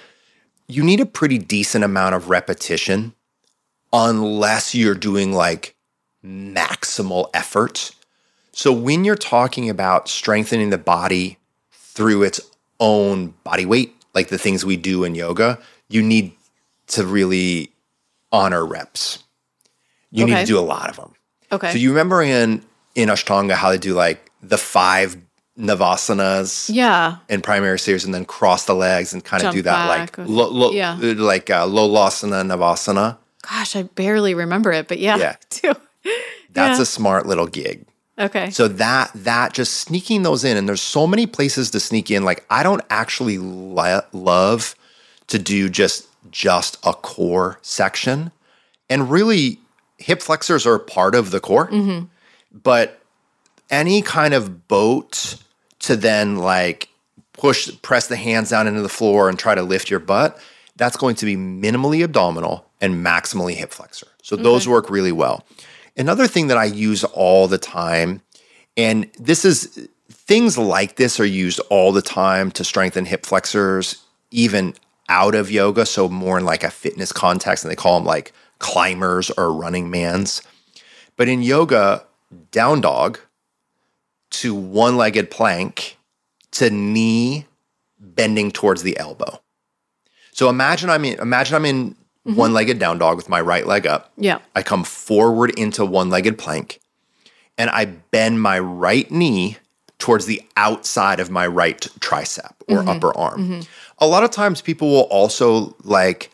you 0.67 0.83
need 0.83 0.99
a 0.99 1.05
pretty 1.05 1.37
decent 1.37 1.83
amount 1.83 2.15
of 2.15 2.29
repetition 2.29 3.13
unless 3.91 4.73
you're 4.73 4.95
doing 4.95 5.33
like 5.33 5.75
maximal 6.25 7.29
effort 7.33 7.91
so 8.53 8.71
when 8.71 9.03
you're 9.03 9.15
talking 9.15 9.69
about 9.69 10.07
strengthening 10.07 10.69
the 10.69 10.77
body 10.77 11.37
through 11.71 12.23
its 12.23 12.39
own 12.79 13.33
body 13.43 13.65
weight, 13.65 13.93
like 14.13 14.29
the 14.29 14.37
things 14.37 14.63
we 14.63 14.77
do 14.77 15.03
in 15.03 15.15
yoga, 15.15 15.59
you 15.89 16.01
need 16.01 16.31
to 16.87 17.05
really 17.05 17.71
honor 18.31 18.65
reps. 18.65 19.23
You 20.11 20.25
need 20.25 20.35
to 20.37 20.45
do 20.45 20.59
a 20.59 20.61
lot 20.61 20.89
of 20.89 20.95
them. 20.95 21.13
Okay. 21.51 21.71
So 21.71 21.77
you 21.77 21.89
remember 21.89 22.21
in 22.21 22.63
in 22.95 23.09
Ashtanga 23.09 23.53
how 23.53 23.71
they 23.71 23.77
do 23.79 23.93
like 23.93 24.31
the 24.41 24.57
five 24.57 25.17
navasanas 25.57 26.69
Yeah. 26.73 27.17
in 27.29 27.41
primary 27.41 27.79
series 27.79 28.05
and 28.05 28.13
then 28.13 28.25
cross 28.25 28.65
the 28.65 28.75
legs 28.75 29.13
and 29.13 29.23
kind 29.23 29.43
of 29.43 29.53
do 29.53 29.61
that 29.63 29.87
back 29.87 30.17
like 30.17 30.27
lo, 30.27 30.47
lo, 30.49 30.71
yeah. 30.71 30.97
like 30.99 31.49
uh, 31.49 31.65
lolasana 31.65 32.43
navasana. 32.45 33.17
Gosh, 33.49 33.75
I 33.75 33.83
barely 33.83 34.33
remember 34.33 34.71
it, 34.71 34.87
but 34.87 34.99
yeah. 34.99 35.17
Yeah. 35.17 35.35
Too. 35.49 35.73
That's 36.51 36.77
Yeah. 36.79 36.83
a 36.83 36.85
smart 36.85 37.25
little 37.25 37.47
gig. 37.47 37.85
Okay. 38.17 38.51
So 38.51 38.67
that 38.67 39.11
that 39.15 39.53
just 39.53 39.73
sneaking 39.73 40.23
those 40.23 40.43
in, 40.43 40.55
and 40.57 40.67
there's 40.69 40.81
so 40.81 41.07
many 41.07 41.25
places 41.25 41.71
to 41.71 41.79
sneak 41.79 42.11
in. 42.11 42.23
Like 42.23 42.45
I 42.49 42.63
don't 42.63 42.83
actually 42.89 43.37
love 43.37 44.75
to 45.27 45.39
do 45.39 45.69
just 45.69 46.07
just 46.29 46.77
a 46.85 46.93
core 46.93 47.59
section, 47.61 48.31
and 48.89 49.09
really 49.09 49.59
hip 49.97 50.21
flexors 50.21 50.67
are 50.67 50.77
part 50.77 51.15
of 51.15 51.31
the 51.31 51.39
core, 51.39 51.69
mm-hmm. 51.69 52.05
but 52.51 53.01
any 53.69 54.01
kind 54.01 54.33
of 54.33 54.67
boat 54.67 55.37
to 55.79 55.95
then 55.95 56.37
like 56.37 56.89
push 57.33 57.71
press 57.81 58.07
the 58.07 58.15
hands 58.15 58.51
down 58.51 58.67
into 58.67 58.81
the 58.81 58.89
floor 58.89 59.27
and 59.27 59.39
try 59.39 59.55
to 59.55 59.63
lift 59.63 59.89
your 59.89 59.99
butt 59.99 60.39
that's 60.75 60.97
going 60.97 61.15
to 61.15 61.25
be 61.25 61.35
minimally 61.35 62.03
abdominal 62.03 62.65
and 62.81 63.05
maximally 63.05 63.53
hip 63.53 63.71
flexor. 63.71 64.07
So 64.21 64.35
those 64.35 64.67
work 64.67 64.89
really 64.89 65.11
well 65.11 65.45
another 65.97 66.27
thing 66.27 66.47
that 66.47 66.57
i 66.57 66.65
use 66.65 67.03
all 67.03 67.47
the 67.47 67.57
time 67.57 68.21
and 68.77 69.09
this 69.19 69.45
is 69.45 69.87
things 70.09 70.57
like 70.57 70.95
this 70.95 71.19
are 71.19 71.25
used 71.25 71.59
all 71.69 71.91
the 71.91 72.01
time 72.01 72.51
to 72.51 72.63
strengthen 72.63 73.05
hip 73.05 73.25
flexors 73.25 74.03
even 74.31 74.73
out 75.09 75.35
of 75.35 75.51
yoga 75.51 75.85
so 75.85 76.07
more 76.07 76.37
in 76.37 76.45
like 76.45 76.63
a 76.63 76.71
fitness 76.71 77.11
context 77.11 77.63
and 77.63 77.71
they 77.71 77.75
call 77.75 77.99
them 77.99 78.05
like 78.05 78.31
climbers 78.59 79.29
or 79.31 79.51
running 79.51 79.89
mans 79.89 80.41
but 81.17 81.27
in 81.27 81.41
yoga 81.41 82.03
down 82.51 82.81
dog 82.81 83.19
to 84.33 84.55
one 84.55 84.97
legged 84.97 85.29
plank 85.29 85.97
to 86.51 86.69
knee 86.69 87.45
bending 87.99 88.51
towards 88.51 88.83
the 88.83 88.97
elbow. 88.99 89.39
So 90.31 90.49
imagine 90.49 90.89
I'm 90.89 91.05
in 91.05 91.19
imagine 91.19 91.55
I'm 91.55 91.65
in 91.65 91.95
Mm-hmm. 92.25 92.37
one 92.37 92.53
legged 92.53 92.79
down 92.79 92.99
dog 92.99 93.17
with 93.17 93.27
my 93.27 93.41
right 93.41 93.67
leg 93.67 93.85
up. 93.85 94.13
yeah. 94.17 94.39
I 94.55 94.63
come 94.63 94.85
forward 94.85 95.59
into 95.59 95.85
one 95.85 96.09
legged 96.09 96.37
plank 96.37 96.79
and 97.57 97.69
I 97.69 97.83
bend 97.85 98.41
my 98.41 98.59
right 98.59 99.11
knee 99.11 99.57
towards 99.99 100.25
the 100.25 100.41
outside 100.55 101.19
of 101.19 101.29
my 101.29 101.45
right 101.45 101.81
tricep 101.99 102.53
or 102.69 102.77
mm-hmm. 102.77 102.87
upper 102.87 103.17
arm. 103.17 103.41
Mm-hmm. 103.41 103.61
A 103.99 104.07
lot 104.07 104.23
of 104.23 104.31
times 104.31 104.61
people 104.61 104.89
will 104.89 105.01
also 105.01 105.75
like 105.83 106.31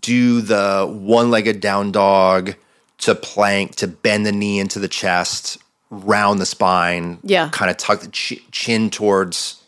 do 0.00 0.40
the 0.40 0.86
one 0.90 1.30
legged 1.30 1.60
down 1.60 1.92
dog 1.92 2.54
to 2.98 3.14
plank 3.14 3.74
to 3.76 3.86
bend 3.86 4.24
the 4.24 4.32
knee 4.32 4.58
into 4.58 4.78
the 4.78 4.88
chest, 4.88 5.58
round 5.90 6.40
the 6.40 6.46
spine, 6.46 7.18
Yeah. 7.22 7.50
kind 7.52 7.70
of 7.70 7.76
tuck 7.76 8.00
the 8.00 8.08
chi- 8.08 8.40
chin 8.52 8.88
towards 8.88 9.62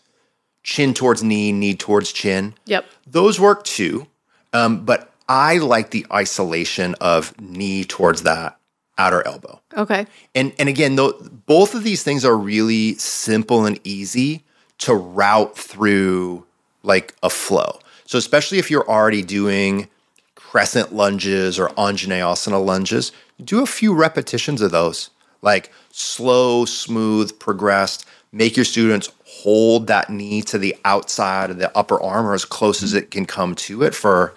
chin 0.63 0.95
towards 0.95 1.23
knee, 1.23 1.53
knee 1.53 1.75
towards 1.75 2.11
chin. 2.11 2.55
Yep. 2.65 2.87
Those 3.07 3.39
work 3.39 3.65
too. 3.65 4.07
Um, 4.55 4.85
but 4.87 5.13
I 5.29 5.59
like 5.59 5.91
the 5.91 6.07
isolation 6.13 6.95
of 7.01 7.39
knee 7.41 7.85
towards 7.85 8.23
that 8.23 8.59
outer 8.97 9.27
elbow. 9.27 9.61
Okay. 9.77 10.07
And 10.35 10.53
and 10.59 10.69
again, 10.69 10.97
though, 10.97 11.13
both 11.47 11.75
of 11.75 11.85
these 11.85 12.03
things 12.03 12.25
are 12.25 12.37
really 12.37 12.95
simple 12.95 13.65
and 13.65 13.79
easy 13.85 14.43
to 14.79 14.95
route 14.95 15.57
through 15.57 16.45
like 16.83 17.15
a 17.23 17.31
flow. 17.31 17.79
So 18.07 18.19
especially 18.19 18.59
if 18.59 18.71
you're 18.71 18.89
already 18.89 19.23
doing 19.23 19.89
crescent 20.35 20.95
lunges 20.95 21.59
or 21.59 21.69
Anjaneyasana 21.71 22.65
lunges, 22.65 23.13
do 23.43 23.63
a 23.63 23.67
few 23.67 23.95
repetitions 23.95 24.63
of 24.63 24.71
those. 24.71 25.11
Like 25.43 25.71
slow, 25.91 26.65
smooth, 26.65 27.39
progressed. 27.39 28.07
Make 28.33 28.57
your 28.57 28.65
students 28.65 29.11
hold 29.25 29.87
that 29.87 30.11
knee 30.11 30.43
to 30.43 30.59
the 30.59 30.75
outside 30.85 31.51
of 31.51 31.59
the 31.59 31.77
upper 31.77 32.01
arm 32.01 32.27
or 32.27 32.35
as 32.35 32.45
close 32.45 32.83
as 32.83 32.95
it 32.95 33.11
can 33.11 33.27
come 33.27 33.55
to 33.55 33.83
it 33.83 33.95
for 33.95 34.35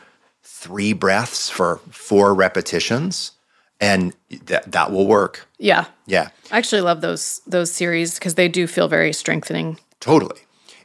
three 0.62 0.94
breaths 0.94 1.50
for 1.50 1.78
four 1.90 2.34
repetitions. 2.36 3.32
And 3.80 4.14
that, 4.46 4.72
that 4.72 4.92
will 4.92 5.08
work. 5.08 5.48
Yeah. 5.58 5.86
Yeah, 6.06 6.30
I 6.52 6.60
actually 6.60 6.82
love 6.82 7.02
those 7.02 7.42
those 7.48 7.72
series 7.72 8.14
because 8.20 8.36
they 8.36 8.48
do 8.48 8.68
feel 8.68 8.88
very 8.88 9.12
strengthening. 9.12 9.80
totally. 10.00 10.42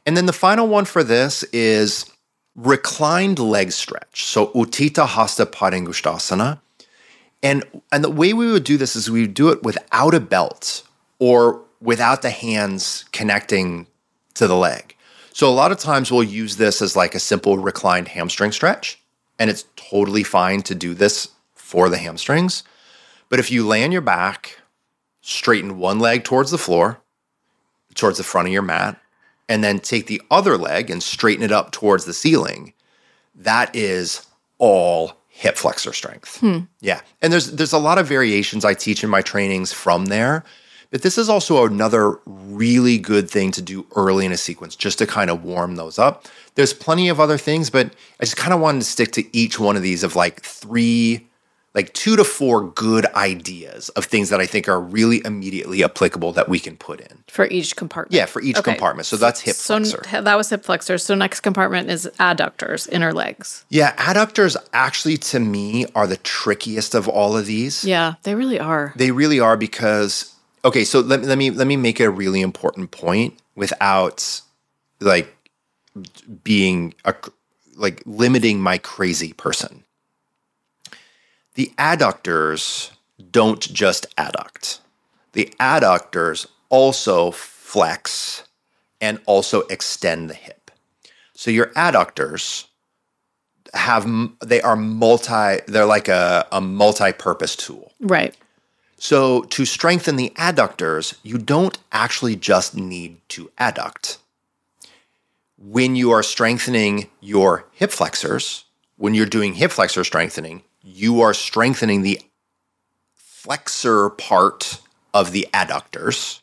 And 0.07 0.16
then 0.16 0.27
the 0.27 0.33
final 0.33 0.66
one 0.68 0.85
for 0.87 1.05
this 1.05 1.43
is 1.53 2.07
reclined 2.55 3.39
leg 3.39 3.72
stretch. 3.72 4.24
So 4.24 4.47
Utthita 4.55 5.07
Hasta 5.07 5.45
Padangusthasana. 5.45 6.61
And 7.43 7.64
and 7.93 8.03
the 8.03 8.11
way 8.11 8.33
we 8.33 8.51
would 8.51 8.64
do 8.64 8.79
this 8.79 8.97
is 8.97 9.11
we 9.11 9.22
would 9.22 9.35
do 9.35 9.51
it 9.51 9.62
without 9.62 10.14
a 10.14 10.20
belt 10.20 10.83
or 11.18 11.61
without 11.83 12.22
the 12.22 12.31
hands 12.31 13.05
connecting 13.12 13.87
to 14.35 14.47
the 14.47 14.57
leg. 14.57 14.95
So 15.35 15.49
a 15.51 15.53
lot 15.53 15.70
of 15.70 15.79
times 15.79 16.11
we'll 16.11 16.22
use 16.22 16.57
this 16.57 16.81
as 16.81 16.97
like 16.97 17.14
a 17.14 17.20
simple 17.20 17.59
reclined 17.59 18.09
hamstring 18.09 18.53
stretch, 18.53 18.99
and 19.39 19.51
it's 19.51 19.64
totally 19.76 20.22
fine 20.22 20.62
to 20.62 20.74
do 20.74 20.95
this 20.95 21.28
for 21.55 21.89
the 21.89 21.99
hamstrings. 21.99 22.62
But 23.28 23.39
if 23.39 23.51
you 23.51 23.66
lay 23.66 23.84
on 23.84 23.93
your 23.93 24.01
back, 24.01 24.61
straighten 25.20 25.78
one 25.78 25.99
leg 25.99 26.24
towards 26.24 26.51
the 26.51 26.59
floor, 26.59 27.01
towards 27.95 28.18
the 28.18 28.24
front 28.24 28.49
of 28.49 28.53
your 28.53 28.62
mat, 28.62 29.01
and 29.49 29.62
then 29.62 29.78
take 29.78 30.07
the 30.07 30.22
other 30.30 30.57
leg 30.57 30.91
and 30.91 31.03
straighten 31.03 31.45
it 31.45 31.53
up 31.53 31.70
towards 31.72 32.05
the 32.05 32.12
ceiling, 32.12 32.72
that 33.34 33.74
is 33.74 34.26
all 34.59 35.14
hip 35.28 35.57
flexor 35.57 35.93
strength. 35.93 36.39
Hmm. 36.41 36.61
Yeah. 36.80 37.01
And 37.20 37.32
there's 37.32 37.53
there's 37.53 37.72
a 37.72 37.78
lot 37.78 37.99
of 37.99 38.07
variations 38.07 38.64
I 38.64 38.74
teach 38.74 39.05
in 39.05 39.11
my 39.11 39.22
trainings 39.22 39.72
from 39.72 40.07
there. 40.07 40.45
But 40.97 41.03
this 41.03 41.19
is 41.19 41.29
also 41.29 41.67
another 41.67 42.19
really 42.25 42.97
good 42.97 43.29
thing 43.29 43.51
to 43.51 43.61
do 43.61 43.85
early 43.97 44.25
in 44.25 44.33
a 44.33 44.39
sequence 44.39 44.75
just 44.75 44.97
to 44.97 45.07
kind 45.07 45.29
of 45.29 45.45
warm 45.45 45.77
those 45.77 45.99
up. 45.99 46.25
There's 46.55 46.73
plenty 46.73 47.11
of 47.11 47.21
other 47.21 47.37
things, 47.37 47.69
but 47.69 47.89
I 48.19 48.25
just 48.25 48.39
kind 48.39 48.55
of 48.55 48.61
wanted 48.61 48.79
to 48.79 48.87
stick 48.87 49.13
to 49.13 49.37
each 49.37 49.61
one 49.61 49.77
of 49.77 49.83
these 49.83 50.03
of 50.03 50.17
like 50.17 50.41
three 50.41 51.27
like 51.75 51.93
two 51.93 52.17
to 52.17 52.25
four 52.25 52.71
good 52.71 53.05
ideas 53.15 53.91
of 53.91 54.07
things 54.07 54.31
that 54.31 54.41
I 54.41 54.47
think 54.47 54.71
are 54.71 54.81
really 54.81 55.21
immediately 55.27 55.85
applicable 55.85 56.33
that 56.33 56.49
we 56.49 56.59
can 56.59 56.79
put 56.79 57.01
in. 57.03 57.25
for 57.29 57.45
each 57.49 57.77
compartment. 57.77 58.15
Yeah, 58.15 58.25
for 58.25 58.41
each 58.41 58.57
Okay. 58.57 58.73
compartment. 58.73 59.05
So 59.05 59.19
that's 59.19 59.41
hip 59.43 59.55
So 59.57 59.77
flexor. 59.77 60.03
n- 60.11 60.25
that 60.25 60.37
was 60.39 60.49
hip 60.49 60.65
flexor. 60.65 60.97
So 60.97 61.15
next 61.15 61.41
compartment 61.41 61.91
is 61.91 62.09
adductors, 62.19 62.89
inner 62.91 63.13
legs. 63.13 63.67
Yeah, 63.69 63.95
adductors 63.97 64.57
actually 64.73 65.19
to 65.19 65.41
me 65.41 65.85
are 65.95 66.07
the 66.07 66.17
trickiest 66.17 66.95
of 66.95 67.07
all 67.07 67.37
of 67.37 67.45
these. 67.45 67.85
Yeah, 67.85 68.15
they 68.23 68.35
really 68.35 68.59
are. 68.59 68.95
They 68.97 69.11
really 69.11 69.39
are 69.41 69.59
because 69.59 70.33
okay, 70.67 70.85
so 70.85 71.01
let, 71.01 71.23
let 71.23 71.39
me 71.39 71.51
let 71.51 71.67
me 71.67 71.77
make 71.77 72.01
a 72.01 72.11
really 72.11 72.41
important 72.43 72.91
point 72.91 73.41
without 73.55 74.43
like 75.01 75.35
being 76.45 76.95
a 77.05 77.14
like 77.77 78.03
limiting 78.05 78.61
my 78.61 78.79
crazy 78.79 79.33
person. 79.33 79.85
The 81.55 81.73
adductors 81.79 82.91
don't 83.31 83.61
just 83.61 84.14
adduct. 84.17 84.81
The 85.33 85.55
adductors 85.59 86.47
also 86.69 87.31
flex 87.31 88.45
and 89.01 89.21
also 89.27 89.62
extend 89.62 90.29
the 90.29 90.35
hip. 90.35 90.71
So 91.35 91.51
your 91.51 91.67
adductors 91.69 92.67
have 93.75 94.07
they 94.41 94.61
are 94.62 94.77
multi 94.77 95.61
they're 95.67 95.87
like 95.87 96.09
a, 96.09 96.47
a 96.51 96.61
multi-purpose 96.61 97.57
tool. 97.57 97.93
Right. 98.01 98.35
So, 98.99 99.43
to 99.43 99.65
strengthen 99.67 100.17
the 100.17 100.31
adductors, 100.37 101.17
you 101.23 101.37
don't 101.39 101.77
actually 101.93 102.35
just 102.37 102.75
need 102.75 103.19
to 103.29 103.51
adduct. 103.59 104.17
When 105.59 105.97
you 105.97 106.11
are 106.13 106.23
strengthening 106.23 107.09
your 107.21 107.67
hip 107.73 107.91
flexors, 107.91 108.65
when 108.97 109.13
you're 109.15 109.27
doing 109.27 109.55
hip 109.55 109.73
flexor 109.73 110.03
strengthening, 110.05 110.63
you 110.83 111.21
are 111.21 111.35
strengthening 111.35 112.03
the 112.03 112.21
flexor 113.15 114.11
part 114.11 114.81
of 115.15 115.33
the 115.33 115.47
adductors. 115.53 116.41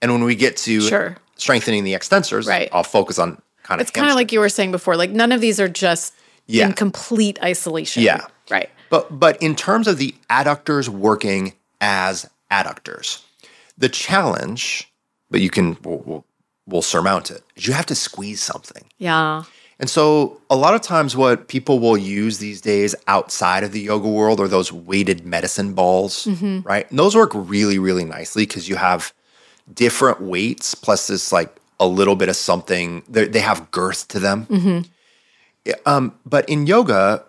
And 0.00 0.12
when 0.12 0.24
we 0.24 0.34
get 0.34 0.56
to 0.58 0.80
Sure. 0.80 1.16
strengthening 1.36 1.84
the 1.84 1.94
extensors, 1.94 2.46
Right. 2.46 2.68
I'll 2.72 2.84
focus 2.84 3.18
on 3.18 3.40
kind 3.64 3.80
of 3.80 3.86
It's 3.86 3.90
kind 3.90 4.08
of 4.08 4.14
like 4.14 4.32
you 4.32 4.40
were 4.40 4.48
saying 4.48 4.70
before. 4.72 4.96
Like 4.96 5.10
none 5.10 5.32
of 5.32 5.40
these 5.40 5.58
are 5.60 5.68
just 5.68 6.14
Yeah. 6.46 6.66
in 6.66 6.72
complete 6.72 7.38
isolation. 7.42 8.02
Yeah. 8.02 8.26
Right. 8.50 8.70
But 8.90 9.18
but 9.20 9.40
in 9.42 9.54
terms 9.54 9.86
of 9.86 9.98
the 9.98 10.14
adductors 10.30 10.88
working 10.88 11.52
as 11.80 12.28
adductors, 12.50 13.22
the 13.76 13.88
challenge, 13.88 14.90
but 15.30 15.40
you 15.40 15.50
can 15.50 15.76
we'll, 15.82 16.02
we'll, 16.04 16.24
we'll 16.66 16.82
surmount 16.82 17.30
it. 17.30 17.42
Is 17.56 17.66
you 17.66 17.72
have 17.74 17.86
to 17.86 17.94
squeeze 17.94 18.40
something. 18.42 18.84
Yeah. 18.98 19.44
And 19.80 19.88
so 19.88 20.40
a 20.50 20.56
lot 20.56 20.74
of 20.74 20.82
times 20.82 21.16
what 21.16 21.46
people 21.46 21.78
will 21.78 21.96
use 21.96 22.38
these 22.38 22.60
days 22.60 22.96
outside 23.06 23.62
of 23.62 23.70
the 23.70 23.80
yoga 23.80 24.08
world 24.08 24.40
are 24.40 24.48
those 24.48 24.72
weighted 24.72 25.24
medicine 25.24 25.72
balls, 25.74 26.26
right? 26.64 26.90
And 26.90 26.98
those 26.98 27.14
work 27.14 27.30
really 27.34 27.78
really 27.78 28.04
nicely 28.04 28.44
because 28.44 28.68
you 28.68 28.74
have 28.76 29.12
different 29.72 30.20
weights 30.20 30.74
plus 30.74 31.06
this 31.06 31.30
like 31.30 31.54
a 31.78 31.86
little 31.86 32.16
bit 32.16 32.28
of 32.28 32.34
something. 32.36 33.02
They 33.08 33.28
they 33.28 33.40
have 33.40 33.70
girth 33.70 34.08
to 34.08 34.18
them. 34.18 34.84
Yeah, 35.64 35.74
Um, 35.86 36.14
but 36.26 36.48
in 36.48 36.66
yoga, 36.66 37.24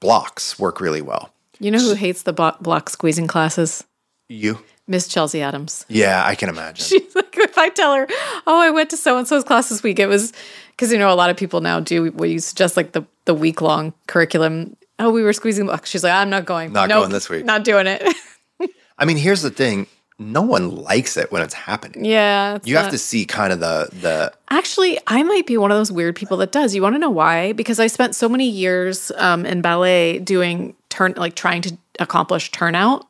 blocks 0.00 0.58
work 0.58 0.80
really 0.80 1.02
well. 1.02 1.30
You 1.60 1.70
know 1.70 1.78
who 1.78 1.94
hates 1.94 2.22
the 2.22 2.32
block, 2.32 2.60
block 2.60 2.88
squeezing 2.88 3.26
classes? 3.26 3.84
You. 4.28 4.58
Miss 4.86 5.06
Chelsea 5.06 5.42
Adams. 5.42 5.84
Yeah, 5.88 6.22
I 6.24 6.34
can 6.34 6.48
imagine. 6.48 6.84
She's 6.86 7.14
like, 7.14 7.36
if 7.36 7.58
I 7.58 7.68
tell 7.68 7.94
her, 7.94 8.06
oh, 8.46 8.60
I 8.60 8.70
went 8.70 8.90
to 8.90 8.96
so 8.96 9.18
and 9.18 9.28
so's 9.28 9.44
class 9.44 9.68
this 9.68 9.82
week, 9.82 9.98
it 9.98 10.06
was 10.06 10.32
because 10.70 10.90
you 10.92 10.98
know 10.98 11.12
a 11.12 11.14
lot 11.14 11.30
of 11.30 11.36
people 11.36 11.60
now 11.60 11.80
do 11.80 12.10
we 12.12 12.30
use 12.30 12.52
just 12.54 12.76
like 12.76 12.92
the 12.92 13.04
the 13.26 13.34
week 13.34 13.60
long 13.60 13.92
curriculum. 14.06 14.76
Oh, 14.98 15.10
we 15.10 15.22
were 15.22 15.32
squeezing 15.32 15.66
blocks. 15.66 15.90
She's 15.90 16.02
like, 16.02 16.12
I'm 16.12 16.30
not 16.30 16.44
going. 16.44 16.72
Not 16.72 16.88
Nope, 16.88 17.02
going 17.02 17.12
this 17.12 17.28
week. 17.28 17.44
Not 17.44 17.64
doing 17.64 17.86
it. 17.86 18.02
I 18.98 19.04
mean, 19.04 19.16
here's 19.16 19.42
the 19.42 19.50
thing: 19.50 19.86
no 20.18 20.42
one 20.42 20.74
likes 20.74 21.16
it 21.16 21.30
when 21.30 21.42
it's 21.42 21.54
happening. 21.54 22.04
yeah. 22.04 22.58
You 22.64 22.76
have 22.76 22.90
to 22.90 22.98
see 22.98 23.24
kind 23.24 23.52
of 23.52 23.60
the 23.60 23.88
the 23.92 24.32
Actually, 24.50 24.98
I 25.06 25.22
might 25.22 25.46
be 25.46 25.56
one 25.56 25.70
of 25.70 25.76
those 25.76 25.92
weird 25.92 26.16
people 26.16 26.36
that 26.38 26.50
does. 26.52 26.74
You 26.74 26.82
want 26.82 26.94
to 26.94 26.98
know 26.98 27.10
why? 27.10 27.52
Because 27.52 27.78
I 27.78 27.86
spent 27.86 28.14
so 28.16 28.28
many 28.28 28.48
years 28.48 29.12
um, 29.16 29.46
in 29.46 29.60
ballet 29.62 30.18
doing 30.18 30.74
turn, 30.88 31.14
like 31.16 31.34
trying 31.34 31.62
to 31.62 31.76
accomplish 32.00 32.50
turnout, 32.50 33.06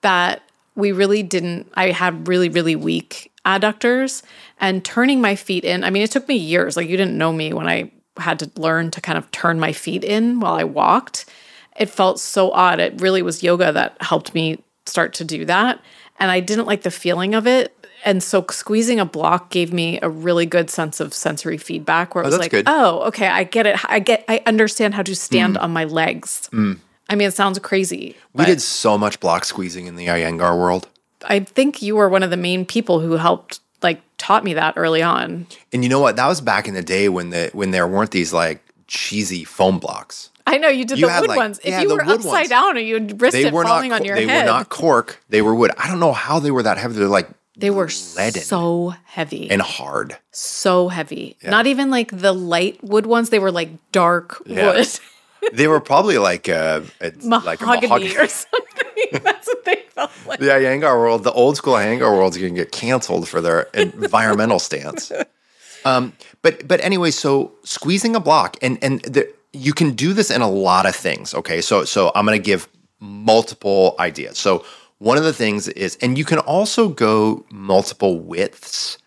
that 0.00 0.42
we 0.74 0.90
really 0.90 1.22
didn't. 1.22 1.70
I 1.74 1.90
had 1.90 2.26
really, 2.26 2.48
really 2.48 2.74
weak 2.74 3.30
adductors, 3.46 4.22
and 4.60 4.84
turning 4.84 5.20
my 5.20 5.36
feet 5.36 5.64
in. 5.64 5.84
I 5.84 5.90
mean, 5.90 6.02
it 6.02 6.10
took 6.10 6.26
me 6.28 6.36
years. 6.36 6.76
Like 6.76 6.88
you 6.88 6.96
didn't 6.96 7.18
know 7.18 7.32
me 7.32 7.52
when 7.52 7.68
I 7.68 7.92
had 8.16 8.38
to 8.40 8.50
learn 8.56 8.90
to 8.92 9.00
kind 9.00 9.16
of 9.16 9.30
turn 9.30 9.60
my 9.60 9.72
feet 9.72 10.02
in 10.02 10.40
while 10.40 10.54
I 10.54 10.64
walked. 10.64 11.26
It 11.78 11.88
felt 11.88 12.20
so 12.20 12.50
odd. 12.50 12.80
It 12.80 13.00
really 13.00 13.22
was 13.22 13.42
yoga 13.42 13.72
that 13.72 13.96
helped 14.00 14.34
me 14.34 14.62
start 14.86 15.14
to 15.14 15.24
do 15.24 15.44
that, 15.46 15.80
and 16.22 16.30
I 16.30 16.38
didn't 16.38 16.66
like 16.66 16.82
the 16.82 16.90
feeling 16.90 17.34
of 17.34 17.48
it 17.48 17.76
and 18.04 18.22
so 18.22 18.44
squeezing 18.50 19.00
a 19.00 19.04
block 19.04 19.50
gave 19.50 19.72
me 19.72 19.98
a 20.02 20.08
really 20.08 20.46
good 20.46 20.70
sense 20.70 21.00
of 21.00 21.12
sensory 21.12 21.58
feedback 21.58 22.14
where 22.14 22.22
it 22.22 22.28
oh, 22.28 22.30
was 22.30 22.38
like 22.38 22.50
good. 22.50 22.64
oh 22.66 23.00
okay 23.02 23.26
i 23.26 23.44
get 23.44 23.66
it 23.66 23.78
i 23.90 23.98
get 23.98 24.24
i 24.28 24.40
understand 24.46 24.94
how 24.94 25.02
to 25.02 25.14
stand 25.14 25.56
hmm. 25.56 25.62
on 25.62 25.72
my 25.72 25.84
legs 25.84 26.48
hmm. 26.52 26.74
i 27.08 27.14
mean 27.14 27.28
it 27.28 27.34
sounds 27.34 27.58
crazy 27.58 28.16
we 28.32 28.44
did 28.44 28.62
so 28.62 28.96
much 28.96 29.20
block 29.20 29.44
squeezing 29.44 29.86
in 29.86 29.96
the 29.96 30.06
Iyengar 30.06 30.56
world. 30.58 30.88
i 31.24 31.40
think 31.40 31.82
you 31.82 31.96
were 31.96 32.08
one 32.08 32.22
of 32.22 32.30
the 32.30 32.36
main 32.36 32.64
people 32.64 33.00
who 33.00 33.12
helped 33.12 33.60
like 33.82 34.00
taught 34.16 34.44
me 34.44 34.54
that 34.54 34.74
early 34.76 35.02
on 35.02 35.46
And 35.72 35.82
you 35.82 35.88
know 35.88 35.98
what? 35.98 36.14
That 36.14 36.28
was 36.28 36.40
back 36.40 36.68
in 36.68 36.74
the 36.74 36.82
day 36.82 37.08
when 37.08 37.30
the 37.30 37.50
when 37.52 37.72
there 37.72 37.88
weren't 37.88 38.12
these 38.12 38.32
like 38.32 38.62
cheesy 38.92 39.42
foam 39.42 39.78
blocks. 39.78 40.28
i 40.46 40.58
know 40.58 40.68
you 40.68 40.84
did 40.84 40.98
You 40.98 41.06
the 41.08 41.20
wood 41.20 41.28
like- 41.30 41.38
ones 41.44 41.58
if 41.64 41.66
yeah, 41.72 41.80
you 41.82 41.88
were 41.94 42.02
upside 42.04 42.24
ones. 42.24 42.48
down 42.50 42.76
and 42.76 42.86
you 42.86 42.96
risked 43.16 43.32
They 43.32 43.46
it 43.46 43.52
were 43.52 43.64
not 43.64 43.70
falling 43.70 43.92
on 43.92 44.04
your 44.04 44.16
they 44.16 44.26
head 44.26 44.42
were 44.44 44.52
not 44.52 44.68
cork. 44.68 45.08
They 45.30 45.40
were 45.40 45.54
wood. 45.54 45.70
I 45.78 45.88
don't 45.88 45.98
know 46.00 46.12
how 46.12 46.36
they 46.40 46.50
were 46.50 46.62
that 46.68 46.76
heavy. 46.78 46.94
They're 46.94 47.08
like 47.20 47.28
they 47.56 47.70
were 47.70 47.88
leaden 48.16 48.42
so 48.42 48.94
heavy 49.04 49.50
and 49.50 49.62
hard. 49.62 50.16
so 50.30 50.88
heavy 50.88 51.36
not 51.42 51.66
even 51.66 51.90
like 51.90 52.10
the 52.26 52.32
light 52.32 52.76
wood 52.82 53.06
ones 53.06 53.28
they 53.30 53.38
were 53.38 53.52
like 53.60 53.70
dark 53.92 54.42
Yeah. 54.46 54.66
wood 54.76 54.88
They 55.52 55.66
were 55.68 55.80
probably 55.80 56.18
like 56.18 56.48
uh, 56.48 56.82
a, 57.00 57.08
a 57.08 57.28
like 57.50 57.60
a 57.60 57.66
mahogany 57.66 57.88
mahogany. 57.88 58.16
or 58.16 58.28
something 58.28 59.08
that's 59.28 59.48
what 59.48 59.64
they 59.64 59.82
felt 59.96 60.10
like 60.26 60.38
the 60.38 60.46
Iyengar 60.58 60.94
world, 60.96 61.24
the 61.24 61.32
old 61.32 61.56
school 61.56 61.74
Iyengar 61.74 62.10
world 62.16 62.32
is 62.34 62.38
going 62.40 62.54
to 62.54 62.60
get 62.62 62.70
canceled 62.72 63.26
for 63.28 63.40
their 63.40 63.62
environmental 63.74 64.58
stance. 64.60 65.10
Um, 65.84 66.12
but 66.42 66.66
but 66.66 66.80
anyway, 66.80 67.10
so 67.10 67.52
squeezing 67.64 68.16
a 68.16 68.20
block, 68.20 68.56
and 68.62 68.78
and 68.82 69.02
the, 69.02 69.32
you 69.52 69.72
can 69.72 69.92
do 69.92 70.12
this 70.12 70.30
in 70.30 70.40
a 70.40 70.50
lot 70.50 70.86
of 70.86 70.94
things. 70.94 71.34
Okay, 71.34 71.60
so 71.60 71.84
so 71.84 72.12
I'm 72.14 72.26
going 72.26 72.38
to 72.38 72.44
give 72.44 72.68
multiple 73.00 73.94
ideas. 73.98 74.38
So 74.38 74.64
one 74.98 75.18
of 75.18 75.24
the 75.24 75.32
things 75.32 75.68
is, 75.68 75.98
and 76.00 76.16
you 76.16 76.24
can 76.24 76.38
also 76.38 76.88
go 76.88 77.44
multiple 77.50 78.20
widths. 78.20 78.98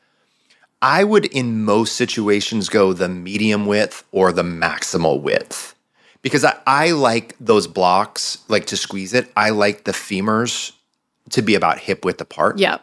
I 0.81 1.03
would, 1.03 1.25
in 1.25 1.63
most 1.63 1.95
situations, 1.95 2.69
go 2.69 2.93
the 2.93 3.09
medium 3.09 3.65
width 3.65 4.03
or 4.11 4.31
the 4.31 4.43
maximal 4.43 5.21
width 5.21 5.73
because 6.21 6.43
I, 6.43 6.57
I 6.67 6.91
like 6.91 7.35
those 7.39 7.67
blocks, 7.67 8.39
like 8.49 8.65
to 8.67 8.77
squeeze 8.77 9.13
it. 9.13 9.31
I 9.37 9.51
like 9.51 9.85
the 9.85 9.93
femurs 9.93 10.73
to 11.29 11.41
be 11.41 11.55
about 11.55 11.79
hip 11.79 12.03
width 12.03 12.19
apart. 12.19 12.59
yeah 12.59 12.79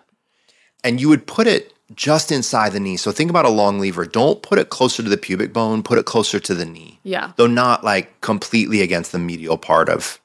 And 0.82 1.01
you 1.01 1.09
would 1.09 1.26
put 1.26 1.47
it 1.47 1.72
just 1.95 2.32
inside 2.32 2.72
the 2.72 2.80
knee. 2.80 2.97
So 2.97 3.12
think 3.12 3.30
about 3.30 3.45
a 3.45 3.51
long 3.51 3.78
lever. 3.78 4.05
Don't 4.05 4.43
put 4.43 4.59
it 4.59 4.70
closer 4.70 5.03
to 5.03 5.09
the 5.09 5.16
pubic 5.16 5.53
bone, 5.53 5.82
put 5.82 5.99
it 5.99 6.07
closer 6.07 6.38
to 6.40 6.55
the 6.55 6.64
knee. 6.64 6.99
yeah 7.03 7.32
Though 7.36 7.47
not 7.47 7.84
like 7.84 8.20
completely 8.20 8.80
against 8.82 9.12
the 9.12 9.18
medial 9.18 9.59
part 9.59 9.88
of 9.88 10.20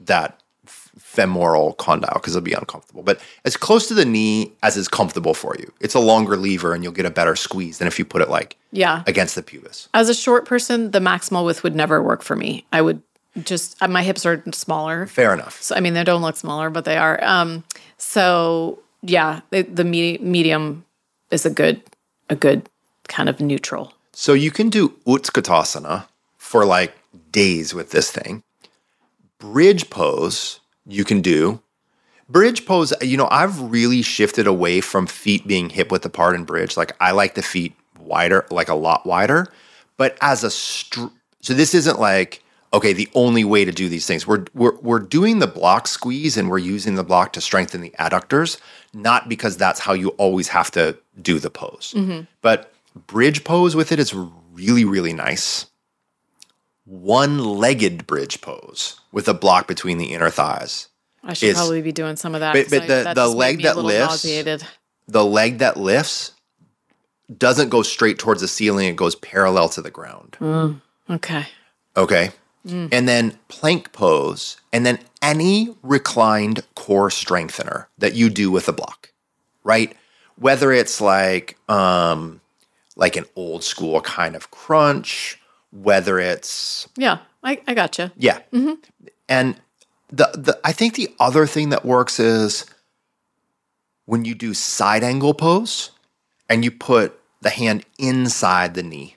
that 0.00 0.40
femoral 0.66 1.72
condyle 1.74 2.14
because 2.14 2.36
it'll 2.36 2.44
be 2.44 2.52
uncomfortable. 2.52 3.02
But 3.02 3.20
as 3.44 3.56
close 3.56 3.88
to 3.88 3.94
the 3.94 4.04
knee 4.04 4.52
as 4.62 4.76
is 4.76 4.88
comfortable 4.88 5.34
for 5.34 5.56
you. 5.58 5.72
It's 5.80 5.94
a 5.94 6.00
longer 6.00 6.36
lever 6.36 6.74
and 6.74 6.84
you'll 6.84 6.92
get 6.92 7.06
a 7.06 7.10
better 7.10 7.34
squeeze 7.34 7.78
than 7.78 7.88
if 7.88 7.98
you 7.98 8.04
put 8.04 8.22
it 8.22 8.28
like 8.28 8.56
yeah 8.72 9.02
against 9.06 9.34
the 9.34 9.42
pubis. 9.42 9.88
As 9.94 10.08
a 10.08 10.14
short 10.14 10.44
person, 10.44 10.90
the 10.90 11.00
maximal 11.00 11.44
width 11.44 11.62
would 11.62 11.74
never 11.74 12.02
work 12.02 12.22
for 12.22 12.36
me. 12.36 12.66
I 12.72 12.82
would 12.82 13.02
just 13.44 13.80
uh, 13.82 13.88
my 13.88 14.02
hips 14.02 14.26
are 14.26 14.42
smaller. 14.52 15.06
Fair 15.06 15.32
enough. 15.32 15.60
So 15.62 15.74
I 15.74 15.80
mean, 15.80 15.94
they 15.94 16.04
don't 16.04 16.22
look 16.22 16.36
smaller, 16.36 16.70
but 16.70 16.84
they 16.84 16.98
are. 16.98 17.22
Um, 17.22 17.64
so 17.96 18.78
yeah, 19.02 19.40
the, 19.50 19.62
the 19.62 19.84
me- 19.84 20.18
medium 20.18 20.84
is 21.30 21.46
a 21.46 21.50
good 21.50 21.82
a 22.28 22.36
good 22.36 22.68
kind 23.08 23.28
of 23.28 23.40
neutral. 23.40 23.94
So 24.12 24.32
you 24.32 24.50
can 24.50 24.68
do 24.68 24.90
Utkatasana 25.06 26.06
for 26.36 26.64
like 26.64 26.94
days 27.32 27.74
with 27.74 27.90
this 27.90 28.10
thing. 28.10 28.42
Bridge 29.38 29.88
pose, 29.90 30.60
you 30.86 31.04
can 31.04 31.20
do. 31.20 31.60
Bridge 32.28 32.66
pose, 32.66 32.92
you 33.00 33.16
know, 33.16 33.28
I've 33.30 33.60
really 33.60 34.02
shifted 34.02 34.46
away 34.46 34.80
from 34.80 35.06
feet 35.06 35.46
being 35.46 35.70
hip 35.70 35.90
width 35.90 36.04
apart 36.04 36.34
in 36.34 36.44
bridge. 36.44 36.76
Like 36.76 36.92
I 37.00 37.12
like 37.12 37.34
the 37.34 37.42
feet 37.42 37.74
wider, 37.98 38.46
like 38.50 38.68
a 38.68 38.74
lot 38.74 39.06
wider. 39.06 39.46
But 39.96 40.18
as 40.20 40.44
a 40.44 40.50
str- 40.50 41.06
so 41.40 41.54
this 41.54 41.74
isn't 41.74 42.00
like 42.00 42.42
okay, 42.72 42.92
the 42.92 43.08
only 43.14 43.44
way 43.44 43.64
to 43.64 43.72
do 43.72 43.88
these 43.88 44.06
things. 44.06 44.26
We're 44.26 44.44
we're 44.54 44.76
we're 44.80 44.98
doing 44.98 45.38
the 45.38 45.46
block 45.46 45.86
squeeze 45.88 46.36
and 46.36 46.48
we're 46.50 46.58
using 46.58 46.94
the 46.96 47.04
block 47.04 47.32
to 47.34 47.40
strengthen 47.40 47.80
the 47.80 47.90
adductors, 47.98 48.58
not 48.92 49.28
because 49.28 49.56
that's 49.56 49.80
how 49.80 49.92
you 49.92 50.10
always 50.10 50.48
have 50.48 50.70
to 50.72 50.96
do 51.20 51.38
the 51.38 51.50
pose. 51.50 51.94
Mm-hmm. 51.96 52.22
But 52.42 52.72
bridge 53.06 53.44
pose 53.44 53.74
with 53.76 53.92
it 53.92 53.98
is 53.98 54.14
really 54.52 54.84
really 54.84 55.12
nice. 55.12 55.66
One-legged 56.84 58.06
bridge 58.06 58.40
pose 58.40 58.98
with 59.12 59.28
a 59.28 59.34
block 59.34 59.68
between 59.68 59.98
the 59.98 60.12
inner 60.14 60.30
thighs. 60.30 60.88
I 61.22 61.34
should 61.34 61.50
Is- 61.50 61.56
probably 61.56 61.82
be 61.82 61.92
doing 61.92 62.16
some 62.16 62.34
of 62.34 62.40
that. 62.40 62.54
But- 62.54 62.70
but 62.70 62.82
I- 62.82 62.86
the- 62.86 63.04
that 63.04 63.14
the 63.14 63.28
leg 63.28 63.62
that 63.62 63.76
lifts- 63.76 64.24
nauseated. 64.24 64.64
The 65.06 65.24
leg 65.24 65.58
that 65.58 65.76
lifts 65.76 66.32
doesn't 67.36 67.68
go 67.68 67.82
straight 67.82 68.18
towards 68.18 68.40
the 68.40 68.48
ceiling, 68.48 68.88
it 68.88 68.96
goes 68.96 69.14
parallel 69.14 69.68
to 69.70 69.82
the 69.82 69.90
ground. 69.90 70.36
Mm, 70.40 70.80
okay. 71.10 71.46
Okay. 71.96 72.30
And 72.68 73.08
then 73.08 73.38
plank 73.48 73.92
pose, 73.92 74.60
and 74.72 74.84
then 74.84 74.98
any 75.22 75.74
reclined 75.82 76.62
core 76.74 77.10
strengthener 77.10 77.88
that 77.98 78.14
you 78.14 78.28
do 78.28 78.50
with 78.50 78.68
a 78.68 78.72
block, 78.72 79.10
right? 79.64 79.96
Whether 80.36 80.70
it's 80.72 81.00
like 81.00 81.56
um 81.70 82.40
like 82.94 83.16
an 83.16 83.24
old 83.36 83.64
school 83.64 84.00
kind 84.02 84.36
of 84.36 84.50
crunch, 84.50 85.40
whether 85.72 86.18
it's 86.18 86.88
Yeah, 86.96 87.18
I, 87.42 87.60
I 87.66 87.74
gotcha. 87.74 88.12
yeah. 88.16 88.40
And 89.28 89.60
the 90.10 90.30
the 90.34 90.58
I 90.64 90.72
think 90.72 90.94
the 90.94 91.14
other 91.20 91.46
thing 91.46 91.70
that 91.70 91.84
works 91.84 92.18
is 92.20 92.66
when 94.06 94.24
you 94.24 94.34
do 94.34 94.54
side 94.54 95.04
angle 95.04 95.34
pose 95.34 95.90
and 96.48 96.64
you 96.64 96.70
put 96.70 97.18
the 97.40 97.50
hand 97.50 97.84
inside 97.98 98.74
the 98.74 98.82
knee 98.82 99.16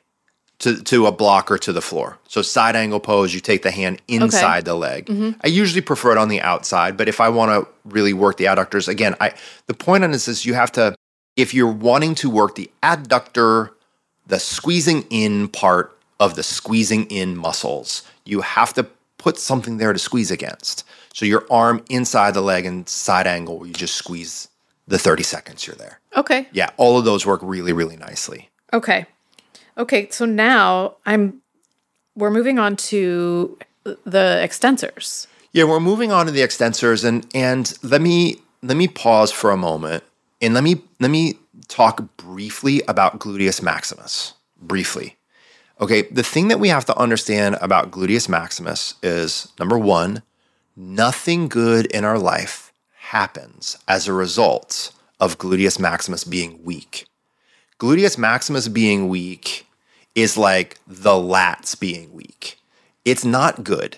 to, 0.62 0.82
to 0.84 1.08
a 1.08 1.12
block 1.12 1.50
or 1.50 1.58
to 1.58 1.74
the 1.74 1.82
floor. 1.82 2.20
So 2.28 2.42
side 2.42 2.76
angle 2.76 3.00
pose, 3.00 3.34
you 3.34 3.40
take 3.40 3.64
the 3.64 3.72
hand 3.72 4.02
inside 4.08 4.66
the 4.66 4.76
leg. 4.76 5.08
Mm-hmm. 5.08 5.40
I 5.44 5.48
usually 5.48 5.82
prefer 5.82 6.12
it 6.12 6.18
on 6.18 6.30
the 6.30 6.40
outside, 6.42 6.98
but 6.98 7.10
if 7.10 7.20
I 7.20 7.30
want 7.30 7.52
to 7.52 7.72
really 7.84 8.14
work 8.14 8.38
the 8.38 8.46
adductors, 8.46 8.88
again, 8.88 9.16
I 9.20 9.34
the 9.66 9.74
point 9.74 10.04
on 10.04 10.12
this 10.12 10.28
is 10.28 10.46
you 10.46 10.54
have 10.54 10.72
to 10.74 10.96
if 11.36 11.54
you're 11.54 11.72
wanting 11.72 12.14
to 12.16 12.30
work 12.30 12.56
the 12.56 12.70
adductor, 12.84 13.72
the 14.28 14.40
squeezing 14.40 15.04
in 15.10 15.48
part 15.48 15.98
of 16.20 16.36
the 16.36 16.44
squeezing 16.44 17.06
in 17.06 17.36
muscles, 17.36 18.04
you 18.26 18.42
have 18.42 18.74
to 18.76 18.86
put 19.18 19.38
something 19.38 19.78
there 19.78 19.94
to 19.94 20.00
squeeze 20.00 20.30
against. 20.30 20.84
So 21.14 21.26
your 21.26 21.46
arm 21.50 21.84
inside 21.90 22.34
the 22.36 22.42
leg 22.42 22.66
and 22.66 22.88
side 22.88 23.28
angle 23.28 23.66
you 23.66 23.74
just 23.74 23.96
squeeze 23.96 24.48
the 24.88 25.00
30 25.00 25.24
seconds 25.24 25.66
you're 25.66 25.76
there. 25.76 26.00
Okay. 26.16 26.48
Yeah, 26.52 26.70
all 26.78 27.00
of 27.00 27.06
those 27.06 27.26
work 27.26 27.40
really, 27.44 27.74
really 27.74 27.98
nicely. 27.98 28.50
Okay. 28.74 29.08
Okay. 29.78 30.10
So 30.10 30.26
now 30.26 30.98
I'm 31.06 31.42
we're 32.16 32.32
moving 32.32 32.60
on 32.60 32.76
to 32.76 33.58
the 33.84 34.42
extensors. 34.44 35.28
Yeah, 35.54 35.66
we're 35.66 35.80
moving 35.80 36.12
on 36.12 36.26
to 36.26 36.32
the 36.32 36.42
extensors 36.42 37.04
and 37.04 37.26
and 37.34 37.78
let 37.84 38.02
me 38.02 38.38
let 38.62 38.78
me 38.78 38.88
pause 38.88 39.32
for 39.32 39.52
a 39.52 39.58
moment 39.58 40.04
and 40.42 40.54
let 40.54 40.64
me 40.64 40.82
let 41.00 41.12
me 41.12 41.36
talk 41.68 42.18
briefly 42.18 42.82
about 42.88 43.20
gluteus 43.20 43.62
maximus. 43.62 44.34
Briefly. 44.62 45.18
Okay, 45.80 46.04
the 46.04 46.24
thing 46.24 46.48
that 46.50 46.60
we 46.60 46.70
have 46.70 46.86
to 46.86 46.98
understand 46.98 47.58
about 47.60 47.90
gluteus 47.90 48.30
maximus 48.30 48.94
is 49.02 49.52
number 49.60 49.80
1, 49.80 50.22
nothing 50.76 51.48
good 51.48 51.88
in 51.88 52.06
our 52.06 52.20
life 52.20 52.72
happens 52.98 53.78
as 53.88 54.08
a 54.08 54.14
result 54.14 54.92
of 55.20 55.40
gluteus 55.40 55.80
maximus 55.80 56.24
being 56.24 56.64
weak. 56.64 57.08
Gluteus 57.82 58.16
maximus 58.16 58.68
being 58.68 59.10
weak 59.10 59.66
is 60.14 60.38
like 60.38 60.78
the 60.86 61.14
lats 61.14 61.78
being 61.78 62.14
weak. 62.14 62.60
It's 63.06 63.26
not 63.26 63.64
good. 63.64 63.98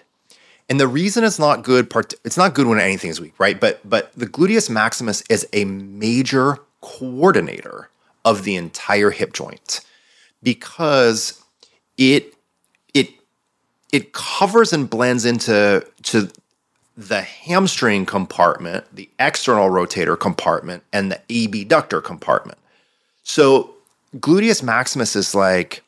And 0.70 0.80
the 0.80 0.88
reason 0.88 1.26
it's 1.26 1.38
not 1.38 1.64
good, 1.64 1.90
part 1.90 2.14
it's 2.24 2.38
not 2.38 2.54
good 2.54 2.66
when 2.66 2.80
anything 2.80 3.10
is 3.10 3.20
weak, 3.20 3.38
right? 3.38 3.60
But 3.60 3.82
but 3.84 4.14
the 4.14 4.26
gluteus 4.26 4.70
maximus 4.70 5.22
is 5.30 5.46
a 5.52 5.66
major 5.66 6.60
coordinator 6.80 7.90
of 8.24 8.46
the 8.46 8.56
entire 8.56 9.10
hip 9.10 9.34
joint 9.34 9.82
because 10.42 11.44
it 11.98 12.34
it 12.94 13.10
it 13.92 14.14
covers 14.14 14.72
and 14.72 14.90
blends 14.90 15.26
into 15.26 15.86
to 16.04 16.30
the 16.96 17.22
hamstring 17.22 18.06
compartment, 18.06 18.86
the 18.96 19.10
external 19.20 19.68
rotator 19.68 20.18
compartment, 20.18 20.84
and 20.94 21.12
the 21.12 21.20
abductor 21.46 22.00
compartment. 22.00 22.58
So 23.24 23.74
gluteus 24.18 24.62
maximus 24.62 25.16
is 25.16 25.34
like 25.34 25.84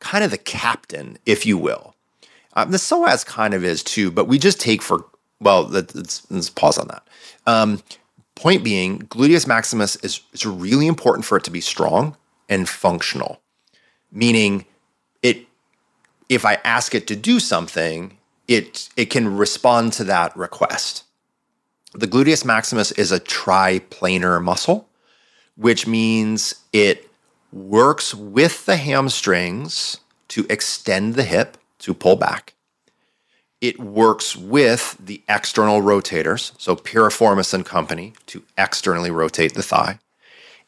kind 0.00 0.24
of 0.24 0.30
the 0.30 0.38
captain, 0.38 1.18
if 1.24 1.46
you 1.46 1.56
will. 1.56 1.94
Um, 2.54 2.72
the 2.72 2.78
psoas 2.78 3.24
kind 3.24 3.54
of 3.54 3.64
is 3.64 3.82
too, 3.82 4.10
but 4.10 4.26
we 4.26 4.38
just 4.38 4.60
take 4.60 4.82
for 4.82 5.04
well. 5.40 5.62
Let's, 5.62 6.30
let's 6.30 6.50
pause 6.50 6.78
on 6.78 6.88
that. 6.88 7.06
Um, 7.46 7.82
point 8.34 8.64
being, 8.64 9.00
gluteus 9.02 9.46
maximus 9.46 9.96
is 9.96 10.20
it's 10.32 10.44
really 10.44 10.86
important 10.86 11.24
for 11.24 11.36
it 11.36 11.44
to 11.44 11.50
be 11.50 11.60
strong 11.60 12.16
and 12.48 12.68
functional, 12.68 13.40
meaning 14.10 14.64
it. 15.22 15.46
If 16.28 16.44
I 16.44 16.54
ask 16.64 16.94
it 16.94 17.06
to 17.08 17.16
do 17.16 17.40
something, 17.40 18.18
it 18.48 18.88
it 18.96 19.06
can 19.06 19.36
respond 19.36 19.92
to 19.94 20.04
that 20.04 20.36
request. 20.36 21.04
The 21.92 22.06
gluteus 22.06 22.44
maximus 22.44 22.92
is 22.92 23.10
a 23.10 23.20
triplanar 23.20 24.42
muscle, 24.42 24.88
which 25.60 25.86
means 25.86 26.54
it 26.72 27.10
works 27.52 28.14
with 28.14 28.64
the 28.64 28.76
hamstrings 28.76 29.98
to 30.28 30.46
extend 30.48 31.16
the 31.16 31.22
hip 31.22 31.58
to 31.78 31.92
pull 31.92 32.16
back. 32.16 32.54
It 33.60 33.78
works 33.78 34.34
with 34.34 34.96
the 34.98 35.22
external 35.28 35.82
rotators, 35.82 36.52
so 36.58 36.76
piriformis 36.76 37.52
and 37.52 37.66
company, 37.66 38.14
to 38.28 38.42
externally 38.56 39.10
rotate 39.10 39.52
the 39.52 39.62
thigh. 39.62 39.98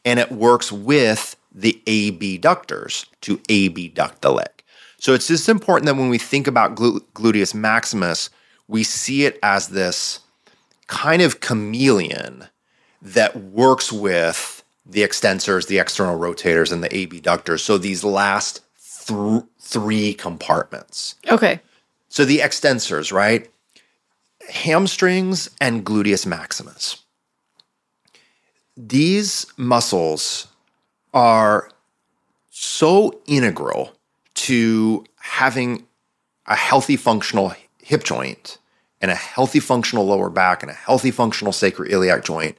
And 0.05 0.19
it 0.19 0.31
works 0.31 0.71
with 0.71 1.37
the 1.51 1.81
abductors 1.87 3.07
to 3.21 3.41
abduct 3.49 4.21
the 4.21 4.31
leg. 4.31 4.63
So 4.99 5.15
it's 5.15 5.27
just 5.27 5.49
important 5.49 5.87
that 5.87 5.95
when 5.95 6.09
we 6.09 6.19
think 6.19 6.45
about 6.45 6.75
gluteus 6.75 7.55
maximus, 7.55 8.29
we 8.67 8.83
see 8.83 9.25
it 9.25 9.39
as 9.41 9.69
this 9.69 10.19
kind 10.85 11.23
of 11.23 11.39
chameleon 11.39 12.47
that 13.01 13.35
works 13.35 13.91
with 13.91 14.52
the 14.85 15.01
extensors, 15.01 15.67
the 15.67 15.79
external 15.79 16.19
rotators, 16.19 16.71
and 16.71 16.83
the 16.83 16.89
abductors. 16.89 17.63
So 17.63 17.77
these 17.77 18.03
last 18.03 18.61
th- 19.07 19.43
three 19.59 20.13
compartments. 20.13 21.15
Okay. 21.29 21.61
So 22.09 22.25
the 22.25 22.39
extensors, 22.39 23.11
right? 23.11 23.49
Hamstrings 24.49 25.49
and 25.61 25.85
gluteus 25.85 26.25
maximus. 26.25 27.03
These 28.75 29.45
muscles 29.57 30.47
are 31.13 31.69
so 32.49 33.21
integral 33.25 33.93
to 34.35 35.05
having 35.19 35.85
a 36.47 36.55
healthy 36.55 36.97
functional 36.97 37.53
hip 37.81 38.03
joint 38.03 38.57
and 39.01 39.11
a 39.11 39.15
healthy 39.15 39.59
functional 39.59 40.05
lower 40.05 40.29
back 40.29 40.63
and 40.63 40.71
a 40.71 40.75
healthy 40.75 41.11
functional 41.11 41.53
sacroiliac 41.53 42.23
joint. 42.23 42.57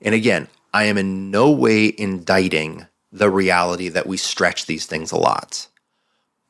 And 0.00 0.14
again, 0.14 0.48
I 0.72 0.84
am 0.84 0.98
in 0.98 1.30
no 1.30 1.50
way 1.50 1.92
indicting 1.96 2.86
the 3.10 3.30
reality 3.30 3.88
that 3.88 4.06
we 4.06 4.16
stretch 4.16 4.66
these 4.66 4.86
things 4.86 5.12
a 5.12 5.16
lot 5.16 5.68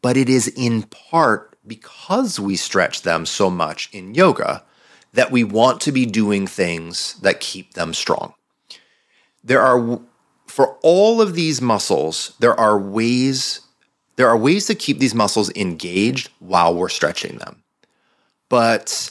but 0.02 0.16
it 0.16 0.28
is 0.28 0.48
in 0.48 0.82
part 0.82 1.56
because 1.66 2.38
we 2.40 2.56
stretch 2.56 3.02
them 3.02 3.26
so 3.26 3.50
much 3.50 3.88
in 3.92 4.14
yoga 4.14 4.64
that 5.12 5.30
we 5.30 5.44
want 5.44 5.80
to 5.82 5.92
be 5.92 6.06
doing 6.06 6.46
things 6.46 7.14
that 7.20 7.40
keep 7.40 7.74
them 7.74 7.92
strong. 7.92 8.34
There 9.42 9.60
are 9.60 10.00
for 10.46 10.78
all 10.82 11.20
of 11.20 11.34
these 11.34 11.60
muscles, 11.60 12.34
there 12.38 12.58
are 12.58 12.78
ways 12.78 13.60
there 14.16 14.28
are 14.28 14.36
ways 14.36 14.66
to 14.66 14.74
keep 14.74 14.98
these 14.98 15.14
muscles 15.14 15.50
engaged 15.54 16.30
while 16.40 16.74
we're 16.74 16.88
stretching 16.88 17.38
them. 17.38 17.62
But 18.48 19.10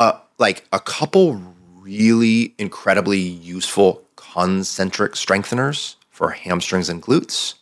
uh, 0.00 0.18
like 0.38 0.64
a 0.72 0.80
couple 0.80 1.42
really 1.80 2.54
incredibly 2.58 3.18
useful 3.18 4.05
concentric 4.36 5.12
strengtheners 5.12 5.96
for 6.10 6.30
hamstrings 6.30 6.88
and 6.88 7.02
glutes 7.02 7.54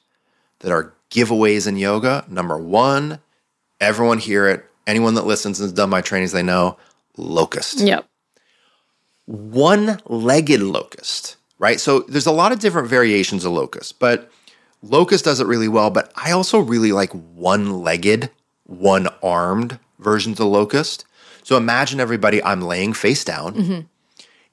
that 0.60 0.72
are 0.72 0.92
giveaways 1.10 1.68
in 1.68 1.76
yoga. 1.76 2.24
Number 2.28 2.58
one, 2.58 3.20
everyone 3.80 4.18
hear 4.18 4.48
it. 4.48 4.64
Anyone 4.86 5.14
that 5.14 5.26
listens 5.26 5.60
and 5.60 5.66
has 5.66 5.72
done 5.72 5.88
my 5.88 6.00
trainings, 6.00 6.32
they 6.32 6.42
know 6.42 6.76
locust. 7.16 7.78
Yep. 7.80 8.04
One 9.26 10.00
legged 10.06 10.60
locust, 10.60 11.36
right? 11.58 11.80
So 11.80 12.00
there's 12.00 12.26
a 12.26 12.32
lot 12.32 12.52
of 12.52 12.58
different 12.58 12.88
variations 12.88 13.44
of 13.44 13.52
locust, 13.52 13.98
but 13.98 14.30
locust 14.82 15.24
does 15.24 15.40
it 15.40 15.46
really 15.46 15.68
well. 15.68 15.90
But 15.90 16.12
I 16.16 16.32
also 16.32 16.58
really 16.58 16.92
like 16.92 17.12
one 17.12 17.82
legged, 17.82 18.30
one 18.64 19.08
armed 19.22 19.78
versions 20.00 20.40
of 20.40 20.48
locust. 20.48 21.06
So 21.44 21.56
imagine 21.56 22.00
everybody, 22.00 22.42
I'm 22.42 22.60
laying 22.60 22.92
face 22.92 23.24
down 23.24 23.54
mm-hmm. 23.54 23.80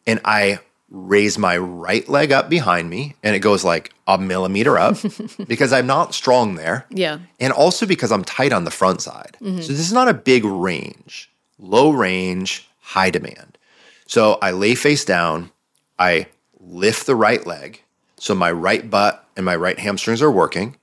and 0.05 0.22
I 0.24 0.59
raise 0.92 1.38
my 1.38 1.58
right 1.58 2.08
leg 2.10 2.34
up 2.34 2.50
behind 2.50 2.89
me 2.89 3.16
and 3.24 3.34
it 3.34 3.39
goes 3.39 3.64
like 3.64 3.94
a 4.08 4.18
millimeter 4.18 4.78
up 4.78 4.98
because 5.48 5.72
I'm 5.72 5.88
not 5.88 6.14
strong 6.14 6.56
there. 6.56 6.86
Yeah. 6.89 7.20
And 7.39 7.54
also 7.54 7.86
because 7.86 8.12
I'm 8.12 8.26
tight 8.26 8.52
on 8.52 8.66
the 8.66 8.72
front 8.72 9.02
side. 9.02 9.38
Mm-hmm. 9.42 9.62
So 9.62 9.72
this 9.72 9.80
is 9.80 9.94
not 9.94 10.10
a 10.10 10.14
big 10.14 10.44
range, 10.44 11.32
low 11.58 11.92
range, 11.92 12.68
high 12.82 13.10
demand. 13.10 13.58
So 14.06 14.38
I 14.42 14.52
lay 14.52 14.76
face 14.76 15.06
down, 15.06 15.52
I 15.98 16.28
lift 16.60 17.06
the 17.06 17.16
right 17.16 17.46
leg. 17.48 17.82
So 18.18 18.36
my 18.36 18.52
right 18.52 18.88
butt 18.88 19.26
and 19.38 19.46
my 19.46 19.56
right 19.56 19.80
hamstrings 19.80 20.22
are 20.22 20.32
working. 20.32 20.76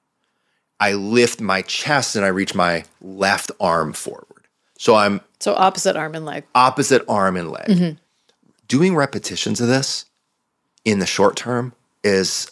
I 0.81 0.95
lift 0.95 1.41
my 1.41 1.61
chest 1.63 2.17
and 2.17 2.25
I 2.25 2.29
reach 2.29 2.55
my 2.55 2.85
left 3.03 3.51
arm 3.61 3.93
forward. 3.93 4.47
So 4.79 4.95
I'm 4.95 5.21
so 5.39 5.55
opposite 5.55 5.97
arm 5.97 6.15
and 6.15 6.25
leg. 6.25 6.45
Opposite 6.55 7.05
arm 7.09 7.37
and 7.37 7.51
leg. 7.51 7.69
Mm-hmm 7.69 8.05
doing 8.69 8.95
repetitions 8.95 9.61
of 9.61 9.69
this 9.69 10.05
in 10.85 10.99
the 10.99 11.07
short 11.07 11.37
term 11.37 11.73
is 12.05 12.51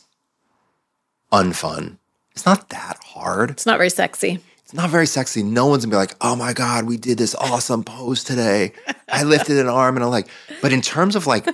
unfun. 1.33 1.99
It's 2.33 2.47
not 2.47 2.69
that 2.71 2.99
hard. 3.05 3.51
It's 3.51 3.67
not 3.67 3.79
very 3.79 3.91
sexy. 3.91 4.41
It's 4.65 4.75
not 4.75 4.91
very 4.91 5.07
sexy. 5.07 5.43
No 5.43 5.67
one's 5.67 5.85
gonna 5.85 5.93
be 5.93 5.97
like, 5.97 6.17
oh 6.21 6.35
my 6.35 6.53
God, 6.53 6.85
we 6.85 6.97
did 6.97 7.19
this 7.19 7.35
awesome 7.37 7.85
pose 7.85 8.25
today. 8.25 8.73
I 9.09 9.23
lifted 9.23 9.59
an 9.59 9.69
arm 9.69 9.97
and 9.97 10.05
I'm 10.05 10.11
like, 10.11 10.29
but 10.61 10.73
in 10.73 10.83
terms 10.83 11.15
of 11.15 11.27
like 11.27 11.47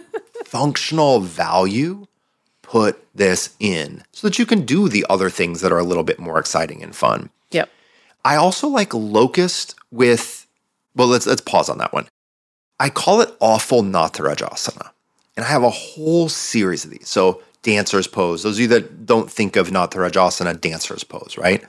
functional 0.45 1.21
value, 1.21 2.07
put 2.63 3.05
this 3.15 3.55
in 3.61 4.03
so 4.13 4.27
that 4.27 4.39
you 4.39 4.47
can 4.47 4.65
do 4.65 4.89
the 4.89 5.05
other 5.11 5.29
things 5.29 5.61
that 5.61 5.73
are 5.73 5.79
a 5.79 5.85
little 5.85 6.05
bit 6.05 6.19
more 6.19 6.39
exciting 6.39 6.83
and 6.83 6.97
fun. 6.97 7.29
Yep. 7.51 7.69
I 8.25 8.37
also 8.37 8.67
like 8.67 8.95
locust 8.95 9.75
with, 9.91 10.47
well, 10.97 11.09
let's 11.09 11.27
let's 11.27 11.43
pause 11.43 11.69
on 11.69 11.79
that 11.79 11.93
one. 11.93 12.09
I 12.81 12.91
call 12.91 13.20
it 13.20 13.35
awful 13.41 13.83
Natarajasana. 13.83 14.91
And 15.37 15.47
I 15.47 15.49
have 15.49 15.62
a 15.62 15.70
whole 15.70 16.29
series 16.29 16.85
of 16.85 16.91
these. 16.91 17.09
So, 17.09 17.43
dancer's 17.62 18.07
pose. 18.07 18.43
Those 18.43 18.57
of 18.57 18.61
you 18.61 18.68
that 18.68 19.07
don't 19.07 19.31
think 19.31 19.57
of 19.57 19.68
Natarajasana, 19.68 20.61
dancer's 20.61 21.05
pose, 21.05 21.37
right? 21.39 21.64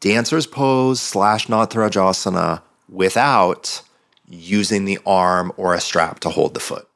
Dancer's 0.00 0.46
pose 0.46 1.00
slash 1.00 1.46
Natarajasana 1.46 2.62
without 2.88 3.82
using 4.28 4.84
the 4.84 4.98
arm 5.06 5.52
or 5.56 5.74
a 5.74 5.80
strap 5.80 6.20
to 6.20 6.30
hold 6.30 6.54
the 6.54 6.60
foot. 6.60 6.88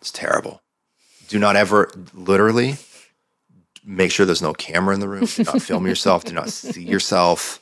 It's 0.00 0.12
terrible. 0.12 0.62
Do 1.28 1.38
not 1.38 1.56
ever, 1.56 1.90
literally, 2.12 2.76
make 3.84 4.10
sure 4.10 4.26
there's 4.26 4.42
no 4.42 4.52
camera 4.52 4.94
in 4.94 5.00
the 5.00 5.08
room. 5.08 5.24
Do 5.24 5.44
not 5.44 5.62
film 5.62 5.86
yourself. 5.86 6.24
Do 6.24 6.34
not 6.34 6.50
see 6.50 6.82
yourself 6.82 7.61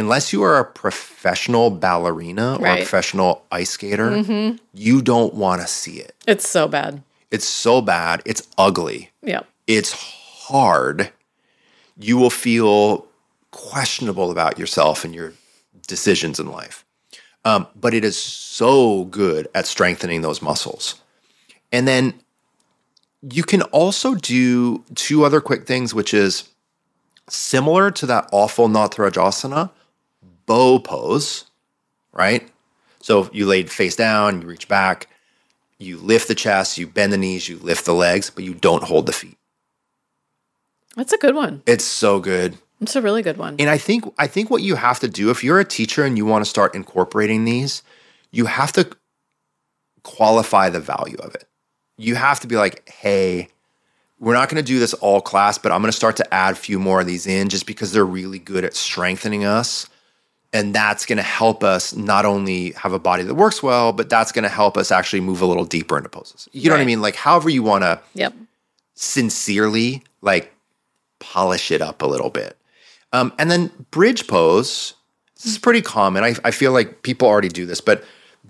unless 0.00 0.32
you 0.32 0.42
are 0.42 0.58
a 0.58 0.64
professional 0.64 1.70
ballerina 1.70 2.56
or 2.56 2.66
a 2.66 2.76
professional 2.76 3.44
ice 3.52 3.70
skater, 3.70 4.10
mm-hmm. 4.10 4.56
you 4.74 5.02
don't 5.02 5.34
want 5.34 5.60
to 5.60 5.66
see 5.68 5.98
it. 5.98 6.14
It's 6.26 6.48
so 6.48 6.66
bad. 6.66 7.02
It's 7.30 7.46
so 7.46 7.80
bad. 7.80 8.22
It's 8.24 8.48
ugly. 8.58 9.10
Yeah. 9.22 9.42
It's 9.66 9.92
hard. 9.92 11.12
You 11.96 12.16
will 12.16 12.30
feel 12.30 13.06
questionable 13.52 14.30
about 14.30 14.58
yourself 14.58 15.04
and 15.04 15.14
your 15.14 15.34
decisions 15.86 16.40
in 16.40 16.50
life. 16.50 16.84
Um, 17.44 17.66
but 17.74 17.94
it 17.94 18.04
is 18.04 18.20
so 18.20 19.04
good 19.04 19.48
at 19.54 19.66
strengthening 19.66 20.22
those 20.22 20.42
muscles. 20.42 21.00
And 21.72 21.86
then 21.86 22.14
you 23.22 23.42
can 23.42 23.62
also 23.62 24.14
do 24.14 24.84
two 24.94 25.24
other 25.24 25.40
quick 25.40 25.66
things, 25.66 25.94
which 25.94 26.12
is 26.12 26.48
similar 27.28 27.90
to 27.92 28.06
that 28.06 28.28
awful 28.32 28.68
Natarajasana, 28.68 29.70
bow 30.46 30.78
pose, 30.78 31.44
right? 32.12 32.48
So 33.00 33.30
you 33.32 33.46
laid 33.46 33.70
face 33.70 33.96
down, 33.96 34.42
you 34.42 34.46
reach 34.46 34.68
back, 34.68 35.08
you 35.78 35.96
lift 35.96 36.28
the 36.28 36.34
chest, 36.34 36.78
you 36.78 36.86
bend 36.86 37.12
the 37.12 37.18
knees, 37.18 37.48
you 37.48 37.58
lift 37.58 37.86
the 37.86 37.94
legs, 37.94 38.30
but 38.30 38.44
you 38.44 38.54
don't 38.54 38.84
hold 38.84 39.06
the 39.06 39.12
feet. 39.12 39.38
That's 40.96 41.12
a 41.12 41.18
good 41.18 41.34
one. 41.34 41.62
It's 41.66 41.84
so 41.84 42.20
good. 42.20 42.58
It's 42.80 42.96
a 42.96 43.02
really 43.02 43.22
good 43.22 43.36
one. 43.36 43.56
And 43.58 43.70
I 43.70 43.78
think 43.78 44.04
I 44.18 44.26
think 44.26 44.50
what 44.50 44.62
you 44.62 44.74
have 44.74 45.00
to 45.00 45.08
do 45.08 45.30
if 45.30 45.44
you're 45.44 45.60
a 45.60 45.64
teacher 45.64 46.04
and 46.04 46.16
you 46.16 46.24
want 46.24 46.44
to 46.44 46.50
start 46.50 46.74
incorporating 46.74 47.44
these, 47.44 47.82
you 48.30 48.46
have 48.46 48.72
to 48.72 48.90
qualify 50.02 50.70
the 50.70 50.80
value 50.80 51.18
of 51.18 51.34
it. 51.34 51.44
You 51.96 52.14
have 52.14 52.40
to 52.40 52.46
be 52.46 52.56
like, 52.56 52.88
"Hey, 52.88 53.48
we're 54.18 54.34
not 54.34 54.48
going 54.48 54.62
to 54.62 54.66
do 54.66 54.78
this 54.78 54.94
all 54.94 55.20
class, 55.20 55.58
but 55.58 55.72
I'm 55.72 55.82
going 55.82 55.92
to 55.92 55.96
start 55.96 56.16
to 56.16 56.34
add 56.34 56.52
a 56.52 56.56
few 56.56 56.78
more 56.78 57.00
of 57.00 57.06
these 57.06 57.26
in 57.26 57.50
just 57.50 57.66
because 57.66 57.92
they're 57.92 58.04
really 58.04 58.38
good 58.38 58.64
at 58.64 58.74
strengthening 58.74 59.44
us." 59.44 59.86
And 60.52 60.74
that's 60.74 61.06
going 61.06 61.18
to 61.18 61.22
help 61.22 61.62
us 61.62 61.94
not 61.94 62.24
only 62.24 62.72
have 62.72 62.92
a 62.92 62.98
body 62.98 63.22
that 63.22 63.34
works 63.34 63.62
well, 63.62 63.92
but 63.92 64.10
that's 64.10 64.32
going 64.32 64.42
to 64.42 64.48
help 64.48 64.76
us 64.76 64.90
actually 64.90 65.20
move 65.20 65.40
a 65.40 65.46
little 65.46 65.64
deeper 65.64 65.96
into 65.96 66.08
poses. 66.08 66.48
You 66.52 66.68
know 66.70 66.74
what 66.74 66.82
I 66.82 66.86
mean? 66.86 67.00
Like 67.00 67.14
however 67.14 67.48
you 67.48 67.62
want 67.62 67.84
to 67.84 68.00
Yep. 68.14 68.34
sincerely 68.94 70.02
like 70.22 70.52
polish 71.20 71.70
it 71.70 71.80
up 71.80 72.02
a 72.02 72.06
little 72.06 72.30
bit. 72.30 72.56
Um, 73.12 73.32
and 73.38 73.50
then 73.50 73.70
bridge 73.90 74.26
pose. 74.26 74.94
This 75.36 75.46
is 75.46 75.58
pretty 75.58 75.82
common. 75.82 76.22
I, 76.24 76.34
I 76.44 76.50
feel 76.50 76.72
like 76.72 77.02
people 77.02 77.26
already 77.28 77.48
do 77.48 77.64
this, 77.66 77.80
but 77.80 78.04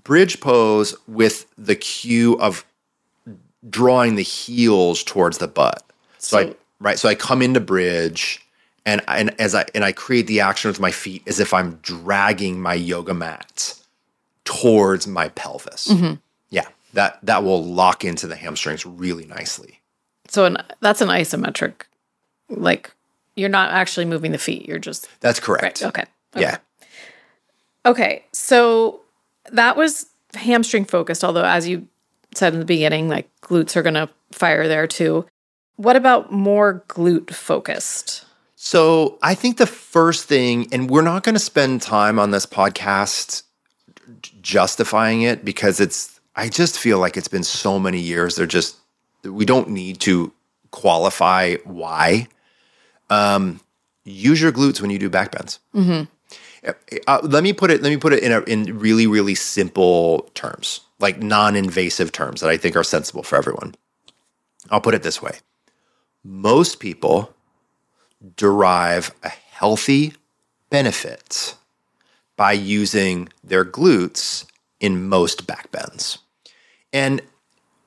bridge 0.04 0.40
pose 0.40 0.94
with 1.06 1.46
the 1.56 1.76
cue 1.76 2.38
of 2.40 2.64
drawing 3.68 4.16
the 4.16 4.22
heels 4.22 5.04
towards 5.04 5.38
the 5.38 5.48
butt. 5.48 5.82
So, 6.18 6.38
I 6.38 6.54
right. 6.80 6.98
So 6.98 7.08
I 7.08 7.14
come 7.14 7.42
into 7.42 7.60
bridge, 7.60 8.44
and 8.86 9.02
and 9.08 9.38
as 9.40 9.54
I 9.54 9.66
and 9.74 9.84
I 9.84 9.92
create 9.92 10.26
the 10.26 10.40
action 10.40 10.68
with 10.68 10.80
my 10.80 10.90
feet 10.90 11.22
as 11.26 11.40
if 11.40 11.52
I'm 11.52 11.76
dragging 11.76 12.60
my 12.60 12.74
yoga 12.74 13.14
mat 13.14 13.78
towards 14.44 15.06
my 15.06 15.28
pelvis. 15.28 15.88
Mm-hmm. 15.88 16.14
Yeah, 16.50 16.66
that 16.94 17.18
that 17.22 17.44
will 17.44 17.64
lock 17.64 18.04
into 18.04 18.26
the 18.26 18.36
hamstrings 18.36 18.86
really 18.86 19.26
nicely. 19.26 19.80
So 20.28 20.44
an, 20.44 20.58
that's 20.80 21.00
an 21.00 21.08
isometric, 21.08 21.82
like 22.48 22.92
you're 23.36 23.48
not 23.48 23.72
actually 23.72 24.06
moving 24.06 24.32
the 24.32 24.38
feet. 24.38 24.66
You're 24.66 24.78
just 24.78 25.08
That's 25.20 25.40
correct. 25.40 25.82
right. 25.82 25.88
Okay. 25.88 26.04
Yeah. 26.36 26.58
Okay. 27.84 28.24
So 28.32 29.00
that 29.52 29.76
was 29.76 30.06
hamstring 30.34 30.84
focused, 30.84 31.24
although 31.24 31.44
as 31.44 31.66
you 31.66 31.88
said 32.34 32.52
in 32.52 32.60
the 32.60 32.64
beginning, 32.64 33.08
like 33.08 33.28
glutes 33.42 33.76
are 33.76 33.82
gonna 33.82 34.08
fire 34.32 34.68
there 34.68 34.86
too. 34.86 35.26
What 35.76 35.96
about 35.96 36.30
more 36.30 36.84
glute 36.88 37.32
focused? 37.32 38.26
So 38.62 39.18
I 39.22 39.34
think 39.34 39.56
the 39.56 39.66
first 39.66 40.26
thing, 40.26 40.68
and 40.70 40.90
we're 40.90 41.00
not 41.00 41.22
going 41.22 41.34
to 41.34 41.40
spend 41.40 41.80
time 41.80 42.18
on 42.18 42.30
this 42.30 42.44
podcast 42.44 43.42
justifying 44.42 45.22
it 45.22 45.46
because 45.46 45.80
it's, 45.80 46.20
I 46.36 46.50
just 46.50 46.78
feel 46.78 46.98
like 46.98 47.16
it's 47.16 47.26
been 47.26 47.42
so 47.42 47.78
many 47.78 47.98
years. 47.98 48.36
They're 48.36 48.44
just, 48.44 48.76
we 49.24 49.46
don't 49.46 49.70
need 49.70 49.98
to 50.00 50.34
qualify 50.72 51.56
why. 51.64 52.28
Um, 53.08 53.60
use 54.04 54.42
your 54.42 54.52
glutes 54.52 54.82
when 54.82 54.90
you 54.90 54.98
do 54.98 55.08
back 55.08 55.32
bends. 55.32 55.58
Uh, 57.06 57.20
let 57.22 57.42
me 57.42 57.54
put 57.54 57.70
it. 57.70 57.80
Let 57.80 57.88
me 57.88 57.96
put 57.96 58.12
it 58.12 58.22
in 58.22 58.30
a, 58.30 58.40
in 58.42 58.78
really 58.78 59.06
really 59.06 59.34
simple 59.34 60.30
terms, 60.34 60.80
like 60.98 61.22
non-invasive 61.22 62.12
terms 62.12 62.42
that 62.42 62.50
I 62.50 62.58
think 62.58 62.76
are 62.76 62.84
sensible 62.84 63.22
for 63.22 63.36
everyone. 63.36 63.74
I'll 64.70 64.82
put 64.82 64.94
it 64.94 65.02
this 65.02 65.22
way: 65.22 65.38
most 66.22 66.78
people 66.78 67.34
derive 68.36 69.12
a 69.22 69.28
healthy 69.28 70.14
benefit 70.70 71.56
by 72.36 72.52
using 72.52 73.28
their 73.44 73.64
glutes 73.64 74.46
in 74.78 75.08
most 75.08 75.46
backbends. 75.46 76.18
And 76.92 77.20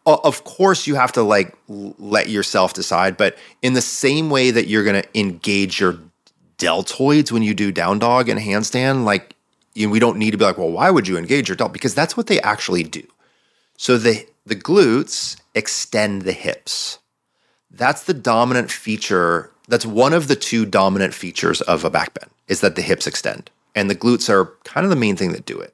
of 0.05 0.43
course 0.43 0.85
you 0.85 0.95
have 0.95 1.11
to 1.13 1.23
like 1.23 1.55
let 1.67 2.29
yourself 2.29 2.73
decide, 2.73 3.17
but 3.17 3.37
in 3.61 3.73
the 3.73 3.81
same 3.81 4.29
way 4.29 4.51
that 4.51 4.67
you're 4.67 4.83
going 4.83 5.01
to 5.01 5.19
engage 5.19 5.79
your 5.79 5.97
deltoids 6.57 7.31
when 7.31 7.41
you 7.43 7.53
do 7.53 7.71
down 7.71 7.99
dog 7.99 8.29
and 8.29 8.39
handstand, 8.39 9.05
like 9.05 9.35
you, 9.73 9.89
we 9.89 9.99
don't 9.99 10.17
need 10.17 10.31
to 10.31 10.37
be 10.37 10.45
like, 10.45 10.57
well, 10.57 10.71
why 10.71 10.89
would 10.89 11.07
you 11.07 11.17
engage 11.17 11.49
your 11.49 11.55
delt? 11.55 11.73
Because 11.73 11.95
that's 11.95 12.15
what 12.15 12.27
they 12.27 12.39
actually 12.41 12.83
do. 12.83 13.03
So 13.77 13.97
the 13.97 14.25
the 14.45 14.55
glutes 14.55 15.37
extend 15.55 16.23
the 16.23 16.33
hips. 16.33 16.99
That's 17.71 18.03
the 18.03 18.13
dominant 18.13 18.71
feature. 18.71 19.51
That's 19.67 19.85
one 19.85 20.13
of 20.13 20.27
the 20.27 20.35
two 20.35 20.65
dominant 20.65 21.13
features 21.13 21.61
of 21.61 21.83
a 21.83 21.89
back 21.89 22.13
bend 22.13 22.31
is 22.47 22.61
that 22.61 22.75
the 22.75 22.81
hips 22.81 23.07
extend. 23.07 23.49
And 23.75 23.89
the 23.89 23.95
glutes 23.95 24.29
are 24.29 24.53
kind 24.65 24.83
of 24.83 24.89
the 24.89 24.95
main 24.95 25.15
thing 25.15 25.31
that 25.31 25.45
do 25.45 25.59
it. 25.59 25.73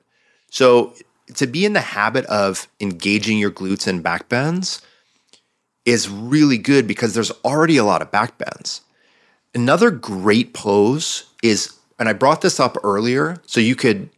So 0.49 0.93
to 1.35 1.47
be 1.47 1.65
in 1.65 1.73
the 1.73 1.81
habit 1.81 2.25
of 2.25 2.67
engaging 2.79 3.37
your 3.37 3.51
glutes 3.51 3.87
in 3.87 4.01
back 4.01 4.29
bends 4.29 4.81
is 5.85 6.09
really 6.09 6.57
good 6.57 6.87
because 6.87 7.13
there's 7.13 7.31
already 7.43 7.77
a 7.77 7.83
lot 7.83 8.01
of 8.01 8.11
back 8.11 8.37
bends. 8.37 8.81
Another 9.55 9.89
great 9.89 10.53
pose 10.53 11.25
is, 11.41 11.73
and 11.97 12.07
I 12.07 12.13
brought 12.13 12.41
this 12.41 12.59
up 12.59 12.77
earlier, 12.83 13.37
so 13.45 13.59
you 13.59 13.75
could 13.75 14.09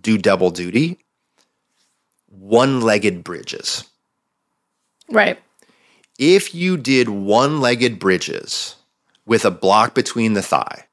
do 0.00 0.18
double 0.18 0.50
duty, 0.50 0.98
one 2.28 2.80
legged 2.80 3.22
bridges. 3.22 3.84
Right. 5.08 5.38
If 6.18 6.54
you 6.54 6.76
did 6.76 7.08
one 7.08 7.60
legged 7.60 7.98
bridges 7.98 8.74
with 9.28 9.44
a 9.44 9.50
block 9.50 9.94
between 9.94 10.32
the 10.32 10.42
thigh, 10.42 10.86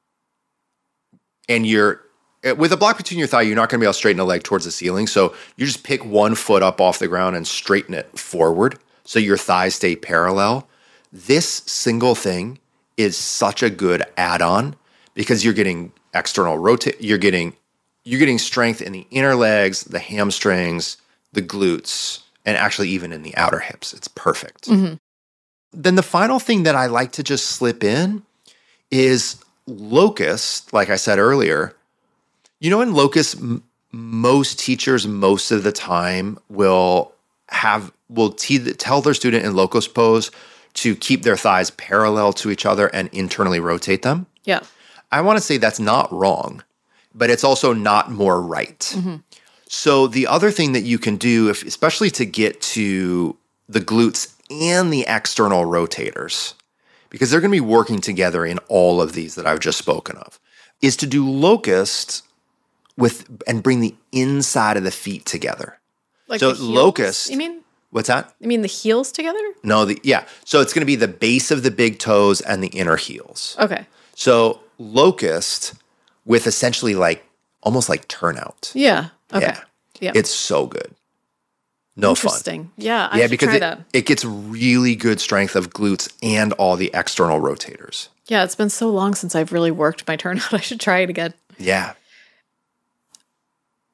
and 1.49 1.65
you're 1.65 2.01
eh, 2.43 2.51
with 2.51 2.71
a 2.71 2.77
block 2.77 2.97
between 2.97 3.17
your 3.17 3.27
thigh, 3.27 3.41
you're 3.41 3.55
not 3.55 3.69
going 3.69 3.79
to 3.79 3.83
be 3.83 3.85
able 3.85 3.93
to 3.93 3.97
straighten 3.97 4.19
a 4.19 4.25
leg 4.25 4.43
towards 4.43 4.65
the 4.65 4.71
ceiling. 4.71 5.07
So 5.07 5.33
you 5.55 5.65
just 5.65 5.83
pick 5.83 6.05
one 6.05 6.35
foot 6.35 6.61
up 6.61 6.79
off 6.79 6.99
the 6.99 7.07
ground 7.07 7.35
and 7.35 7.47
straighten 7.47 7.95
it 7.95 8.19
forward 8.19 8.77
so 9.05 9.17
your 9.17 9.37
thighs 9.37 9.75
stay 9.75 9.95
parallel. 9.95 10.67
This 11.11 11.47
single 11.65 12.13
thing 12.13 12.59
is 12.97 13.17
such 13.17 13.63
a 13.63 13.69
good 13.69 14.03
add-on 14.17 14.75
because 15.13 15.43
you're 15.43 15.53
getting 15.53 15.93
external 16.13 16.57
rotate, 16.57 17.01
you're 17.01 17.17
getting 17.17 17.55
you're 18.03 18.19
getting 18.19 18.37
strength 18.37 18.81
in 18.81 18.91
the 18.91 19.07
inner 19.09 19.33
legs, 19.33 19.83
the 19.85 19.97
hamstrings, 19.97 20.97
the 21.33 21.41
glutes, 21.41 22.21
and 22.45 22.55
actually 22.55 22.89
even 22.89 23.11
in 23.11 23.23
the 23.23 23.35
outer 23.35 23.59
hips. 23.59 23.93
It's 23.93 24.07
perfect. 24.09 24.67
Then 25.73 25.95
the 25.95 26.03
final 26.03 26.39
thing 26.39 26.63
that 26.63 26.75
I 26.75 26.85
like 26.87 27.11
to 27.13 27.23
just 27.23 27.47
slip 27.47 27.83
in 27.83 28.23
is 28.91 29.37
locust, 29.67 30.73
like 30.73 30.89
I 30.89 30.95
said 30.95 31.19
earlier. 31.19 31.75
You 32.59 32.69
know, 32.69 32.81
in 32.81 32.93
locust, 32.93 33.37
m- 33.37 33.63
most 33.91 34.59
teachers 34.59 35.07
most 35.07 35.51
of 35.51 35.63
the 35.63 35.71
time 35.71 36.37
will 36.49 37.13
have 37.49 37.91
will 38.09 38.31
te- 38.31 38.73
tell 38.73 39.01
their 39.01 39.13
student 39.13 39.45
in 39.45 39.55
locust 39.55 39.93
pose 39.93 40.31
to 40.75 40.95
keep 40.95 41.23
their 41.23 41.37
thighs 41.37 41.71
parallel 41.71 42.33
to 42.33 42.51
each 42.51 42.65
other 42.65 42.87
and 42.87 43.09
internally 43.11 43.59
rotate 43.59 44.01
them. 44.01 44.27
Yeah. 44.43 44.61
I 45.11 45.21
want 45.21 45.37
to 45.37 45.41
say 45.41 45.57
that's 45.57 45.79
not 45.79 46.11
wrong, 46.11 46.63
but 47.13 47.29
it's 47.29 47.43
also 47.43 47.73
not 47.73 48.11
more 48.11 48.41
right. 48.41 48.79
Mm-hmm. 48.79 49.15
So 49.67 50.07
the 50.07 50.27
other 50.27 50.51
thing 50.51 50.73
that 50.73 50.83
you 50.83 50.99
can 50.99 51.15
do, 51.15 51.49
if 51.49 51.65
especially 51.65 52.11
to 52.11 52.25
get 52.25 52.61
to 52.61 53.35
the 53.67 53.79
glutes 53.79 54.34
and 54.49 54.91
the 54.91 55.05
external 55.07 55.63
rotators, 55.65 56.53
because 57.09 57.31
they're 57.31 57.41
going 57.41 57.51
to 57.51 57.55
be 57.55 57.61
working 57.61 57.99
together 57.99 58.45
in 58.45 58.57
all 58.67 59.01
of 59.01 59.13
these 59.13 59.35
that 59.35 59.45
I've 59.47 59.59
just 59.59 59.77
spoken 59.77 60.17
of, 60.17 60.39
is 60.81 60.95
to 60.97 61.07
do 61.07 61.27
locusts 61.29 62.23
with 62.97 63.25
and 63.47 63.61
bring 63.63 63.79
the 63.81 63.95
inside 64.11 64.77
of 64.77 64.83
the 64.83 64.91
feet 64.91 65.25
together. 65.25 65.79
Like 66.27 66.39
So 66.39 66.53
locust- 66.57 67.29
You 67.29 67.37
mean? 67.37 67.61
What's 67.91 68.07
that? 68.09 68.33
You 68.39 68.47
mean 68.49 68.61
the 68.61 68.67
heels 68.67 69.11
together? 69.11 69.39
No, 69.63 69.85
the 69.85 69.97
yeah. 70.03 70.25
So 70.43 70.59
it's 70.59 70.73
going 70.73 70.81
to 70.81 70.85
be 70.85 70.97
the 70.97 71.07
base 71.07 71.49
of 71.49 71.63
the 71.63 71.71
big 71.71 71.97
toes 71.97 72.41
and 72.41 72.61
the 72.61 72.67
inner 72.67 72.97
heels. 72.97 73.55
Okay. 73.57 73.85
So 74.15 74.59
locust 74.77 75.75
with 76.25 76.45
essentially 76.47 76.93
like 76.95 77.25
almost 77.63 77.87
like 77.87 78.07
turnout. 78.09 78.71
Yeah. 78.75 79.09
Okay. 79.33 79.45
Yeah. 79.45 79.59
Yeah. 80.01 80.11
It's 80.13 80.29
so 80.29 80.65
good. 80.67 80.93
No 81.95 82.13
fun. 82.15 82.71
Yeah. 82.77 83.07
I 83.11 83.19
Yeah, 83.19 83.27
because 83.27 83.53
it, 83.53 83.59
that. 83.61 83.81
it 83.93 84.05
gets 84.05 84.25
really 84.25 84.95
good 84.95 85.19
strength 85.21 85.55
of 85.55 85.69
glutes 85.69 86.11
and 86.21 86.51
all 86.53 86.75
the 86.75 86.91
external 86.93 87.39
rotators. 87.39 88.09
Yeah. 88.27 88.43
It's 88.43 88.55
been 88.55 88.69
so 88.69 88.89
long 88.89 89.15
since 89.15 89.33
I've 89.35 89.51
really 89.53 89.71
worked 89.71 90.07
my 90.07 90.15
turnout. 90.23 90.53
I 90.53 90.59
should 90.59 90.79
try 90.79 90.99
it 90.99 91.09
again. 91.09 91.33
Yeah. 91.57 91.93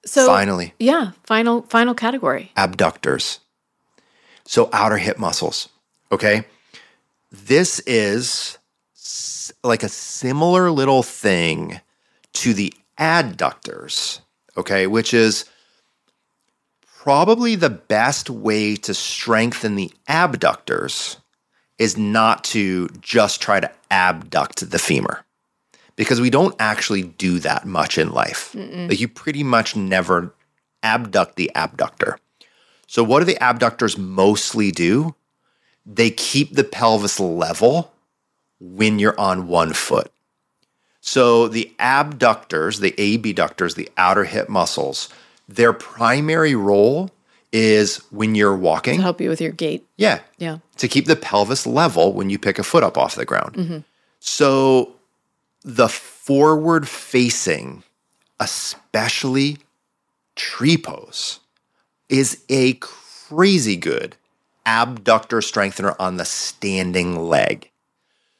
So 0.05 0.25
Finally, 0.25 0.73
yeah. 0.79 1.11
Final 1.25 1.61
final 1.63 1.93
category. 1.93 2.51
abductors. 2.57 3.39
So 4.45 4.67
outer 4.73 4.97
hip 4.97 5.19
muscles. 5.19 5.69
Okay. 6.11 6.45
This 7.31 7.79
is 7.81 8.57
like 9.63 9.83
a 9.83 9.89
similar 9.89 10.71
little 10.71 11.03
thing 11.03 11.79
to 12.33 12.53
the 12.55 12.73
adductors. 12.99 14.21
Okay. 14.57 14.87
Which 14.87 15.13
is 15.13 15.45
probably 17.03 17.55
the 17.55 17.69
best 17.69 18.29
way 18.29 18.75
to 18.75 18.93
strengthen 18.93 19.75
the 19.75 19.91
abductors 20.07 21.17
is 21.79 21.97
not 21.97 22.43
to 22.43 22.87
just 23.01 23.41
try 23.41 23.59
to 23.59 23.71
abduct 23.89 24.69
the 24.69 24.77
femur 24.77 25.25
because 25.95 26.21
we 26.21 26.29
don't 26.29 26.55
actually 26.59 27.01
do 27.01 27.39
that 27.39 27.65
much 27.65 27.97
in 27.97 28.11
life. 28.11 28.53
Like 28.87 28.99
you 28.99 29.07
pretty 29.07 29.43
much 29.43 29.75
never 29.75 30.31
abduct 30.83 31.37
the 31.37 31.49
abductor. 31.55 32.19
So 32.85 33.03
what 33.03 33.17
do 33.17 33.25
the 33.25 33.41
abductors 33.41 33.97
mostly 33.97 34.69
do? 34.69 35.15
They 35.87 36.11
keep 36.11 36.53
the 36.53 36.63
pelvis 36.63 37.19
level 37.19 37.91
when 38.59 38.99
you're 38.99 39.19
on 39.19 39.47
one 39.47 39.73
foot. 39.73 40.11
So 40.99 41.47
the 41.47 41.73
abductors, 41.79 42.79
the 42.79 42.93
abductors, 42.99 43.73
the 43.73 43.89
outer 43.97 44.25
hip 44.25 44.49
muscles, 44.49 45.09
their 45.47 45.73
primary 45.73 46.55
role 46.55 47.11
is 47.51 47.97
when 48.11 48.35
you're 48.35 48.55
walking. 48.55 48.97
To 48.97 49.01
help 49.01 49.19
you 49.19 49.29
with 49.29 49.41
your 49.41 49.51
gait. 49.51 49.85
Yeah. 49.97 50.21
Yeah. 50.37 50.59
To 50.77 50.87
keep 50.87 51.05
the 51.05 51.15
pelvis 51.15 51.67
level 51.67 52.13
when 52.13 52.29
you 52.29 52.39
pick 52.39 52.57
a 52.59 52.63
foot 52.63 52.83
up 52.83 52.97
off 52.97 53.15
the 53.15 53.25
ground. 53.25 53.55
Mm-hmm. 53.55 53.79
So 54.19 54.95
the 55.63 55.89
forward 55.89 56.87
facing, 56.87 57.83
especially 58.39 59.57
tree 60.35 60.77
pose, 60.77 61.39
is 62.09 62.43
a 62.49 62.73
crazy 62.73 63.75
good 63.75 64.15
abductor 64.65 65.41
strengthener 65.41 65.95
on 65.99 66.17
the 66.17 66.25
standing 66.25 67.15
leg. 67.17 67.69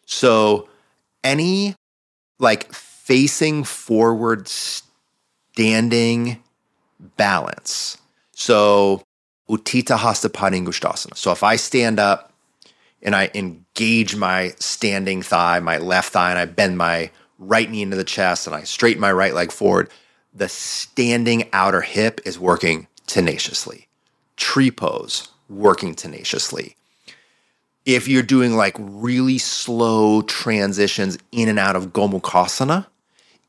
So 0.05 0.69
any 1.23 1.75
like 2.39 2.71
facing 2.73 3.63
forward 3.63 4.47
standing 4.47 6.41
balance. 7.17 7.97
So 8.31 9.03
Utthita 9.49 9.97
Hasta 9.97 10.29
Padangusthasana. 10.29 11.17
So 11.17 11.31
if 11.31 11.43
I 11.43 11.55
stand 11.55 11.99
up 11.99 12.31
and 13.01 13.15
I 13.15 13.29
engage 13.33 14.15
my 14.15 14.53
standing 14.59 15.21
thigh, 15.21 15.59
my 15.59 15.77
left 15.77 16.13
thigh, 16.13 16.29
and 16.29 16.39
I 16.39 16.45
bend 16.45 16.77
my 16.77 17.11
right 17.37 17.69
knee 17.69 17.81
into 17.81 17.97
the 17.97 18.03
chest 18.03 18.47
and 18.47 18.55
I 18.55 18.63
straighten 18.63 19.01
my 19.01 19.11
right 19.11 19.33
leg 19.33 19.51
forward, 19.51 19.89
the 20.33 20.47
standing 20.47 21.49
outer 21.51 21.81
hip 21.81 22.21
is 22.25 22.39
working 22.39 22.87
tenaciously. 23.07 23.87
Tree 24.37 24.71
pose, 24.71 25.27
working 25.49 25.95
tenaciously. 25.95 26.75
If 27.85 28.07
you're 28.07 28.23
doing 28.23 28.55
like 28.55 28.75
really 28.79 29.39
slow 29.39 30.21
transitions 30.21 31.17
in 31.31 31.49
and 31.49 31.59
out 31.59 31.75
of 31.75 31.87
Gomukhasana, 31.87 32.85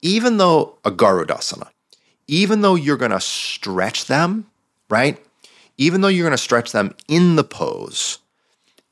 even 0.01 0.39
though 0.39 0.79
a 0.85 0.91
Garudasana, 0.91 1.69
even 2.29 2.61
though 2.61 2.75
you're 2.75 2.97
gonna 2.97 3.21
stretch 3.21 4.07
them, 4.07 4.47
right? 4.89 5.25
Even 5.79 6.01
though 6.01 6.09
you're 6.09 6.27
gonna 6.27 6.39
stretch 6.39 6.73
them 6.73 6.95
in 7.09 7.37
the 7.37 7.45
pose, 7.45 8.19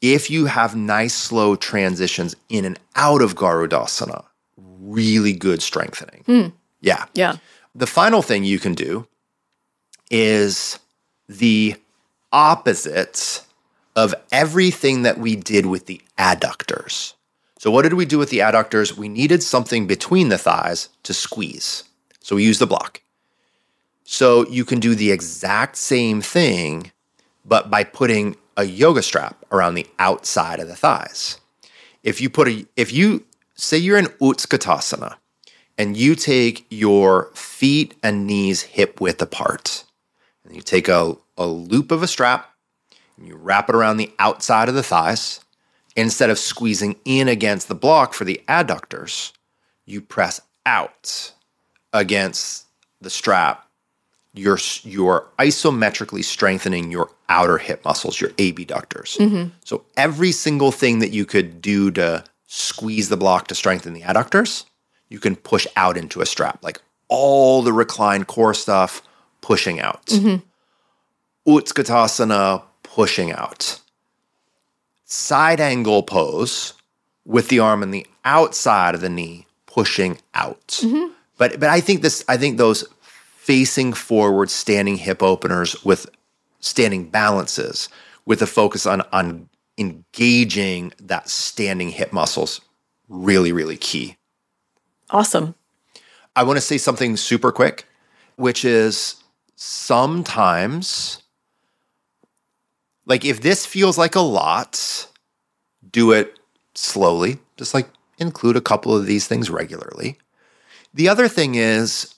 if 0.02 0.30
you 0.30 0.46
have 0.46 0.74
nice 0.74 1.14
slow 1.14 1.56
transitions 1.56 2.34
in 2.48 2.64
and 2.64 2.78
out 2.96 3.22
of 3.22 3.34
Garudasana, 3.34 4.24
really 4.56 5.32
good 5.32 5.62
strengthening. 5.62 6.22
Hmm. 6.26 6.48
Yeah. 6.80 7.04
Yeah. 7.14 7.36
The 7.74 7.86
final 7.86 8.22
thing 8.22 8.44
you 8.44 8.58
can 8.58 8.74
do 8.74 9.06
is 10.10 10.78
the 11.28 11.76
opposite 12.32 13.42
of 13.94 14.14
everything 14.32 15.02
that 15.02 15.18
we 15.18 15.36
did 15.36 15.66
with 15.66 15.86
the 15.86 16.00
adductors. 16.18 17.14
So, 17.58 17.70
what 17.70 17.82
did 17.82 17.94
we 17.94 18.06
do 18.06 18.18
with 18.18 18.30
the 18.30 18.38
adductors? 18.38 18.96
We 18.96 19.08
needed 19.08 19.42
something 19.42 19.86
between 19.86 20.30
the 20.30 20.38
thighs 20.38 20.88
to 21.02 21.12
squeeze. 21.12 21.84
So, 22.20 22.36
we 22.36 22.44
used 22.44 22.60
the 22.60 22.66
block. 22.66 23.02
So, 24.12 24.44
you 24.48 24.64
can 24.64 24.80
do 24.80 24.96
the 24.96 25.12
exact 25.12 25.76
same 25.76 26.20
thing, 26.20 26.90
but 27.44 27.70
by 27.70 27.84
putting 27.84 28.34
a 28.56 28.64
yoga 28.64 29.02
strap 29.02 29.36
around 29.52 29.76
the 29.76 29.86
outside 30.00 30.58
of 30.58 30.66
the 30.66 30.74
thighs. 30.74 31.38
If 32.02 32.20
you 32.20 32.28
put 32.28 32.48
a, 32.48 32.66
if 32.74 32.92
you 32.92 33.24
say 33.54 33.78
you're 33.78 33.96
in 33.96 34.06
Utkatasana 34.20 35.14
and 35.78 35.96
you 35.96 36.16
take 36.16 36.66
your 36.70 37.30
feet 37.34 37.94
and 38.02 38.26
knees 38.26 38.62
hip 38.62 39.00
width 39.00 39.22
apart, 39.22 39.84
and 40.44 40.56
you 40.56 40.60
take 40.60 40.88
a, 40.88 41.16
a 41.38 41.46
loop 41.46 41.92
of 41.92 42.02
a 42.02 42.08
strap 42.08 42.50
and 43.16 43.28
you 43.28 43.36
wrap 43.36 43.68
it 43.68 43.76
around 43.76 43.98
the 43.98 44.12
outside 44.18 44.68
of 44.68 44.74
the 44.74 44.82
thighs, 44.82 45.38
instead 45.94 46.30
of 46.30 46.38
squeezing 46.40 46.96
in 47.04 47.28
against 47.28 47.68
the 47.68 47.76
block 47.76 48.12
for 48.12 48.24
the 48.24 48.42
adductors, 48.48 49.30
you 49.86 50.00
press 50.00 50.40
out 50.66 51.32
against 51.92 52.66
the 53.00 53.08
strap. 53.08 53.68
You're, 54.32 54.58
you're 54.82 55.26
isometrically 55.38 56.24
strengthening 56.24 56.92
your 56.92 57.10
outer 57.28 57.58
hip 57.58 57.84
muscles, 57.84 58.20
your 58.20 58.30
abductors. 58.38 59.16
Mm-hmm. 59.18 59.50
So 59.64 59.84
every 59.96 60.30
single 60.30 60.70
thing 60.70 61.00
that 61.00 61.10
you 61.10 61.26
could 61.26 61.60
do 61.60 61.90
to 61.92 62.24
squeeze 62.46 63.08
the 63.08 63.16
block 63.16 63.48
to 63.48 63.54
strengthen 63.54 63.92
the 63.92 64.02
adductors, 64.02 64.64
you 65.08 65.18
can 65.18 65.36
push 65.36 65.66
out 65.76 65.96
into 65.96 66.20
a 66.20 66.26
strap, 66.26 66.62
like 66.62 66.80
all 67.08 67.62
the 67.62 67.72
reclined 67.72 68.28
core 68.28 68.54
stuff 68.54 69.02
pushing 69.40 69.80
out. 69.80 70.06
Mm-hmm. 70.06 70.46
Utkatasana 71.50 72.62
pushing 72.82 73.32
out. 73.32 73.80
Side 75.04 75.60
angle 75.60 76.02
pose 76.02 76.74
with 77.24 77.48
the 77.48 77.58
arm 77.58 77.82
on 77.82 77.90
the 77.90 78.06
outside 78.24 78.94
of 78.94 79.00
the 79.00 79.08
knee 79.08 79.46
pushing 79.66 80.18
out. 80.34 80.68
Mm-hmm. 80.68 81.12
But 81.38 81.58
but 81.58 81.68
I 81.68 81.80
think 81.80 82.02
this 82.02 82.24
I 82.28 82.36
think 82.36 82.58
those 82.58 82.84
facing 83.40 83.94
forward 83.94 84.50
standing 84.50 84.96
hip 84.96 85.22
openers 85.22 85.82
with 85.82 86.06
standing 86.60 87.08
balances 87.08 87.88
with 88.26 88.42
a 88.42 88.46
focus 88.46 88.84
on 88.84 89.00
on 89.12 89.48
engaging 89.78 90.92
that 91.00 91.26
standing 91.26 91.88
hip 91.88 92.12
muscles 92.12 92.60
really 93.08 93.50
really 93.50 93.78
key. 93.78 94.14
Awesome. 95.08 95.54
I 96.36 96.42
want 96.42 96.58
to 96.58 96.60
say 96.60 96.76
something 96.76 97.16
super 97.16 97.50
quick, 97.50 97.86
which 98.36 98.62
is 98.64 99.16
sometimes, 99.56 101.22
like, 103.06 103.24
if 103.24 103.40
this 103.40 103.66
feels 103.66 103.98
like 103.98 104.14
a 104.14 104.20
lot, 104.20 105.08
do 105.90 106.12
it 106.12 106.38
slowly. 106.74 107.38
Just 107.56 107.72
like 107.74 107.88
include 108.18 108.56
a 108.56 108.60
couple 108.60 108.94
of 108.94 109.06
these 109.06 109.26
things 109.26 109.48
regularly. 109.50 110.18
The 110.92 111.08
other 111.08 111.26
thing 111.26 111.54
is, 111.54 112.14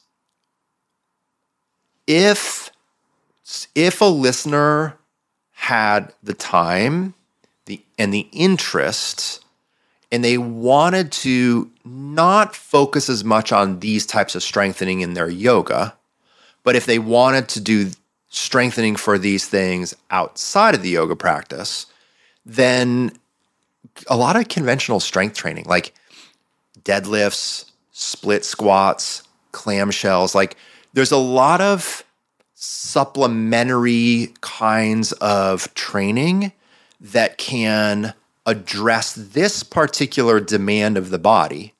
if 2.07 2.70
if 3.74 4.00
a 4.00 4.07
listener 4.07 4.96
had 5.53 6.12
the 6.22 6.34
time, 6.34 7.14
the 7.66 7.82
and 7.98 8.12
the 8.12 8.28
interest 8.32 9.42
and 10.12 10.22
they 10.22 10.36
wanted 10.36 11.11
to 11.11 11.70
not 11.86 12.55
focus 12.55 13.09
as 13.09 13.24
much 13.24 13.50
on 13.50 13.80
these 13.80 14.05
types 14.05 14.34
of 14.34 14.42
strengthening 14.42 15.00
in 15.00 15.14
their 15.14 15.28
yoga, 15.28 15.96
but 16.62 16.76
if 16.76 16.84
they 16.84 16.98
wanted 16.98 17.48
to 17.48 17.61
do 17.61 17.90
strengthening 18.28 18.94
for 18.94 19.18
these 19.18 19.46
things 19.46 19.96
outside 20.11 20.74
of 20.74 20.82
the 20.82 20.90
yoga 20.90 21.16
practice, 21.16 21.86
then 22.44 23.11
a 24.07 24.16
lot 24.16 24.36
of 24.36 24.48
conventional 24.48 25.00
strength 25.00 25.34
training, 25.34 25.64
like 25.66 25.94
deadlifts, 26.82 27.70
split 27.92 28.44
squats, 28.44 29.22
clamshells, 29.53 30.34
like 30.34 30.57
there's 30.92 31.12
a 31.12 31.16
lot 31.18 31.61
of 31.61 32.05
supplementary 32.55 34.32
kinds 34.40 35.12
of 35.12 35.72
training 35.74 36.53
that 37.00 37.36
can 37.38 38.14
address 38.46 39.14
this 39.14 39.62
particular 39.62 40.40
demand 40.40 40.96
of 40.96 41.11
the 41.11 41.18
body. 41.18 41.74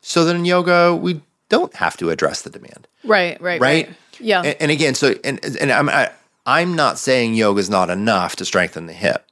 So 0.00 0.24
that 0.24 0.34
in 0.36 0.44
yoga, 0.44 0.94
we 0.94 1.20
don't 1.48 1.74
have 1.76 1.96
to 1.98 2.10
address 2.10 2.42
the 2.42 2.50
demand, 2.50 2.86
Right, 3.04 3.40
right, 3.40 3.60
right? 3.60 3.86
right. 3.88 3.96
Yeah. 4.20 4.42
And, 4.42 4.56
and 4.60 4.70
again, 4.70 4.94
so 4.94 5.14
and 5.24 5.38
and 5.60 5.70
I'm 5.72 5.88
I, 5.88 6.10
I'm 6.46 6.74
not 6.76 6.98
saying 6.98 7.34
yoga 7.34 7.60
is 7.60 7.70
not 7.70 7.90
enough 7.90 8.36
to 8.36 8.44
strengthen 8.44 8.86
the 8.86 8.92
hip, 8.92 9.24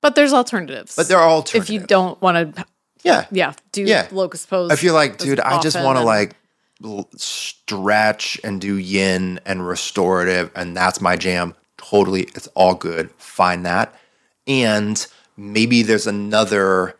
but 0.00 0.14
there's 0.14 0.32
alternatives. 0.32 0.94
but 0.96 1.08
there 1.08 1.18
are 1.18 1.28
alternatives. 1.28 1.70
if 1.70 1.74
you 1.74 1.80
don't 1.86 2.20
want 2.22 2.54
to, 2.56 2.64
yeah, 3.02 3.26
yeah, 3.30 3.54
do 3.72 3.82
Yeah. 3.82 4.08
locust 4.12 4.48
pose. 4.50 4.72
If 4.72 4.82
you're 4.82 4.92
like, 4.94 5.18
dude, 5.18 5.40
I 5.40 5.60
just 5.60 5.76
want 5.76 5.98
to 5.98 6.04
like 6.04 6.34
stretch 7.16 8.40
and 8.44 8.60
do 8.60 8.76
yin 8.76 9.40
and 9.44 9.66
restorative, 9.66 10.50
and 10.54 10.76
that's 10.76 11.00
my 11.00 11.16
jam. 11.16 11.54
Totally, 11.76 12.22
it's 12.34 12.46
all 12.48 12.74
good. 12.74 13.10
Find 13.12 13.64
that, 13.66 13.94
and 14.46 15.06
maybe 15.36 15.82
there's 15.82 16.06
another, 16.06 16.96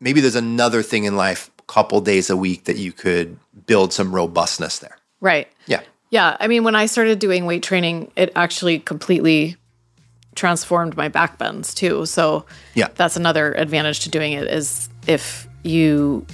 maybe 0.00 0.20
there's 0.20 0.36
another 0.36 0.82
thing 0.82 1.04
in 1.04 1.16
life, 1.16 1.50
couple 1.66 2.00
days 2.00 2.30
a 2.30 2.36
week 2.36 2.64
that 2.64 2.76
you 2.76 2.92
could 2.92 3.36
build 3.66 3.92
some 3.92 4.14
robustness 4.14 4.78
there. 4.78 4.96
right. 5.20 5.48
Yeah, 5.66 5.80
Yeah, 6.10 6.36
I 6.38 6.46
mean, 6.46 6.62
when 6.62 6.76
I 6.76 6.86
started 6.86 7.18
doing 7.18 7.44
weight 7.46 7.64
training, 7.64 8.12
it 8.14 8.30
actually 8.36 8.78
completely 8.78 9.56
transformed 10.36 10.96
my 10.96 11.08
back 11.08 11.38
bends 11.38 11.74
too. 11.74 12.06
So 12.06 12.46
Yeah. 12.74 12.86
that's 12.94 13.16
another 13.16 13.52
advantage 13.54 14.00
to 14.00 14.10
doing 14.10 14.32
it 14.34 14.46
is 14.46 14.88
if 15.08 15.48
you 15.64 16.24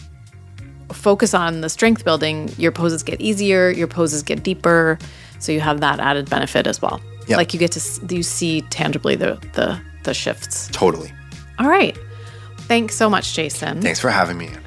focus 0.92 1.34
on 1.34 1.60
the 1.60 1.68
strength 1.68 2.04
building, 2.04 2.50
your 2.58 2.72
poses 2.72 3.02
get 3.02 3.20
easier, 3.20 3.70
your 3.70 3.86
poses 3.86 4.22
get 4.22 4.42
deeper, 4.42 4.98
so 5.38 5.52
you 5.52 5.60
have 5.60 5.80
that 5.80 6.00
added 6.00 6.30
benefit 6.30 6.66
as 6.66 6.82
well. 6.82 7.00
Yeah. 7.26 7.36
Like 7.36 7.52
you 7.54 7.60
get 7.60 7.72
to 7.72 8.14
you 8.14 8.22
see 8.22 8.62
tangibly 8.62 9.16
the 9.16 9.38
the 9.54 9.78
the 10.04 10.14
shifts. 10.14 10.68
totally. 10.72 11.12
All 11.58 11.68
right. 11.68 11.96
Thanks 12.62 12.94
so 12.94 13.10
much, 13.10 13.34
Jason. 13.34 13.82
Thanks 13.82 14.00
for 14.00 14.10
having 14.10 14.38
me, 14.38 14.46
Andrea. 14.46 14.62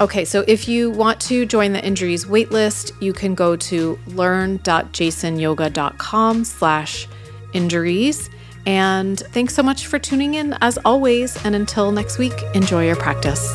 Okay, 0.00 0.24
so 0.24 0.44
if 0.48 0.66
you 0.66 0.90
want 0.90 1.20
to 1.22 1.44
join 1.44 1.72
the 1.74 1.84
injuries 1.84 2.24
waitlist, 2.24 2.92
you 3.02 3.12
can 3.12 3.34
go 3.34 3.54
to 3.56 3.98
learn.jasonyoga.com 4.06 6.44
slash 6.44 7.06
injuries. 7.52 8.30
And 8.66 9.18
thanks 9.18 9.54
so 9.54 9.62
much 9.62 9.86
for 9.86 9.98
tuning 9.98 10.34
in 10.34 10.54
as 10.60 10.78
always. 10.84 11.42
And 11.44 11.54
until 11.54 11.92
next 11.92 12.18
week, 12.18 12.34
enjoy 12.54 12.86
your 12.86 12.96
practice. 12.96 13.50